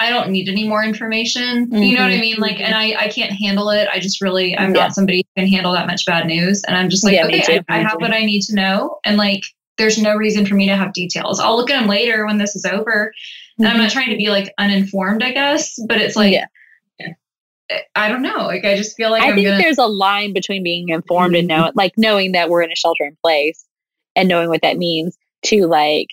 I 0.00 0.10
don't 0.10 0.30
need 0.30 0.48
any 0.48 0.68
more 0.68 0.84
information. 0.84 1.66
Mm-hmm. 1.66 1.82
You 1.82 1.96
know 1.96 2.02
what 2.02 2.10
I 2.10 2.14
mm-hmm. 2.14 2.20
mean? 2.20 2.36
Like, 2.38 2.60
and 2.60 2.74
I, 2.74 2.94
I 2.98 3.08
can't 3.08 3.32
handle 3.32 3.70
it. 3.70 3.88
I 3.92 3.98
just 3.98 4.20
really, 4.20 4.56
I'm 4.56 4.74
yeah. 4.74 4.82
not 4.82 4.94
somebody 4.94 5.18
who 5.18 5.42
can 5.42 5.50
handle 5.50 5.72
that 5.72 5.86
much 5.86 6.06
bad 6.06 6.26
news. 6.26 6.62
And 6.64 6.76
I'm 6.76 6.88
just 6.88 7.04
like, 7.04 7.14
yeah, 7.14 7.26
okay, 7.26 7.60
I, 7.68 7.76
I 7.76 7.78
have 7.78 8.00
what 8.00 8.12
I 8.12 8.24
need 8.24 8.42
to 8.42 8.54
know. 8.54 9.00
And 9.04 9.16
like, 9.16 9.42
there's 9.76 9.98
no 9.98 10.14
reason 10.14 10.46
for 10.46 10.54
me 10.54 10.66
to 10.66 10.76
have 10.76 10.92
details. 10.92 11.40
I'll 11.40 11.56
look 11.56 11.70
at 11.70 11.80
them 11.80 11.88
later 11.88 12.26
when 12.26 12.38
this 12.38 12.54
is 12.54 12.64
over. 12.64 13.12
Mm-hmm. 13.60 13.66
I'm 13.66 13.76
not 13.76 13.90
trying 13.90 14.10
to 14.10 14.16
be 14.16 14.28
like 14.28 14.52
uninformed, 14.58 15.22
I 15.22 15.32
guess, 15.32 15.76
but 15.88 16.00
it's 16.00 16.16
like, 16.16 16.32
yeah. 16.32 16.46
I 17.94 18.08
don't 18.08 18.22
know. 18.22 18.46
Like, 18.46 18.64
I 18.64 18.76
just 18.76 18.96
feel 18.96 19.10
like 19.10 19.22
I 19.22 19.28
I'm 19.28 19.34
think 19.34 19.46
gonna... 19.48 19.60
there's 19.60 19.78
a 19.78 19.86
line 19.86 20.32
between 20.32 20.62
being 20.62 20.88
informed 20.88 21.34
mm-hmm. 21.34 21.40
and 21.40 21.48
know, 21.48 21.72
like 21.74 21.92
knowing 21.96 22.32
that 22.32 22.48
we're 22.48 22.62
in 22.62 22.72
a 22.72 22.76
shelter 22.76 23.04
in 23.04 23.16
place 23.22 23.64
and 24.16 24.28
knowing 24.28 24.48
what 24.48 24.62
that 24.62 24.78
means 24.78 25.18
to 25.42 25.66
like 25.66 26.08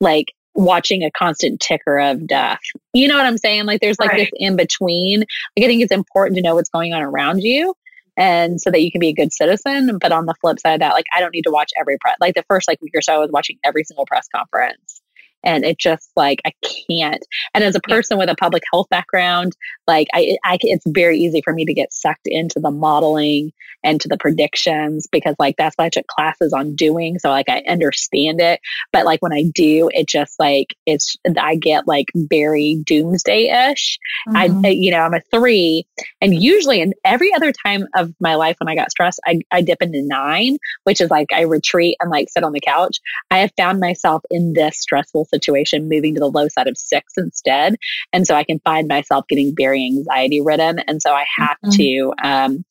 like 0.00 0.26
watching 0.54 1.02
a 1.02 1.10
constant 1.10 1.60
ticker 1.60 1.98
of 1.98 2.26
death. 2.26 2.60
You 2.92 3.08
know 3.08 3.16
what 3.16 3.26
I'm 3.26 3.38
saying? 3.38 3.66
Like 3.66 3.80
there's 3.80 3.98
like 3.98 4.10
right. 4.10 4.18
this 4.18 4.30
in 4.34 4.56
between. 4.56 5.20
Like 5.56 5.64
I 5.64 5.66
think 5.66 5.82
it's 5.82 5.92
important 5.92 6.36
to 6.36 6.42
know 6.42 6.54
what's 6.54 6.70
going 6.70 6.92
on 6.92 7.02
around 7.02 7.42
you 7.42 7.74
and 8.16 8.60
so 8.60 8.70
that 8.70 8.80
you 8.82 8.92
can 8.92 9.00
be 9.00 9.08
a 9.08 9.14
good 9.14 9.32
citizen. 9.32 9.98
But 10.00 10.12
on 10.12 10.26
the 10.26 10.34
flip 10.40 10.60
side 10.60 10.74
of 10.74 10.80
that, 10.80 10.92
like 10.92 11.06
I 11.14 11.20
don't 11.20 11.32
need 11.32 11.42
to 11.42 11.50
watch 11.50 11.70
every 11.78 11.98
press. 11.98 12.16
Like 12.20 12.34
the 12.34 12.44
first 12.48 12.68
like 12.68 12.80
week 12.80 12.92
or 12.94 13.02
so, 13.02 13.14
I 13.14 13.18
was 13.18 13.30
watching 13.32 13.58
every 13.64 13.84
single 13.84 14.06
press 14.06 14.28
conference 14.34 15.02
and 15.44 15.64
it 15.64 15.78
just 15.78 16.10
like 16.16 16.40
i 16.44 16.52
can't. 16.90 17.24
And 17.54 17.64
as 17.64 17.74
a 17.74 17.80
person 17.80 18.18
with 18.18 18.28
a 18.28 18.34
public 18.36 18.62
health 18.72 18.88
background 18.90 19.56
like 19.86 20.08
I, 20.14 20.36
I 20.44 20.58
it's 20.60 20.84
very 20.86 21.18
easy 21.18 21.42
for 21.42 21.52
me 21.52 21.64
to 21.64 21.74
get 21.74 21.92
sucked 21.92 22.26
into 22.26 22.60
the 22.60 22.70
modeling 22.70 23.52
and 23.82 24.00
to 24.00 24.08
the 24.08 24.16
predictions 24.16 25.06
because 25.10 25.34
like 25.38 25.56
that's 25.56 25.74
what 25.76 25.84
i 25.84 25.88
took 25.88 26.06
classes 26.06 26.52
on 26.52 26.74
doing 26.74 27.18
so 27.18 27.30
like 27.30 27.48
i 27.48 27.62
understand 27.68 28.40
it. 28.40 28.60
But 28.92 29.04
like 29.04 29.20
when 29.22 29.32
i 29.32 29.44
do 29.54 29.90
it 29.92 30.08
just 30.08 30.38
like 30.38 30.74
it's 30.86 31.16
i 31.38 31.56
get 31.56 31.86
like 31.86 32.06
very 32.14 32.76
doomsday-ish. 32.84 33.98
Mm-hmm. 34.28 34.64
i 34.64 34.68
you 34.68 34.90
know 34.90 35.00
i'm 35.00 35.14
a 35.14 35.20
three 35.32 35.86
and 36.20 36.42
usually 36.42 36.80
in 36.80 36.94
every 37.04 37.32
other 37.34 37.52
time 37.52 37.86
of 37.96 38.12
my 38.20 38.34
life 38.34 38.56
when 38.58 38.68
i 38.68 38.74
got 38.74 38.90
stressed 38.90 39.20
I, 39.26 39.40
I 39.50 39.60
dip 39.62 39.82
into 39.82 40.02
nine 40.02 40.58
which 40.84 41.00
is 41.00 41.10
like 41.10 41.32
i 41.32 41.42
retreat 41.42 41.96
and 42.00 42.10
like 42.10 42.28
sit 42.30 42.44
on 42.44 42.52
the 42.52 42.60
couch. 42.60 42.98
I 43.30 43.38
have 43.38 43.50
found 43.56 43.80
myself 43.80 44.22
in 44.30 44.52
this 44.52 44.78
stressful 44.78 45.26
situation, 45.34 45.88
moving 45.88 46.14
to 46.14 46.20
the 46.20 46.30
low 46.30 46.48
side 46.48 46.66
of 46.66 46.76
six 46.76 47.14
instead. 47.16 47.76
And 48.12 48.26
so 48.26 48.34
I 48.34 48.44
can 48.44 48.60
find 48.60 48.88
myself 48.88 49.24
getting 49.28 49.54
very 49.56 49.84
anxiety 49.84 50.40
ridden. 50.40 50.80
And 50.80 51.00
so 51.02 51.12
I 51.12 51.24
have 51.36 51.56
mm-hmm. 51.64 51.70
to, 51.70 52.12
um, 52.22 52.64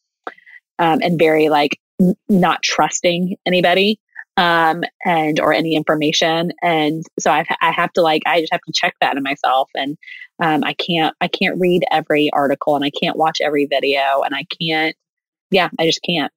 um, 0.80 1.00
and 1.02 1.20
very 1.20 1.50
like 1.50 1.80
n- 2.02 2.16
not 2.30 2.64
trusting 2.64 3.36
anybody 3.46 4.00
um 4.38 4.84
and 5.06 5.40
or 5.40 5.54
any 5.54 5.76
information 5.76 6.52
and 6.64 7.04
so 7.20 7.30
i 7.30 7.46
i 7.62 7.70
have 7.70 7.94
to 7.94 8.02
like 8.02 8.24
i 8.26 8.40
just 8.40 8.52
have 8.52 8.62
to 8.66 8.74
check 8.74 8.96
that 9.00 9.16
in 9.16 9.22
myself 9.22 9.70
and 9.76 9.96
um 10.42 10.64
i 10.64 10.74
can't 10.74 11.16
i 11.22 11.28
can't 11.28 11.60
read 11.60 11.84
every 11.92 12.32
article 12.34 12.76
and 12.76 12.84
i 12.84 12.90
can't 12.90 13.16
watch 13.16 13.38
every 13.42 13.68
video 13.68 14.24
and 14.26 14.34
i 14.34 14.44
can't 14.60 14.96
yeah 15.52 15.70
i 15.78 15.86
just 15.86 16.02
can't 16.02 16.34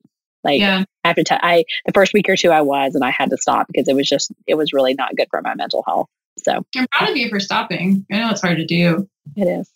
like 0.47 0.61
yeah. 0.61 0.85
I 1.05 1.09
have 1.09 1.17
to 1.17 1.25
tell 1.25 1.39
I 1.43 1.65
the 1.85 1.93
first 1.93 2.15
week 2.15 2.29
or 2.29 2.37
two 2.37 2.51
I 2.51 2.63
was 2.63 2.95
and 2.95 3.05
I 3.05 3.11
had 3.11 3.31
to 3.31 3.37
stop 3.37 3.67
because 3.67 3.89
it 3.89 3.95
was 3.95 4.09
just 4.09 4.33
it 4.47 4.55
was 4.55 4.73
really 4.73 4.95
not 4.95 5.15
good 5.17 5.29
for 5.31 5.43
my 5.43 5.55
mental 5.55 5.83
health. 5.87 6.09
So 6.39 6.65
I'm 6.77 6.87
proud 6.93 7.11
of 7.11 7.17
you 7.17 7.29
for 7.29 7.41
stopping. 7.41 8.07
I 8.13 8.19
know 8.19 8.31
it's 8.31 8.41
hard 8.41 8.59
to 8.59 8.65
do. 8.65 9.09
It 9.37 9.45
is. 9.45 9.71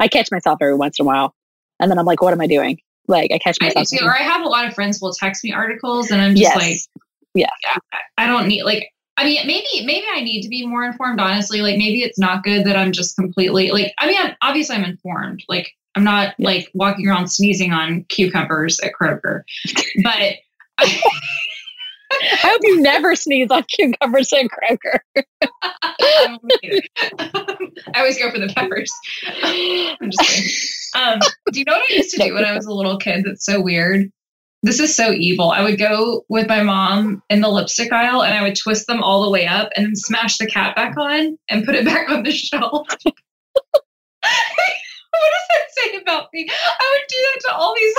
I 0.00 0.08
catch 0.08 0.30
myself 0.32 0.58
every 0.60 0.74
once 0.74 0.98
in 0.98 1.04
a 1.04 1.06
while 1.06 1.34
and 1.78 1.90
then 1.90 1.98
I'm 1.98 2.06
like, 2.06 2.22
what 2.22 2.32
am 2.32 2.40
I 2.40 2.46
doing? 2.46 2.78
Like 3.06 3.30
I 3.32 3.38
catch 3.38 3.58
myself. 3.60 3.86
I 3.92 3.96
too, 3.96 4.04
or 4.04 4.14
I 4.14 4.22
have 4.22 4.42
a 4.42 4.48
lot 4.48 4.66
of 4.66 4.74
friends 4.74 5.00
will 5.00 5.12
text 5.12 5.44
me 5.44 5.52
articles 5.52 6.10
and 6.10 6.20
I'm 6.20 6.34
just 6.34 6.42
yes. 6.42 6.56
like, 6.56 6.78
yeah. 7.34 7.50
yeah, 7.64 7.98
I 8.18 8.26
don't 8.26 8.48
need 8.48 8.64
like 8.64 8.88
I 9.16 9.24
mean, 9.24 9.46
maybe 9.46 9.84
maybe 9.84 10.06
I 10.12 10.22
need 10.22 10.42
to 10.42 10.48
be 10.48 10.66
more 10.66 10.84
informed. 10.84 11.20
Honestly, 11.20 11.60
like 11.60 11.76
maybe 11.76 12.02
it's 12.02 12.18
not 12.18 12.42
good 12.42 12.64
that 12.66 12.76
I'm 12.76 12.92
just 12.92 13.14
completely 13.14 13.70
like. 13.70 13.92
I 13.98 14.06
mean, 14.06 14.16
I'm, 14.18 14.34
obviously 14.42 14.76
I'm 14.76 14.84
informed. 14.84 15.44
Like 15.48 15.72
I'm 15.94 16.04
not 16.04 16.34
like 16.38 16.70
walking 16.74 17.08
around 17.08 17.28
sneezing 17.28 17.72
on 17.72 18.04
cucumbers 18.08 18.80
at 18.80 18.92
Kroger, 18.98 19.42
but. 20.02 20.34
I, 20.78 21.02
I 22.20 22.36
hope 22.36 22.60
you 22.62 22.80
never 22.80 23.14
sneeze 23.14 23.50
on 23.50 23.64
cucumbers 23.64 24.32
at 24.32 24.46
Kroger. 24.46 24.98
I 27.94 27.98
always 28.00 28.18
go 28.18 28.30
for 28.30 28.38
the 28.38 28.52
peppers. 28.54 28.92
I'm 29.32 30.10
just 30.10 30.30
kidding. 30.30 30.50
Um, 30.94 31.20
do 31.52 31.58
you 31.58 31.64
know 31.64 31.72
what 31.72 31.90
I 31.90 31.94
used 31.94 32.10
to 32.14 32.22
do 32.22 32.34
when 32.34 32.44
I 32.44 32.54
was 32.54 32.66
a 32.66 32.72
little 32.72 32.98
kid 32.98 33.24
that's 33.24 33.44
so 33.44 33.60
weird? 33.60 34.10
This 34.62 34.78
is 34.78 34.94
so 34.94 35.10
evil. 35.12 35.50
I 35.50 35.62
would 35.62 35.78
go 35.78 36.24
with 36.28 36.48
my 36.48 36.62
mom 36.62 37.22
in 37.30 37.40
the 37.40 37.48
lipstick 37.48 37.92
aisle 37.92 38.22
and 38.22 38.34
I 38.34 38.42
would 38.42 38.56
twist 38.56 38.86
them 38.86 39.02
all 39.02 39.24
the 39.24 39.30
way 39.30 39.46
up 39.46 39.70
and 39.74 39.86
then 39.86 39.96
smash 39.96 40.38
the 40.38 40.46
cap 40.46 40.76
back 40.76 40.96
on 40.96 41.36
and 41.48 41.64
put 41.64 41.74
it 41.74 41.84
back 41.84 42.08
on 42.10 42.22
the 42.22 42.30
shelf 42.30 42.86
what 45.20 45.32
does 45.32 45.48
that 45.50 45.66
say 45.82 45.96
about 45.98 46.28
me? 46.32 46.48
I 46.50 46.98
would 46.98 47.08
do 47.08 47.16
that 47.34 47.40
to 47.48 47.54
all 47.54 47.74
these. 47.74 47.94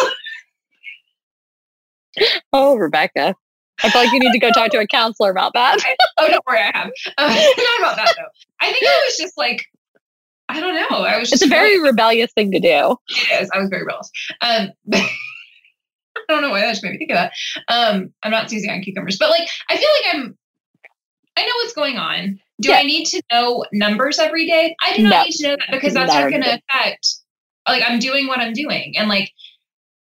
oh, 2.53 2.75
Rebecca. 2.75 3.35
I 3.83 3.89
feel 3.89 4.03
like 4.03 4.13
you 4.13 4.19
need 4.19 4.31
to 4.31 4.39
go 4.39 4.51
talk 4.51 4.71
to 4.71 4.79
a 4.79 4.87
counselor 4.87 5.31
about 5.31 5.53
that. 5.53 5.77
oh, 6.19 6.27
don't 6.27 6.45
worry, 6.47 6.59
I 6.59 6.71
have. 6.73 6.91
Uh, 7.17 7.27
not 7.27 7.79
about 7.79 7.95
that 7.97 8.13
though. 8.17 8.29
I 8.61 8.71
think 8.71 8.83
I 8.85 9.03
was 9.05 9.17
just 9.17 9.37
like, 9.37 9.63
I 10.49 10.59
don't 10.59 10.75
know. 10.75 11.03
I 11.03 11.19
was. 11.19 11.31
it's 11.31 11.43
a 11.43 11.47
very 11.47 11.77
really, 11.77 11.89
rebellious 11.89 12.31
thing 12.33 12.51
to 12.51 12.59
do. 12.59 12.97
It 13.09 13.41
is. 13.41 13.49
I 13.53 13.59
was 13.59 13.69
very 13.69 13.83
rebellious. 13.83 14.11
Um, 14.41 14.69
I 14.93 16.25
don't 16.29 16.41
know 16.41 16.51
why 16.51 16.61
that 16.61 16.69
just 16.69 16.83
made 16.83 16.91
me 16.91 16.97
think 16.97 17.11
of 17.11 17.15
that. 17.15 17.33
Um, 17.67 18.13
I'm 18.23 18.31
not 18.31 18.49
seizing 18.49 18.69
on 18.69 18.81
cucumbers, 18.81 19.17
but 19.17 19.29
like, 19.29 19.47
I 19.69 19.77
feel 19.77 19.89
like 20.03 20.15
I'm. 20.15 20.37
I 21.35 21.41
know 21.41 21.53
what's 21.55 21.73
going 21.73 21.97
on. 21.97 22.39
Do 22.63 22.69
yeah. 22.69 22.77
I 22.77 22.83
need 22.83 23.05
to 23.05 23.21
know 23.31 23.65
numbers 23.71 24.19
every 24.19 24.47
day? 24.47 24.75
I 24.81 24.95
do 24.95 25.03
not 25.03 25.09
no. 25.09 25.23
need 25.23 25.31
to 25.33 25.47
know 25.47 25.55
that 25.57 25.71
because 25.71 25.93
that's 25.93 26.13
not 26.13 26.29
going 26.29 26.41
to 26.43 26.59
affect. 26.73 27.07
Like 27.67 27.83
I'm 27.87 27.99
doing 27.99 28.27
what 28.27 28.39
I'm 28.39 28.53
doing, 28.53 28.93
and 28.97 29.07
like 29.07 29.31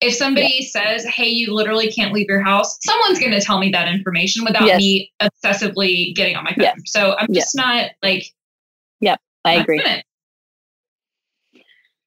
if 0.02 0.14
somebody 0.14 0.60
yeah. 0.60 0.84
says, 0.84 1.06
"Hey, 1.06 1.28
you 1.28 1.54
literally 1.54 1.92
can't 1.92 2.14
leave 2.14 2.28
your 2.30 2.42
house," 2.42 2.78
someone's 2.82 3.20
going 3.20 3.32
to 3.32 3.42
tell 3.42 3.60
me 3.60 3.70
that 3.72 3.88
information 3.88 4.46
without 4.46 4.66
yes. 4.66 4.78
me 4.78 5.12
obsessively 5.22 6.14
getting 6.16 6.36
on 6.36 6.44
my 6.44 6.52
phone. 6.52 6.64
Yes. 6.64 6.82
So 6.86 7.16
I'm 7.18 7.28
just 7.34 7.54
yes. 7.54 7.56
not 7.56 7.92
like. 8.04 8.26
Yep, 9.02 9.20
I 9.46 9.54
agree. 9.56 9.82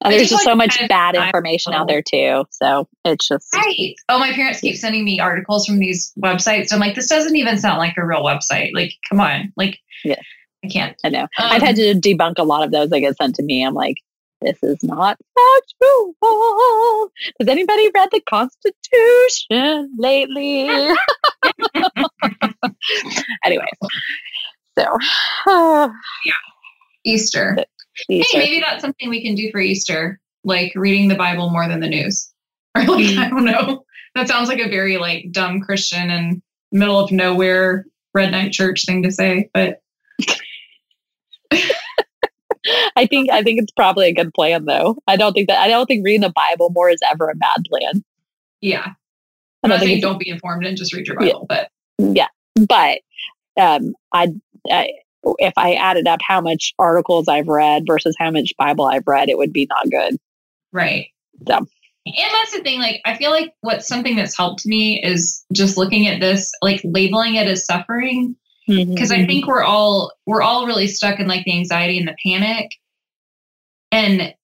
Uh, 0.05 0.11
there's 0.11 0.31
just, 0.31 0.33
like, 0.33 0.43
so 0.43 0.55
much 0.57 0.77
bad 0.89 1.15
information 1.15 1.73
out 1.73 1.87
there 1.87 2.03
too. 2.03 2.45
So 2.51 2.89
it's 3.05 3.29
just 3.29 3.55
right. 3.55 3.95
Oh, 4.09 4.19
my 4.19 4.33
parents 4.33 4.61
keep 4.61 4.77
sending 4.77 5.05
me 5.05 5.21
articles 5.21 5.65
from 5.65 5.79
these 5.79 6.13
websites. 6.19 6.73
I'm 6.73 6.81
like, 6.81 6.97
this 6.97 7.09
doesn't 7.09 7.37
even 7.37 7.57
sound 7.59 7.79
like 7.79 7.95
a 7.97 8.05
real 8.05 8.25
website. 8.25 8.71
Like, 8.75 8.95
come 9.09 9.21
on. 9.21 9.53
Like, 9.57 9.79
yeah. 10.05 10.21
I 10.65 10.69
can't. 10.69 10.97
I 11.05 11.09
know. 11.09 11.23
Um, 11.23 11.29
I've 11.39 11.63
had 11.63 11.77
to 11.77 11.95
debunk 11.95 12.35
a 12.39 12.45
lot 12.45 12.65
of 12.65 12.71
those 12.71 12.91
that 12.91 13.01
get 13.01 13.17
sent 13.17 13.35
to 13.37 13.43
me. 13.43 13.65
I'm 13.65 13.75
like, 13.75 13.97
this 14.43 14.59
is 14.63 14.83
not 14.83 15.19
factual. 15.35 17.11
Has 17.41 17.49
anybody 17.49 17.91
read 17.95 18.09
the 18.11 18.21
Constitution 18.29 19.95
lately? 19.99 20.69
Anyways, 23.45 23.69
so 24.79 24.85
uh, 25.47 25.89
yeah, 26.25 26.33
Easter. 27.05 27.57
Easter. 28.09 28.39
Hey, 28.39 28.45
maybe 28.45 28.61
that's 28.67 28.83
something 28.83 29.09
we 29.09 29.23
can 29.23 29.35
do 29.35 29.51
for 29.51 29.61
Easter, 29.61 30.19
like 30.45 30.73
reading 30.75 31.09
the 31.09 31.15
Bible 31.15 31.51
more 31.51 31.69
than 31.69 31.81
the 31.81 31.89
news, 31.89 32.33
or 32.77 32.85
like 32.85 33.17
I 33.17 33.29
don't 33.29 33.45
know. 33.45 33.85
That 34.15 34.29
sounds 34.29 34.49
like 34.49 34.61
a 34.61 34.69
very 34.69 34.99
like 34.99 35.31
dumb 35.31 35.61
Christian 35.61 36.11
and 36.11 36.43
middle 36.71 36.99
of 36.99 37.13
nowhere 37.13 37.87
red 38.15 38.33
night 38.33 38.53
church 38.53 38.85
thing 38.85 39.03
to 39.03 39.11
say, 39.11 39.49
but 39.55 39.81
I 42.97 43.07
think 43.07 43.31
I 43.31 43.43
think 43.43 43.61
it's 43.61 43.73
probably 43.73 44.09
a 44.09 44.15
good 44.15 44.33
plan 44.35 44.65
though. 44.65 44.97
I 45.07 45.17
don't 45.17 45.33
think 45.33 45.49
that 45.49 45.61
I 45.61 45.69
don't 45.69 45.87
think 45.87 46.05
reading 46.05 46.21
the 46.21 46.33
Bible 46.35 46.71
more 46.71 46.91
is 46.91 47.01
ever 47.11 47.29
a 47.29 47.35
bad 47.35 47.65
plan. 47.69 48.05
Yeah. 48.61 48.93
I'm 49.63 49.71
not 49.71 49.81
saying 49.81 50.01
don't 50.01 50.19
be 50.19 50.29
informed 50.29 50.67
and 50.67 50.77
just 50.77 50.93
read 50.93 51.07
your 51.07 51.17
Bible, 51.17 51.47
yeah. 51.51 51.67
but 51.99 52.17
yeah. 52.17 52.29
But 52.69 52.99
um 53.61 53.95
I, 54.13 54.29
I 54.71 54.91
if 55.39 55.53
I 55.57 55.75
added 55.75 56.07
up 56.09 56.21
how 56.27 56.41
much 56.41 56.75
articles 56.79 57.29
I've 57.29 57.49
read 57.49 57.85
versus 57.87 58.17
how 58.19 58.31
much 58.31 58.53
Bible 58.59 58.87
I've 58.87 59.07
read, 59.07 59.29
it 59.29 59.39
would 59.39 59.53
be 59.53 59.69
not 59.69 59.91
good. 59.91 60.19
Right. 60.73 61.09
So 61.47 61.67
and 62.05 62.33
that's 62.33 62.53
the 62.53 62.63
thing, 62.63 62.81
like 62.81 63.01
I 63.05 63.17
feel 63.17 63.31
like 63.31 63.53
what's 63.61 63.87
something 63.87 64.17
that's 64.17 64.37
helped 64.37 64.67
me 64.67 65.03
is 65.03 65.45
just 65.53 65.77
looking 65.77 66.09
at 66.09 66.21
this, 66.21 66.51
like 66.61 66.81
labeling 66.85 67.37
it 67.37 67.47
as 67.47 67.65
suffering 67.65 68.37
because 68.67 69.11
mm-hmm. 69.11 69.23
I 69.23 69.27
think 69.27 69.47
we're 69.47 69.63
all 69.63 70.13
we're 70.27 70.43
all 70.43 70.67
really 70.67 70.87
stuck 70.87 71.21
in 71.21 71.27
like 71.27 71.45
the 71.45 71.53
anxiety 71.53 71.99
and 71.99 72.09
the 72.09 72.17
panic. 72.25 72.71
And 73.91 74.35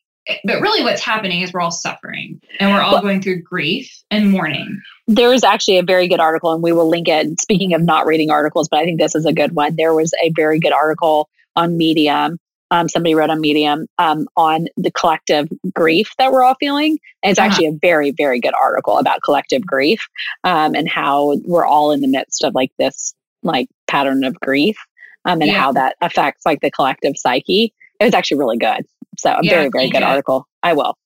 but 0.44 0.60
really 0.60 0.82
what's 0.82 1.00
happening 1.00 1.40
is 1.40 1.52
we're 1.52 1.60
all 1.60 1.70
suffering 1.70 2.40
and 2.60 2.70
we're 2.70 2.82
all 2.82 2.94
well, 2.94 3.02
going 3.02 3.22
through 3.22 3.42
grief 3.42 3.90
and 4.10 4.30
mourning. 4.30 4.80
There 5.06 5.30
was 5.30 5.42
actually 5.42 5.78
a 5.78 5.82
very 5.82 6.06
good 6.06 6.20
article 6.20 6.52
and 6.52 6.62
we 6.62 6.72
will 6.72 6.88
link 6.88 7.08
it. 7.08 7.40
Speaking 7.40 7.72
of 7.72 7.82
not 7.82 8.06
reading 8.06 8.30
articles, 8.30 8.68
but 8.68 8.80
I 8.80 8.84
think 8.84 9.00
this 9.00 9.14
is 9.14 9.24
a 9.24 9.32
good 9.32 9.52
one. 9.52 9.76
There 9.76 9.94
was 9.94 10.12
a 10.22 10.30
very 10.36 10.58
good 10.58 10.72
article 10.72 11.30
on 11.56 11.78
Medium 11.78 12.38
um, 12.70 12.88
somebody 12.88 13.14
wrote 13.14 13.30
on 13.30 13.40
Medium 13.40 13.86
um, 13.98 14.28
on 14.36 14.66
the 14.76 14.90
collective 14.90 15.48
grief 15.74 16.12
that 16.18 16.32
we're 16.32 16.42
all 16.42 16.56
feeling. 16.60 16.98
And 17.22 17.30
it's 17.30 17.38
uh-huh. 17.38 17.48
actually 17.48 17.66
a 17.66 17.78
very, 17.80 18.10
very 18.10 18.40
good 18.40 18.54
article 18.60 18.98
about 18.98 19.22
collective 19.22 19.64
grief 19.64 20.06
um, 20.44 20.74
and 20.74 20.88
how 20.88 21.36
we're 21.44 21.66
all 21.66 21.92
in 21.92 22.00
the 22.00 22.08
midst 22.08 22.44
of 22.44 22.54
like 22.54 22.72
this 22.78 23.14
like 23.42 23.68
pattern 23.88 24.24
of 24.24 24.38
grief 24.40 24.76
um, 25.24 25.40
and 25.40 25.50
yeah. 25.50 25.58
how 25.58 25.72
that 25.72 25.96
affects 26.00 26.46
like 26.46 26.60
the 26.60 26.70
collective 26.70 27.14
psyche. 27.16 27.74
It 28.00 28.04
was 28.04 28.14
actually 28.14 28.38
really 28.38 28.58
good. 28.58 28.84
So 29.18 29.30
a 29.30 29.38
yeah, 29.42 29.50
very, 29.50 29.68
very 29.70 29.90
good 29.90 30.02
it. 30.02 30.04
article. 30.04 30.46
I 30.62 30.74
will. 30.74 30.96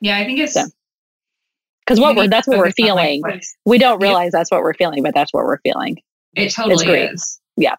Yeah, 0.00 0.18
I 0.18 0.24
think 0.24 0.40
it's 0.40 0.54
because 0.54 1.98
so. 1.98 2.02
what 2.02 2.16
we're 2.16 2.28
that's 2.28 2.48
what 2.48 2.58
we're 2.58 2.72
feeling. 2.72 3.22
We 3.64 3.78
don't 3.78 4.02
realize 4.02 4.32
that's 4.32 4.50
what 4.50 4.62
we're 4.62 4.74
feeling, 4.74 5.02
but 5.02 5.14
that's 5.14 5.32
what 5.32 5.44
we're 5.44 5.60
feeling. 5.60 5.98
It 6.34 6.50
totally 6.50 6.88
is. 6.88 7.40
Yeah. 7.56 7.76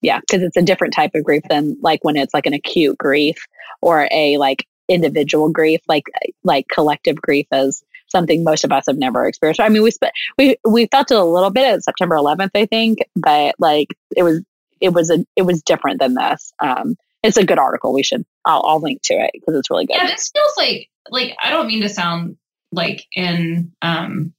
Yeah, 0.00 0.20
because 0.20 0.42
it's 0.42 0.56
a 0.56 0.62
different 0.62 0.92
type 0.92 1.12
of 1.14 1.24
grief 1.24 1.42
than 1.48 1.78
like 1.80 2.00
when 2.02 2.16
it's 2.16 2.34
like 2.34 2.44
an 2.44 2.52
acute 2.52 2.98
grief 2.98 3.36
or 3.80 4.06
a 4.10 4.36
like 4.36 4.66
individual 4.88 5.48
grief, 5.50 5.80
like 5.88 6.04
like 6.42 6.66
collective 6.68 7.16
grief 7.16 7.46
is 7.52 7.82
something 8.14 8.44
most 8.44 8.64
of 8.64 8.72
us 8.72 8.84
have 8.86 8.96
never 8.96 9.26
experienced. 9.26 9.60
I 9.60 9.68
mean, 9.68 9.82
we 9.82 9.90
sp- 9.90 10.14
we 10.38 10.56
we 10.66 10.86
felt 10.86 11.10
it 11.10 11.16
a 11.16 11.24
little 11.24 11.50
bit 11.50 11.66
at 11.66 11.84
September 11.84 12.16
11th, 12.16 12.50
I 12.54 12.66
think, 12.66 12.98
but 13.16 13.54
like 13.58 13.88
it 14.16 14.22
was 14.22 14.42
it 14.80 14.92
was 14.92 15.10
a 15.10 15.24
it 15.36 15.42
was 15.42 15.62
different 15.62 16.00
than 16.00 16.14
this. 16.14 16.52
Um, 16.60 16.96
it's 17.22 17.36
a 17.36 17.44
good 17.44 17.58
article. 17.58 17.92
We 17.92 18.02
should 18.02 18.24
I'll, 18.44 18.62
I'll 18.64 18.80
link 18.80 19.00
to 19.04 19.14
it 19.14 19.30
because 19.34 19.56
it's 19.56 19.70
really 19.70 19.86
good. 19.86 19.96
Yeah, 19.96 20.06
this 20.06 20.30
feels 20.30 20.52
like 20.56 20.88
like 21.10 21.36
I 21.42 21.50
don't 21.50 21.66
mean 21.66 21.82
to 21.82 21.88
sound 21.88 22.36
like 22.72 23.04
in 23.14 23.72
um 23.82 24.32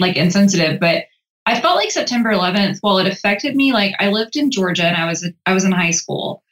like 0.00 0.16
insensitive, 0.16 0.80
but 0.80 1.04
I 1.44 1.60
felt 1.60 1.76
like 1.76 1.90
September 1.90 2.30
11th, 2.30 2.78
while 2.82 2.98
it 2.98 3.08
affected 3.08 3.56
me, 3.56 3.72
like 3.72 3.94
I 3.98 4.08
lived 4.08 4.36
in 4.36 4.50
Georgia 4.50 4.84
and 4.84 4.96
I 4.96 5.06
was 5.06 5.28
I 5.46 5.52
was 5.52 5.64
in 5.64 5.72
high 5.72 5.90
school, 5.90 6.42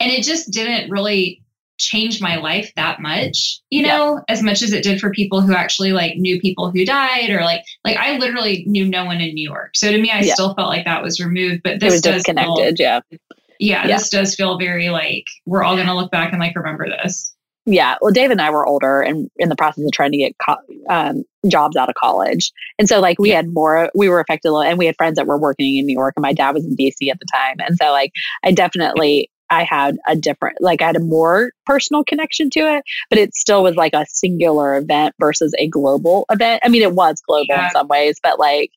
and 0.00 0.10
it 0.10 0.22
just 0.22 0.50
didn't 0.50 0.90
really 0.90 1.42
change 1.78 2.20
my 2.20 2.36
life 2.36 2.70
that 2.76 3.00
much, 3.00 3.60
you 3.70 3.82
know, 3.82 4.16
yeah. 4.16 4.34
as 4.34 4.42
much 4.42 4.62
as 4.62 4.72
it 4.72 4.82
did 4.82 5.00
for 5.00 5.10
people 5.10 5.40
who 5.40 5.54
actually 5.54 5.92
like 5.92 6.16
knew 6.16 6.40
people 6.40 6.70
who 6.70 6.84
died 6.84 7.30
or 7.30 7.40
like 7.40 7.64
like 7.84 7.96
I 7.96 8.18
literally 8.18 8.64
knew 8.66 8.86
no 8.86 9.04
one 9.04 9.20
in 9.20 9.34
New 9.34 9.48
York. 9.48 9.70
So 9.74 9.90
to 9.90 9.98
me, 9.98 10.10
I 10.10 10.20
yeah. 10.20 10.34
still 10.34 10.54
felt 10.54 10.68
like 10.68 10.84
that 10.84 11.02
was 11.02 11.20
removed. 11.20 11.62
But 11.62 11.80
this 11.80 12.00
does 12.00 12.16
disconnected, 12.16 12.78
feel, 12.78 12.86
yeah. 12.86 13.00
yeah. 13.10 13.18
Yeah, 13.60 13.86
this 13.86 14.08
does 14.08 14.34
feel 14.34 14.58
very 14.58 14.88
like 14.90 15.24
we're 15.46 15.64
all 15.64 15.76
gonna 15.76 15.94
look 15.94 16.10
back 16.10 16.32
and 16.32 16.40
like 16.40 16.54
remember 16.54 16.88
this 16.88 17.34
yeah 17.68 17.96
well 18.00 18.10
dave 18.10 18.30
and 18.30 18.40
i 18.40 18.48
were 18.48 18.66
older 18.66 19.02
and 19.02 19.30
in 19.36 19.50
the 19.50 19.56
process 19.56 19.84
of 19.84 19.92
trying 19.92 20.10
to 20.10 20.16
get 20.16 20.32
co- 20.44 20.56
um, 20.88 21.22
jobs 21.48 21.76
out 21.76 21.88
of 21.88 21.94
college 21.96 22.50
and 22.78 22.88
so 22.88 22.98
like 22.98 23.18
we 23.18 23.28
yeah. 23.28 23.36
had 23.36 23.52
more 23.52 23.90
we 23.94 24.08
were 24.08 24.20
affected 24.20 24.48
a 24.48 24.52
little 24.52 24.62
and 24.62 24.78
we 24.78 24.86
had 24.86 24.96
friends 24.96 25.16
that 25.16 25.26
were 25.26 25.38
working 25.38 25.76
in 25.76 25.84
new 25.84 25.92
york 25.92 26.14
and 26.16 26.22
my 26.22 26.32
dad 26.32 26.54
was 26.54 26.64
in 26.64 26.74
dc 26.76 26.94
at 27.10 27.18
the 27.18 27.26
time 27.32 27.56
and 27.58 27.76
so 27.76 27.90
like 27.92 28.10
i 28.42 28.50
definitely 28.50 29.30
i 29.50 29.64
had 29.64 29.98
a 30.06 30.16
different 30.16 30.56
like 30.60 30.82
i 30.82 30.86
had 30.86 30.96
a 30.96 31.00
more 31.00 31.52
personal 31.66 32.04
connection 32.04 32.50
to 32.50 32.60
it 32.60 32.82
but 33.10 33.18
it 33.18 33.34
still 33.34 33.62
was 33.62 33.76
like 33.76 33.94
a 33.94 34.06
singular 34.08 34.76
event 34.76 35.14
versus 35.18 35.54
a 35.58 35.68
global 35.68 36.24
event 36.30 36.60
i 36.64 36.68
mean 36.68 36.82
it 36.82 36.92
was 36.92 37.20
global 37.26 37.46
yeah. 37.48 37.66
in 37.66 37.70
some 37.70 37.88
ways 37.88 38.18
but 38.22 38.38
like 38.38 38.70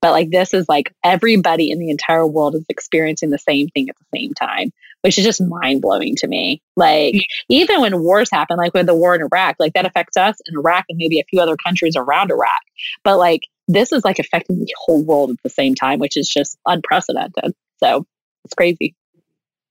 but 0.00 0.12
like 0.12 0.30
this 0.30 0.54
is 0.54 0.68
like 0.68 0.94
everybody 1.04 1.70
in 1.70 1.78
the 1.78 1.90
entire 1.90 2.26
world 2.26 2.54
is 2.54 2.64
experiencing 2.68 3.30
the 3.30 3.38
same 3.38 3.68
thing 3.68 3.88
at 3.88 3.96
the 3.96 4.18
same 4.18 4.32
time 4.34 4.72
which 5.02 5.18
is 5.18 5.24
just 5.24 5.40
mind 5.40 5.80
blowing 5.80 6.16
to 6.16 6.26
me. 6.26 6.62
Like, 6.76 7.14
even 7.48 7.80
when 7.80 8.02
wars 8.02 8.28
happen, 8.30 8.56
like 8.56 8.74
with 8.74 8.86
the 8.86 8.94
war 8.94 9.14
in 9.14 9.22
Iraq, 9.22 9.56
like 9.58 9.72
that 9.74 9.86
affects 9.86 10.16
us 10.16 10.36
in 10.46 10.58
Iraq 10.58 10.84
and 10.88 10.98
maybe 10.98 11.20
a 11.20 11.24
few 11.24 11.40
other 11.40 11.56
countries 11.56 11.94
around 11.96 12.30
Iraq. 12.30 12.60
But 13.04 13.18
like, 13.18 13.42
this 13.68 13.92
is 13.92 14.04
like 14.04 14.18
affecting 14.18 14.58
the 14.58 14.74
whole 14.84 15.04
world 15.04 15.30
at 15.30 15.36
the 15.42 15.50
same 15.50 15.74
time, 15.74 15.98
which 15.98 16.16
is 16.16 16.28
just 16.28 16.58
unprecedented. 16.66 17.52
So 17.82 18.06
it's 18.44 18.54
crazy. 18.54 18.94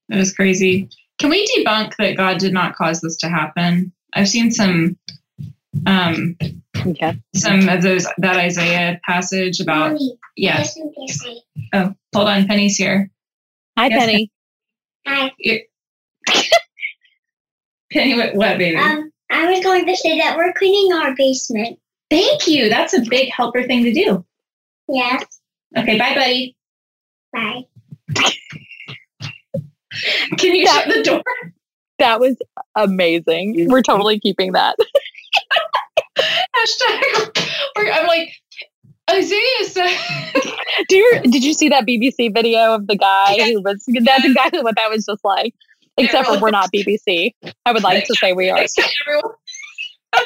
It 0.09 0.17
is 0.17 0.33
crazy. 0.33 0.89
Can 1.19 1.29
we 1.29 1.47
debunk 1.47 1.95
that 1.97 2.17
God 2.17 2.37
did 2.37 2.53
not 2.53 2.75
cause 2.75 3.01
this 3.01 3.17
to 3.17 3.29
happen? 3.29 3.91
I've 4.13 4.29
seen 4.29 4.51
some 4.51 4.97
um 5.85 6.37
okay. 6.85 7.19
some 7.35 7.67
of 7.69 7.81
those 7.81 8.07
that 8.17 8.37
Isaiah 8.37 8.99
passage 9.05 9.59
about 9.59 9.93
Mommy, 9.93 10.17
yes. 10.35 10.77
Oh, 11.73 11.93
hold 12.15 12.27
on, 12.27 12.47
Penny's 12.47 12.77
here. 12.77 13.11
Hi, 13.77 13.87
yes, 13.87 13.99
Penny. 13.99 14.31
Hi. 15.05 15.31
Penny, 17.91 18.15
what, 18.15 18.35
what, 18.35 18.57
baby? 18.57 18.77
Um, 18.77 19.11
I 19.29 19.51
was 19.51 19.63
going 19.63 19.85
to 19.85 19.95
say 19.95 20.17
that 20.19 20.37
we're 20.37 20.53
cleaning 20.53 20.93
our 20.93 21.15
basement. 21.15 21.79
Thank 22.09 22.47
you. 22.47 22.69
That's 22.69 22.93
a 22.93 23.01
big 23.01 23.29
helper 23.31 23.63
thing 23.63 23.83
to 23.83 23.93
do. 23.93 24.25
Yes. 24.89 25.23
Okay, 25.77 25.97
bye, 25.97 26.15
buddy. 26.15 26.55
Bye. 27.33 27.67
Can 30.37 30.55
you 30.55 30.65
that, 30.65 30.85
shut 30.85 30.93
the 30.93 31.03
door? 31.03 31.23
That 31.99 32.19
was 32.19 32.37
amazing. 32.75 33.69
We're 33.69 33.81
totally 33.81 34.19
keeping 34.19 34.51
that. 34.53 34.75
Hashtag. 36.17 37.47
I'm 37.77 38.07
like, 38.07 38.29
Isaiah 39.09 39.63
said. 39.63 39.97
Do 40.89 40.97
you 40.97 41.21
did 41.23 41.43
you 41.43 41.53
see 41.53 41.69
that 41.69 41.85
BBC 41.85 42.33
video 42.33 42.75
of 42.75 42.87
the 42.87 42.95
guy 42.95 43.51
who 43.51 43.61
was 43.61 43.83
that's 43.87 44.25
exactly 44.25 44.61
what 44.61 44.75
that 44.75 44.89
was 44.89 45.05
just 45.05 45.23
like. 45.23 45.53
Except 45.97 46.27
for 46.27 46.39
we're 46.39 46.51
not 46.51 46.69
BBC. 46.71 47.33
I 47.65 47.71
would 47.71 47.83
like 47.83 48.05
to 48.05 48.15
say 48.21 48.33
we 48.33 48.51
are. 48.51 48.57
I'm 50.13 50.23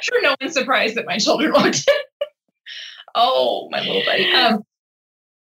sure 0.00 0.22
no 0.22 0.36
one's 0.40 0.52
surprised 0.52 0.96
that 0.96 1.06
my 1.06 1.16
children 1.18 1.52
walked 1.52 1.88
in. 1.88 1.94
oh, 3.14 3.68
my 3.70 3.80
little 3.80 4.02
buddy. 4.04 4.30
Um, 4.32 4.62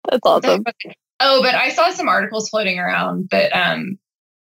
that's 0.09 0.21
awesome. 0.23 0.63
Oh, 1.20 1.41
but 1.41 1.55
I 1.55 1.70
saw 1.70 1.89
some 1.91 2.07
articles 2.07 2.49
floating 2.49 2.80
around 2.80 3.30
that 3.32 3.51
um, 3.51 3.97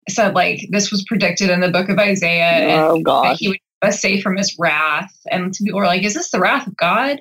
said 0.09 0.35
like 0.35 0.67
this 0.71 0.91
was 0.91 1.05
predicted 1.05 1.51
in 1.51 1.61
the 1.61 1.71
book 1.71 1.89
of 1.89 1.99
Isaiah. 1.99 2.83
Oh 2.83 3.01
God, 3.01 3.37
he 3.39 3.49
would 3.49 3.59
be 3.83 3.91
safe 3.91 4.23
from 4.23 4.37
his 4.37 4.57
wrath. 4.59 5.13
And 5.31 5.55
some 5.55 5.67
people 5.67 5.81
were 5.81 5.87
like, 5.87 6.03
"Is 6.03 6.15
this 6.15 6.31
the 6.31 6.41
wrath 6.41 6.67
of 6.67 6.77
God?" 6.77 7.21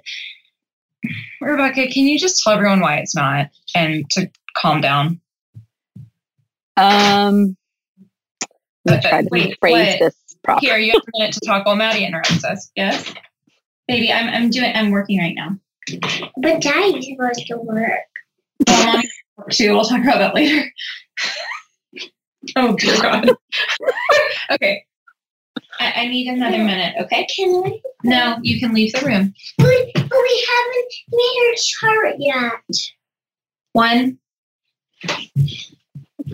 Rebecca, 1.41 1.88
can 1.88 2.08
you 2.08 2.18
just 2.18 2.41
tell 2.43 2.54
everyone 2.54 2.80
why 2.80 2.97
it's 2.97 3.16
not 3.16 3.49
and 3.76 4.10
to 4.12 4.30
calm 4.56 4.82
down? 4.82 5.20
Um, 6.78 7.58
let 8.86 9.04
me 9.04 9.10
try 9.10 9.22
to 9.22 9.28
wait, 9.30 9.58
phrase 9.60 9.99
this 9.99 10.16
properly. 10.43 10.68
Here, 10.68 10.78
you 10.78 10.93
have 10.93 11.02
a 11.02 11.20
minute 11.20 11.34
to 11.34 11.41
talk 11.45 11.66
while 11.66 11.76
Maddie 11.76 12.06
interrupts 12.06 12.45
us. 12.45 12.72
Yes, 12.76 13.14
baby, 13.88 14.14
I'm 14.14 14.30
I'm 14.30 14.49
doing 14.49 14.72
I'm 14.74 14.91
working 14.91 15.20
right 15.20 15.36
now. 15.36 15.58
But 16.38 16.62
Daddy's 16.62 17.08
supposed 17.08 17.47
to 17.47 17.58
work. 17.58 17.99
Well, 18.68 18.86
Mommy 18.86 19.10
too. 19.50 19.74
We'll 19.74 19.84
talk 19.84 20.02
about 20.02 20.20
that 20.20 20.36
later. 20.36 20.70
oh 22.56 22.76
dear 22.76 23.02
God. 23.02 23.30
okay. 24.52 24.84
I, 25.80 25.94
I, 25.96 26.08
need 26.08 26.28
another 26.28 26.58
minute, 26.58 26.96
okay? 27.02 27.26
Can 27.34 27.64
we? 27.64 27.82
No, 28.04 28.38
you 28.44 28.60
can 28.60 28.74
leave 28.74 28.94
the 28.94 29.06
room. 29.06 29.34
But, 29.58 29.68
but 29.94 30.12
we 30.12 30.48
haven't 30.50 30.94
made 31.12 31.48
our 31.48 31.56
chart 31.58 32.16
yet. 32.20 32.76
One, 33.74 34.20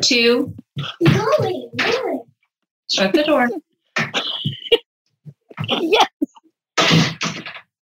two. 0.01 0.53
Going, 1.03 1.69
going. 1.77 2.23
Shut 2.89 3.13
the 3.13 3.23
door. 3.23 3.49
yes. 5.67 6.07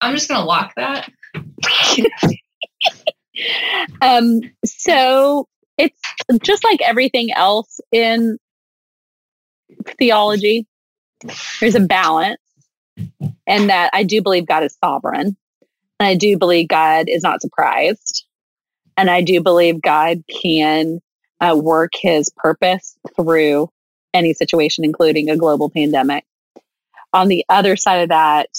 I'm 0.02 0.14
just 0.14 0.30
gonna 0.30 0.46
lock 0.46 0.74
that. 0.76 1.10
um. 4.02 4.42
So 4.66 5.48
it's 5.78 6.00
just 6.42 6.64
like 6.64 6.82
everything 6.82 7.32
else 7.34 7.80
in 7.92 8.38
theology 10.00 10.66
there's 11.60 11.76
a 11.76 11.80
balance 11.80 12.42
and 13.48 13.70
that 13.70 13.90
I 13.94 14.04
do 14.04 14.22
believe 14.22 14.46
God 14.46 14.64
is 14.64 14.78
sovereign. 14.84 15.36
And 16.00 16.08
I 16.08 16.16
do 16.16 16.38
believe 16.38 16.68
God 16.68 17.06
is 17.08 17.24
not 17.24 17.42
surprised. 17.42 18.26
And 18.98 19.10
I 19.10 19.22
do 19.22 19.42
believe 19.42 19.82
God 19.82 20.24
can 20.42 21.00
uh, 21.40 21.56
work 21.58 21.92
his 22.00 22.30
purpose 22.36 22.98
through 23.16 23.70
any 24.14 24.34
situation, 24.34 24.84
including 24.86 25.30
a 25.30 25.38
global 25.38 25.70
pandemic. 25.70 26.26
On 27.14 27.28
the 27.28 27.46
other 27.50 27.76
side 27.76 28.02
of 28.02 28.10
that, 28.10 28.50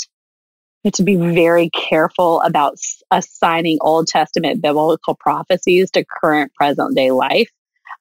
have 0.87 0.95
to 0.95 1.03
be 1.03 1.17
very 1.17 1.71
careful 1.71 2.41
about 2.43 2.79
assigning 3.11 3.79
Old 3.81 4.09
Testament 4.09 4.63
biblical 4.63 5.15
prophecies 5.15 5.91
to 5.93 6.05
current 6.05 6.53
present 6.55 6.97
day 6.97 7.11
life 7.11 7.51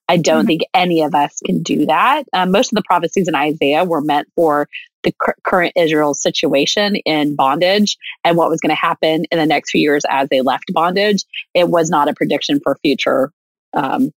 I 0.08 0.16
don't 0.16 0.40
mm-hmm. 0.40 0.46
think 0.46 0.62
any 0.72 1.02
of 1.02 1.14
us 1.14 1.40
can 1.44 1.62
do 1.62 1.86
that. 1.86 2.24
Um, 2.32 2.52
most 2.52 2.72
of 2.72 2.76
the 2.76 2.82
prophecies 2.82 3.28
in 3.28 3.34
Isaiah 3.34 3.84
were 3.84 4.00
meant 4.00 4.28
for 4.36 4.68
the 5.02 5.12
current 5.44 5.72
Israel 5.76 6.14
situation 6.14 6.96
in 6.96 7.34
bondage 7.36 7.96
and 8.24 8.36
what 8.36 8.50
was 8.50 8.60
going 8.60 8.70
to 8.70 8.80
happen 8.80 9.24
in 9.30 9.38
the 9.38 9.46
next 9.46 9.70
few 9.70 9.80
years 9.80 10.04
as 10.08 10.28
they 10.28 10.40
left 10.40 10.72
bondage. 10.72 11.24
It 11.54 11.68
was 11.68 11.90
not 11.90 12.08
a 12.08 12.14
prediction 12.14 12.60
for 12.62 12.76
future, 12.82 13.32
um, 13.72 14.10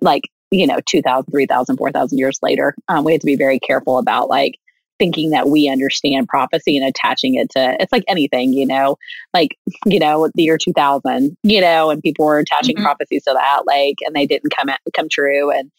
like, 0.00 0.22
you 0.50 0.66
know, 0.66 0.78
2,000, 0.86 1.30
3,000, 1.30 1.76
4,000 1.76 2.18
years 2.18 2.38
later. 2.42 2.74
Um, 2.88 3.04
we 3.04 3.12
have 3.12 3.20
to 3.20 3.26
be 3.26 3.36
very 3.36 3.58
careful 3.58 3.98
about 3.98 4.28
like 4.28 4.54
thinking 4.98 5.30
that 5.30 5.48
we 5.48 5.68
understand 5.68 6.28
prophecy 6.28 6.76
and 6.76 6.86
attaching 6.86 7.34
it 7.34 7.50
to 7.50 7.76
it's 7.80 7.92
like 7.92 8.04
anything 8.08 8.52
you 8.52 8.66
know 8.66 8.96
like 9.34 9.56
you 9.84 9.98
know 9.98 10.28
the 10.34 10.42
year 10.42 10.58
2000 10.58 11.36
you 11.42 11.60
know 11.60 11.90
and 11.90 12.02
people 12.02 12.24
were 12.24 12.38
attaching 12.38 12.76
mm-hmm. 12.76 12.84
prophecies 12.84 13.24
to 13.24 13.32
that 13.32 13.62
like 13.66 13.96
and 14.06 14.14
they 14.14 14.26
didn't 14.26 14.54
come 14.56 14.68
at, 14.68 14.80
come 14.94 15.08
true 15.08 15.50
and 15.50 15.70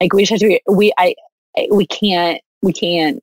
Like 0.00 0.12
we 0.12 0.22
just 0.22 0.32
have 0.32 0.40
to 0.40 0.48
be, 0.48 0.60
we, 0.68 0.92
I, 0.98 1.14
we 1.70 1.86
can't, 1.86 2.40
we 2.60 2.72
can't, 2.72 3.22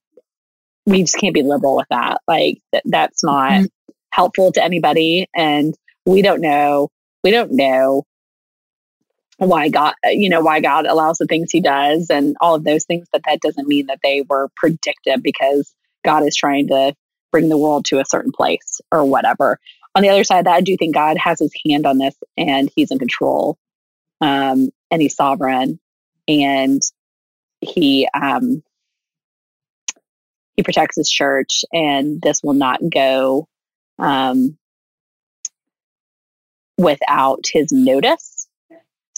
we 0.85 1.01
just 1.01 1.17
can't 1.17 1.33
be 1.33 1.43
liberal 1.43 1.75
with 1.75 1.87
that. 1.89 2.21
Like 2.27 2.59
th- 2.71 2.83
that's 2.85 3.21
not 3.23 3.51
mm-hmm. 3.51 3.65
helpful 4.11 4.53
to 4.53 4.63
anybody. 4.63 5.27
And 5.35 5.75
we 6.05 6.21
don't 6.21 6.39
know, 6.39 6.89
we 7.21 7.31
don't 7.31 7.51
know 7.51 8.05
why 9.39 9.69
God, 9.69 9.93
you 10.05 10.29
know, 10.29 10.41
why 10.41 10.59
God 10.59 10.85
allows 10.85 11.17
the 11.17 11.25
things 11.25 11.51
he 11.51 11.61
does 11.61 12.07
and 12.09 12.35
all 12.41 12.55
of 12.55 12.63
those 12.63 12.85
things, 12.85 13.07
but 13.11 13.21
that 13.25 13.41
doesn't 13.41 13.67
mean 13.67 13.87
that 13.87 13.99
they 14.03 14.23
were 14.29 14.49
predictive 14.55 15.23
because 15.23 15.73
God 16.03 16.23
is 16.23 16.35
trying 16.35 16.67
to 16.67 16.93
bring 17.31 17.49
the 17.49 17.57
world 17.57 17.85
to 17.85 17.99
a 17.99 18.05
certain 18.05 18.31
place 18.31 18.81
or 18.91 19.05
whatever. 19.05 19.59
On 19.95 20.03
the 20.03 20.09
other 20.09 20.23
side 20.23 20.45
that, 20.45 20.53
I 20.53 20.61
do 20.61 20.75
think 20.77 20.93
God 20.93 21.17
has 21.17 21.39
his 21.39 21.53
hand 21.67 21.85
on 21.85 21.97
this 21.97 22.15
and 22.37 22.69
he's 22.75 22.91
in 22.91 22.99
control. 22.99 23.57
Um, 24.21 24.69
and 24.91 25.01
he's 25.01 25.15
sovereign 25.15 25.79
and 26.27 26.81
he 27.61 28.07
um 28.13 28.63
he 30.55 30.63
protects 30.63 30.95
his 30.95 31.09
church 31.09 31.63
and 31.73 32.21
this 32.21 32.41
will 32.43 32.53
not 32.53 32.79
go 32.93 33.47
um 33.97 34.57
without 36.77 37.45
his 37.51 37.71
notice. 37.71 38.28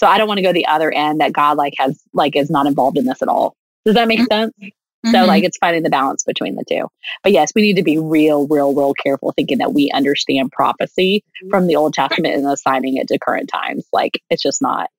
So 0.02 0.08
I 0.08 0.18
don't 0.18 0.28
want 0.28 0.40
to 0.40 0.42
go 0.42 0.52
the 0.52 0.66
other 0.66 0.92
end 0.92 1.22
that 1.22 1.32
God 1.32 1.58
like 1.58 1.76
has 1.78 2.02
like 2.12 2.36
is 2.36 2.50
not 2.50 2.66
involved 2.66 2.98
in 2.98 3.06
this 3.06 3.22
at 3.22 3.28
all. 3.28 3.56
Does 3.86 3.94
that 3.94 4.08
make 4.08 4.20
mm-hmm. 4.20 4.32
sense? 4.32 4.54
Mm-hmm. 4.60 5.12
So 5.12 5.26
like 5.26 5.44
it's 5.44 5.58
finding 5.60 5.84
the 5.84 5.92
balance 5.92 6.24
between 6.24 6.56
the 6.56 6.66
two. 6.68 6.88
But 7.22 7.34
yes, 7.34 7.52
we 7.54 7.62
need 7.62 7.76
to 7.76 7.84
be 7.84 8.00
real, 8.00 8.48
real, 8.48 8.74
real 8.74 8.96
careful 8.96 9.32
thinking 9.32 9.60
that 9.60 9.74
we 9.74 9.92
understand 9.92 10.52
prophecy 10.52 11.24
from 11.52 11.68
the 11.68 11.76
Old 11.76 11.94
Testament 11.94 12.34
and 12.34 12.48
assigning 12.48 12.98
it 12.98 13.10
to 13.10 13.20
current 13.20 13.48
times. 13.54 13.86
Like 13.94 14.20
it's 14.32 14.42
just 14.42 14.60
not, 14.60 14.90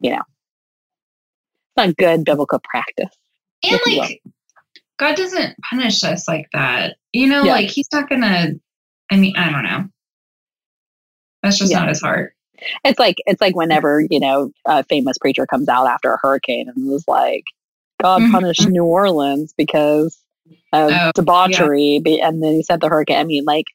you 0.00 0.10
know, 0.10 0.22
it's 1.76 1.86
not 1.86 1.96
good 1.96 2.26
biblical 2.26 2.60
practice. 2.62 3.14
And 3.64 3.80
like 3.96 4.22
God 4.98 5.16
doesn't 5.16 5.56
punish 5.70 6.04
us 6.04 6.28
like 6.28 6.48
that. 6.52 6.96
You 7.14 7.26
know, 7.26 7.44
yeah. 7.44 7.52
like 7.52 7.70
he's 7.70 7.88
not 7.90 8.10
gonna 8.10 8.50
I 9.10 9.16
mean, 9.16 9.34
I 9.34 9.50
don't 9.50 9.64
know. 9.64 9.88
That's 11.42 11.58
just 11.58 11.72
yeah. 11.72 11.78
not 11.78 11.88
his 11.88 12.02
heart. 12.02 12.35
It's 12.84 12.98
like 12.98 13.16
it's 13.26 13.40
like 13.40 13.56
whenever, 13.56 14.02
you 14.10 14.20
know, 14.20 14.50
a 14.66 14.84
famous 14.84 15.18
preacher 15.18 15.46
comes 15.46 15.68
out 15.68 15.86
after 15.86 16.12
a 16.12 16.18
hurricane 16.20 16.68
and 16.74 16.88
was 16.88 17.04
like, 17.08 17.44
God 18.00 18.22
mm-hmm. 18.22 18.32
punished 18.32 18.68
New 18.68 18.84
Orleans 18.84 19.54
because 19.56 20.18
of 20.72 20.92
oh, 20.92 21.12
debauchery, 21.14 22.00
yeah. 22.04 22.28
and 22.28 22.42
then 22.42 22.52
he 22.52 22.62
said 22.62 22.80
the 22.80 22.88
hurricane. 22.88 23.18
I 23.18 23.24
mean, 23.24 23.44
like, 23.44 23.66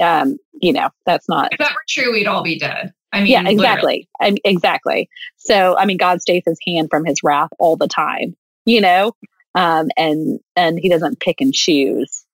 um, 0.00 0.36
you 0.60 0.72
know, 0.72 0.90
that's 1.06 1.28
not. 1.28 1.52
If 1.52 1.58
that 1.58 1.72
were 1.72 1.84
true, 1.88 2.12
we'd 2.12 2.26
all 2.26 2.42
be 2.42 2.58
dead. 2.58 2.92
I 3.12 3.18
mean, 3.18 3.30
yeah, 3.30 3.46
exactly, 3.46 4.08
I, 4.20 4.34
exactly. 4.44 5.08
So, 5.36 5.76
I 5.76 5.84
mean, 5.84 5.98
God 5.98 6.22
stays 6.22 6.42
His 6.46 6.58
hand 6.66 6.88
from 6.90 7.04
His 7.04 7.22
wrath 7.22 7.50
all 7.58 7.76
the 7.76 7.88
time, 7.88 8.36
you 8.64 8.80
know, 8.80 9.12
um, 9.54 9.88
and 9.96 10.40
and 10.56 10.78
He 10.78 10.88
doesn't 10.88 11.20
pick 11.20 11.40
and 11.40 11.52
choose 11.52 12.24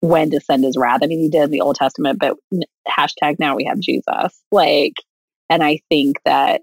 when 0.00 0.30
to 0.30 0.40
send 0.40 0.64
His 0.64 0.76
wrath. 0.76 1.00
I 1.02 1.06
mean, 1.06 1.20
He 1.20 1.30
did 1.30 1.44
in 1.44 1.50
the 1.50 1.62
Old 1.62 1.76
Testament, 1.76 2.18
but 2.18 2.36
hashtag 2.88 3.38
now 3.38 3.56
we 3.56 3.64
have 3.64 3.80
Jesus, 3.80 4.42
like, 4.52 4.94
and 5.50 5.62
I 5.62 5.80
think 5.90 6.18
that 6.24 6.62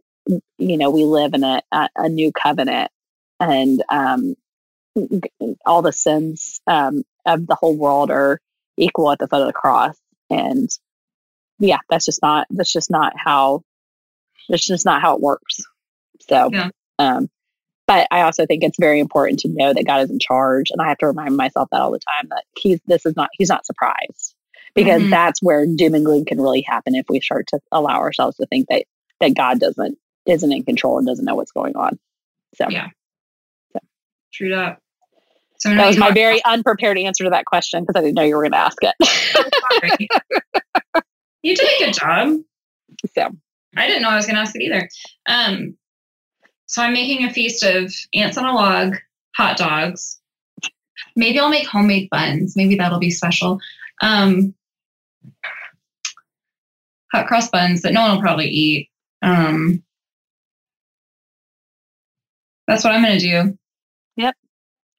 you 0.58 0.78
know 0.78 0.90
we 0.90 1.04
live 1.04 1.34
in 1.34 1.44
a, 1.44 1.62
a, 1.72 1.90
a 1.98 2.10
new 2.10 2.32
covenant 2.32 2.90
and 3.40 3.84
um, 3.90 4.36
all 5.66 5.82
the 5.82 5.94
sins 5.94 6.60
um, 6.66 7.04
of 7.26 7.46
the 7.46 7.56
whole 7.56 7.76
world 7.76 8.10
are 8.10 8.40
equal 8.78 9.12
at 9.12 9.20
the 9.20 9.28
foot 9.28 9.42
of 9.42 9.48
the 9.48 9.54
cross. 9.54 9.96
And 10.30 10.70
yeah, 11.60 11.78
that's 11.90 12.06
just 12.06 12.22
not 12.22 12.48
that's 12.50 12.74
just 12.74 12.90
not 12.90 13.14
how 13.16 13.62
that's 14.50 14.66
just 14.66 14.86
not 14.86 15.02
how 15.02 15.16
it 15.16 15.22
works. 15.22 15.60
So, 16.22 16.50
yeah. 16.52 16.70
um, 16.98 17.30
but 17.86 18.08
I 18.12 18.22
also 18.22 18.46
think 18.46 18.64
it's 18.64 18.80
very 18.80 19.00
important 19.00 19.40
to 19.40 19.50
know 19.50 19.74
that 19.74 19.86
God 19.86 20.02
is 20.02 20.10
in 20.10 20.20
charge, 20.20 20.72
and 20.72 20.82
I 20.82 20.90
have 20.90 20.98
to 21.00 21.08
remind 21.08 21.38
myself 21.38 21.70
that 21.72 21.82
all 21.82 21.92
the 21.92 22.00
time 22.00 22.28
that 22.30 22.44
he's 22.58 22.80
this 22.88 23.06
is 23.06 23.16
not 23.16 23.30
he's 23.34 23.50
not 23.50 23.66
surprised 23.66 24.36
because 24.78 25.02
mm-hmm. 25.02 25.10
that's 25.10 25.42
where 25.42 25.66
doom 25.66 25.96
and 25.96 26.06
gloom 26.06 26.24
can 26.24 26.40
really 26.40 26.62
happen 26.62 26.96
if 26.96 27.06
we 27.10 27.20
start 27.20 27.48
to 27.48 27.60
allow 27.72 27.98
ourselves 27.98 28.38
to 28.38 28.46
think 28.46 28.68
that 28.70 28.86
that 29.20 29.36
God 29.36 29.60
doesn't 29.60 29.98
isn't 30.26 30.52
in 30.52 30.64
control 30.64 30.98
and 30.98 31.08
doesn't 31.08 31.26
know 31.26 31.36
what's 31.36 31.52
going 31.52 31.76
on. 31.76 32.00
So 32.56 32.68
yeah, 32.70 32.90
True 34.32 34.52
that. 34.52 34.78
So 35.60 35.74
that 35.74 35.88
was 35.88 35.98
my 35.98 36.12
very 36.12 36.44
unprepared 36.46 37.00
answer 37.00 37.24
to 37.24 37.32
that 37.32 37.46
question 37.46 37.84
because 37.84 38.00
I 38.00 38.04
didn't 38.04 38.16
know 38.16 38.22
you 38.22 38.36
were 38.36 38.44
going 38.44 38.52
to 38.52 38.58
ask 38.60 38.78
it. 38.82 40.00
you 41.42 41.56
did 41.56 41.66
a 41.66 41.86
good 41.86 41.94
job. 41.96 42.38
So 43.16 43.30
I 43.76 43.88
didn't 43.88 44.04
know 44.04 44.10
I 44.10 44.16
was 44.16 44.28
going 44.28 44.36
to 44.36 44.42
ask 44.42 44.56
it 44.56 44.62
either. 44.62 44.88
Um, 45.28 45.76
so 46.68 46.84
I'm 46.84 46.94
making 46.94 47.26
a 47.26 47.34
feast 47.34 47.64
of 47.64 47.92
ants 48.14 48.38
on 48.38 48.46
a 48.46 48.54
log, 48.54 48.98
hot 49.36 49.58
dogs. 49.58 50.20
Maybe 51.16 51.40
I'll 51.40 51.50
make 51.50 51.68
homemade 51.68 52.10
buns. 52.12 52.56
Maybe 52.56 52.76
that'll 52.76 53.00
be 53.00 53.10
special. 53.10 53.60
Um, 54.04 54.54
hot 57.14 57.28
cross 57.28 57.50
buns 57.50 57.82
that 57.82 57.94
no 57.94 58.02
one 58.02 58.12
will 58.16 58.22
probably 58.22 58.48
eat. 58.48 58.90
Um, 59.22 59.84
that's 62.68 62.84
what 62.84 62.94
I'm 62.94 63.04
going 63.04 63.20
to 63.20 63.26
do. 63.26 63.58
Yep. 64.18 64.36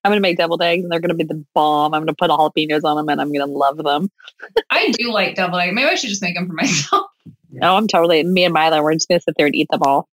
I'm 0.04 0.11
gonna 0.12 0.20
make 0.20 0.38
deviled 0.38 0.62
eggs, 0.62 0.84
and 0.84 0.92
they're 0.92 1.00
gonna 1.00 1.14
be 1.14 1.24
the 1.24 1.44
bomb. 1.54 1.92
I'm 1.92 2.02
gonna 2.02 2.14
put 2.14 2.30
jalapenos 2.30 2.84
on 2.84 2.96
them, 2.96 3.09
and 3.09 3.20
I'm 3.20 3.32
gonna 3.32 3.46
love 3.50 3.76
them. 3.78 4.11
I 4.70 4.90
do 4.92 5.11
like 5.12 5.34
deviled 5.34 5.61
eggs. 5.61 5.74
Maybe 5.74 5.88
I 5.88 5.96
should 5.96 6.09
just 6.09 6.22
make 6.22 6.34
them 6.36 6.46
for 6.46 6.52
myself. 6.54 7.06
No, 7.50 7.76
I'm 7.76 7.88
totally. 7.88 8.22
Me 8.22 8.44
and 8.44 8.54
Mila, 8.54 8.80
we're 8.82 8.94
just 8.94 9.09
gonna 9.09 9.20
sit 9.20 9.34
there 9.36 9.46
and 9.46 9.54
eat 9.56 9.66
them 9.70 9.82
all. 9.82 10.09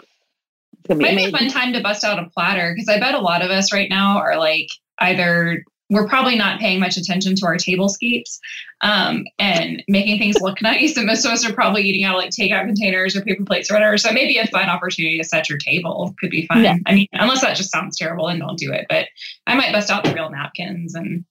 It's 0.00 0.88
gonna 0.88 0.98
be 0.98 1.04
Might 1.04 1.12
amazing. 1.12 1.32
be 1.32 1.36
a 1.36 1.38
fun 1.38 1.48
time 1.50 1.72
to 1.74 1.80
bust 1.82 2.02
out 2.02 2.18
a 2.18 2.28
platter 2.30 2.72
because 2.74 2.88
I 2.88 2.98
bet 2.98 3.14
a 3.14 3.20
lot 3.20 3.42
of 3.42 3.50
us 3.50 3.72
right 3.72 3.90
now 3.90 4.18
are 4.18 4.38
like 4.38 4.70
either 5.00 5.64
we're 5.90 6.06
probably 6.06 6.36
not 6.36 6.60
paying 6.60 6.80
much 6.80 6.96
attention 6.96 7.34
to 7.34 7.46
our 7.46 7.56
tablescapes 7.56 8.38
um, 8.80 9.24
and 9.38 9.82
making 9.88 10.18
things 10.18 10.40
look 10.40 10.62
nice. 10.62 10.96
And 10.96 11.06
most 11.06 11.24
of 11.24 11.32
us 11.32 11.44
are 11.44 11.52
probably 11.52 11.82
eating 11.82 12.04
out 12.04 12.14
of 12.14 12.22
like 12.22 12.30
takeout 12.30 12.64
containers 12.64 13.16
or 13.16 13.22
paper 13.22 13.44
plates 13.44 13.70
or 13.70 13.74
whatever. 13.74 13.98
So 13.98 14.12
maybe 14.12 14.38
a 14.38 14.46
fun 14.46 14.68
opportunity 14.68 15.18
to 15.18 15.24
set 15.24 15.48
your 15.48 15.58
table 15.58 16.14
could 16.20 16.30
be 16.30 16.46
fun. 16.46 16.62
Yeah. 16.62 16.76
I 16.86 16.94
mean, 16.94 17.08
unless 17.12 17.42
that 17.42 17.56
just 17.56 17.72
sounds 17.72 17.98
terrible 17.98 18.28
and 18.28 18.40
don't 18.40 18.58
do 18.58 18.72
it. 18.72 18.86
But 18.88 19.08
I 19.46 19.56
might 19.56 19.72
bust 19.72 19.90
out 19.90 20.04
the 20.04 20.14
real 20.14 20.30
napkins 20.30 20.94
and 20.94 21.24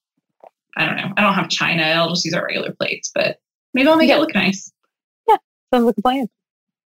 I 0.77 0.85
don't 0.85 0.97
know. 0.97 1.13
I 1.17 1.21
don't 1.21 1.33
have 1.33 1.49
china. 1.49 1.83
I'll 1.83 2.09
just 2.09 2.25
use 2.25 2.33
our 2.33 2.45
regular 2.45 2.71
plates, 2.71 3.11
but 3.13 3.37
maybe 3.73 3.87
I'll 3.87 3.97
make 3.97 4.09
yeah. 4.09 4.17
it 4.17 4.19
look 4.19 4.35
nice. 4.35 4.71
Yeah, 5.27 5.37
sounds 5.73 5.85
like 5.85 5.97
a 5.97 6.01
plan. 6.01 6.27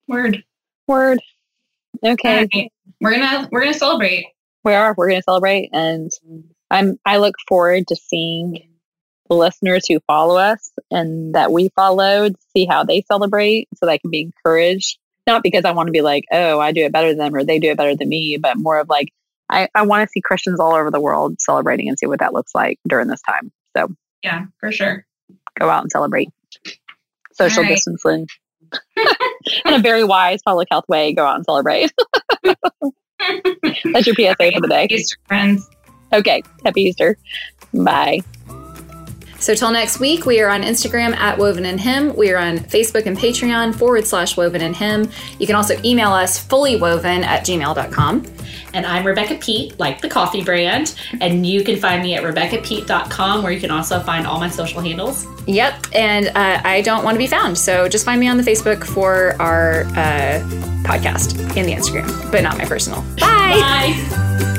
Word. 0.07 0.43
Word. 0.87 1.19
Okay. 2.03 2.47
Right. 2.53 2.71
We're 3.01 3.11
gonna 3.11 3.47
we're 3.51 3.61
gonna 3.61 3.73
celebrate. 3.73 4.25
We 4.63 4.73
are. 4.73 4.93
We're 4.97 5.09
gonna 5.09 5.23
celebrate 5.23 5.69
and 5.71 6.11
I'm 6.71 6.99
I 7.05 7.17
look 7.17 7.35
forward 7.47 7.87
to 7.87 7.95
seeing 7.95 8.69
the 9.29 9.35
listeners 9.35 9.85
who 9.87 9.99
follow 10.07 10.37
us 10.37 10.71
and 10.89 11.35
that 11.35 11.51
we 11.51 11.69
followed, 11.75 12.35
see 12.55 12.65
how 12.65 12.83
they 12.83 13.01
celebrate 13.01 13.67
so 13.75 13.85
that 13.85 13.91
I 13.91 13.97
can 13.99 14.09
be 14.09 14.21
encouraged. 14.21 14.97
Not 15.27 15.43
because 15.43 15.65
I 15.65 15.71
want 15.71 15.87
to 15.87 15.91
be 15.91 16.01
like, 16.01 16.25
oh, 16.31 16.59
I 16.59 16.71
do 16.71 16.83
it 16.83 16.91
better 16.91 17.09
than 17.09 17.19
them 17.19 17.35
or 17.35 17.43
they 17.43 17.59
do 17.59 17.69
it 17.69 17.77
better 17.77 17.95
than 17.95 18.09
me, 18.09 18.37
but 18.37 18.57
more 18.57 18.79
of 18.79 18.89
like, 18.89 19.09
I, 19.49 19.67
I 19.75 19.83
want 19.83 20.07
to 20.07 20.11
see 20.11 20.21
Christians 20.21 20.59
all 20.59 20.73
over 20.73 20.89
the 20.89 20.99
world 20.99 21.39
celebrating 21.39 21.87
and 21.87 21.97
see 21.97 22.07
what 22.07 22.19
that 22.19 22.33
looks 22.33 22.55
like 22.55 22.79
during 22.87 23.07
this 23.07 23.21
time. 23.21 23.51
So, 23.77 23.89
yeah, 24.23 24.45
for 24.59 24.71
sure. 24.71 25.05
Go 25.59 25.69
out 25.69 25.83
and 25.83 25.91
celebrate. 25.91 26.29
Social 27.33 27.63
right. 27.63 27.69
distancing. 27.69 28.27
in 29.65 29.73
a 29.73 29.79
very 29.79 30.03
wise 30.03 30.41
public 30.43 30.67
health 30.71 30.85
way, 30.87 31.13
go 31.13 31.25
out 31.25 31.35
and 31.35 31.45
celebrate. 31.45 31.91
That's 32.43 34.07
your 34.07 34.15
PSA 34.15 34.51
for 34.53 34.61
the 34.61 34.67
day. 34.69 34.87
Friends. 35.27 35.69
Okay. 36.13 36.43
Happy 36.63 36.81
Easter. 36.81 37.17
Bye. 37.73 38.21
So 39.39 39.55
till 39.55 39.71
next 39.71 39.99
week, 39.99 40.25
we 40.25 40.41
are 40.41 40.49
on 40.49 40.63
Instagram 40.63 41.15
at 41.15 41.37
Woven 41.37 41.65
in 41.65 41.77
Him. 41.77 42.13
We 42.15 42.31
are 42.31 42.37
on 42.37 42.59
Facebook 42.59 43.05
and 43.05 43.17
Patreon 43.17 43.73
forward 43.73 44.05
slash 44.05 44.35
Woven 44.35 44.61
in 44.61 44.73
Him. 44.73 45.09
You 45.39 45.47
can 45.47 45.55
also 45.55 45.79
email 45.83 46.11
us 46.11 46.45
fullywoven 46.45 47.23
at 47.23 47.45
gmail.com. 47.45 48.25
And 48.73 48.85
I'm 48.85 49.05
Rebecca 49.05 49.35
Peet, 49.35 49.79
like 49.79 50.01
the 50.01 50.09
coffee 50.09 50.43
brand. 50.43 50.99
And 51.21 51.45
you 51.45 51.63
can 51.63 51.79
find 51.79 52.03
me 52.03 52.15
at 52.15 52.23
RebeccaPeet.com, 52.23 53.41
where 53.41 53.51
you 53.51 53.59
can 53.59 53.71
also 53.71 53.99
find 54.01 54.27
all 54.27 54.39
my 54.39 54.49
social 54.49 54.81
handles. 54.81 55.25
Yep. 55.47 55.87
And 55.93 56.27
uh, 56.27 56.61
I 56.63 56.81
don't 56.81 57.03
want 57.03 57.15
to 57.15 57.19
be 57.19 57.27
found. 57.27 57.57
So 57.57 57.87
just 57.87 58.05
find 58.05 58.19
me 58.19 58.27
on 58.27 58.37
the 58.37 58.43
Facebook 58.43 58.83
for 58.83 59.41
our 59.41 59.83
uh, 59.95 60.41
podcast 60.83 61.39
and 61.55 61.67
the 61.67 61.73
Instagram, 61.73 62.31
but 62.31 62.43
not 62.43 62.57
my 62.57 62.65
personal. 62.65 63.01
Bye. 63.17 63.95
Bye. 63.95 64.55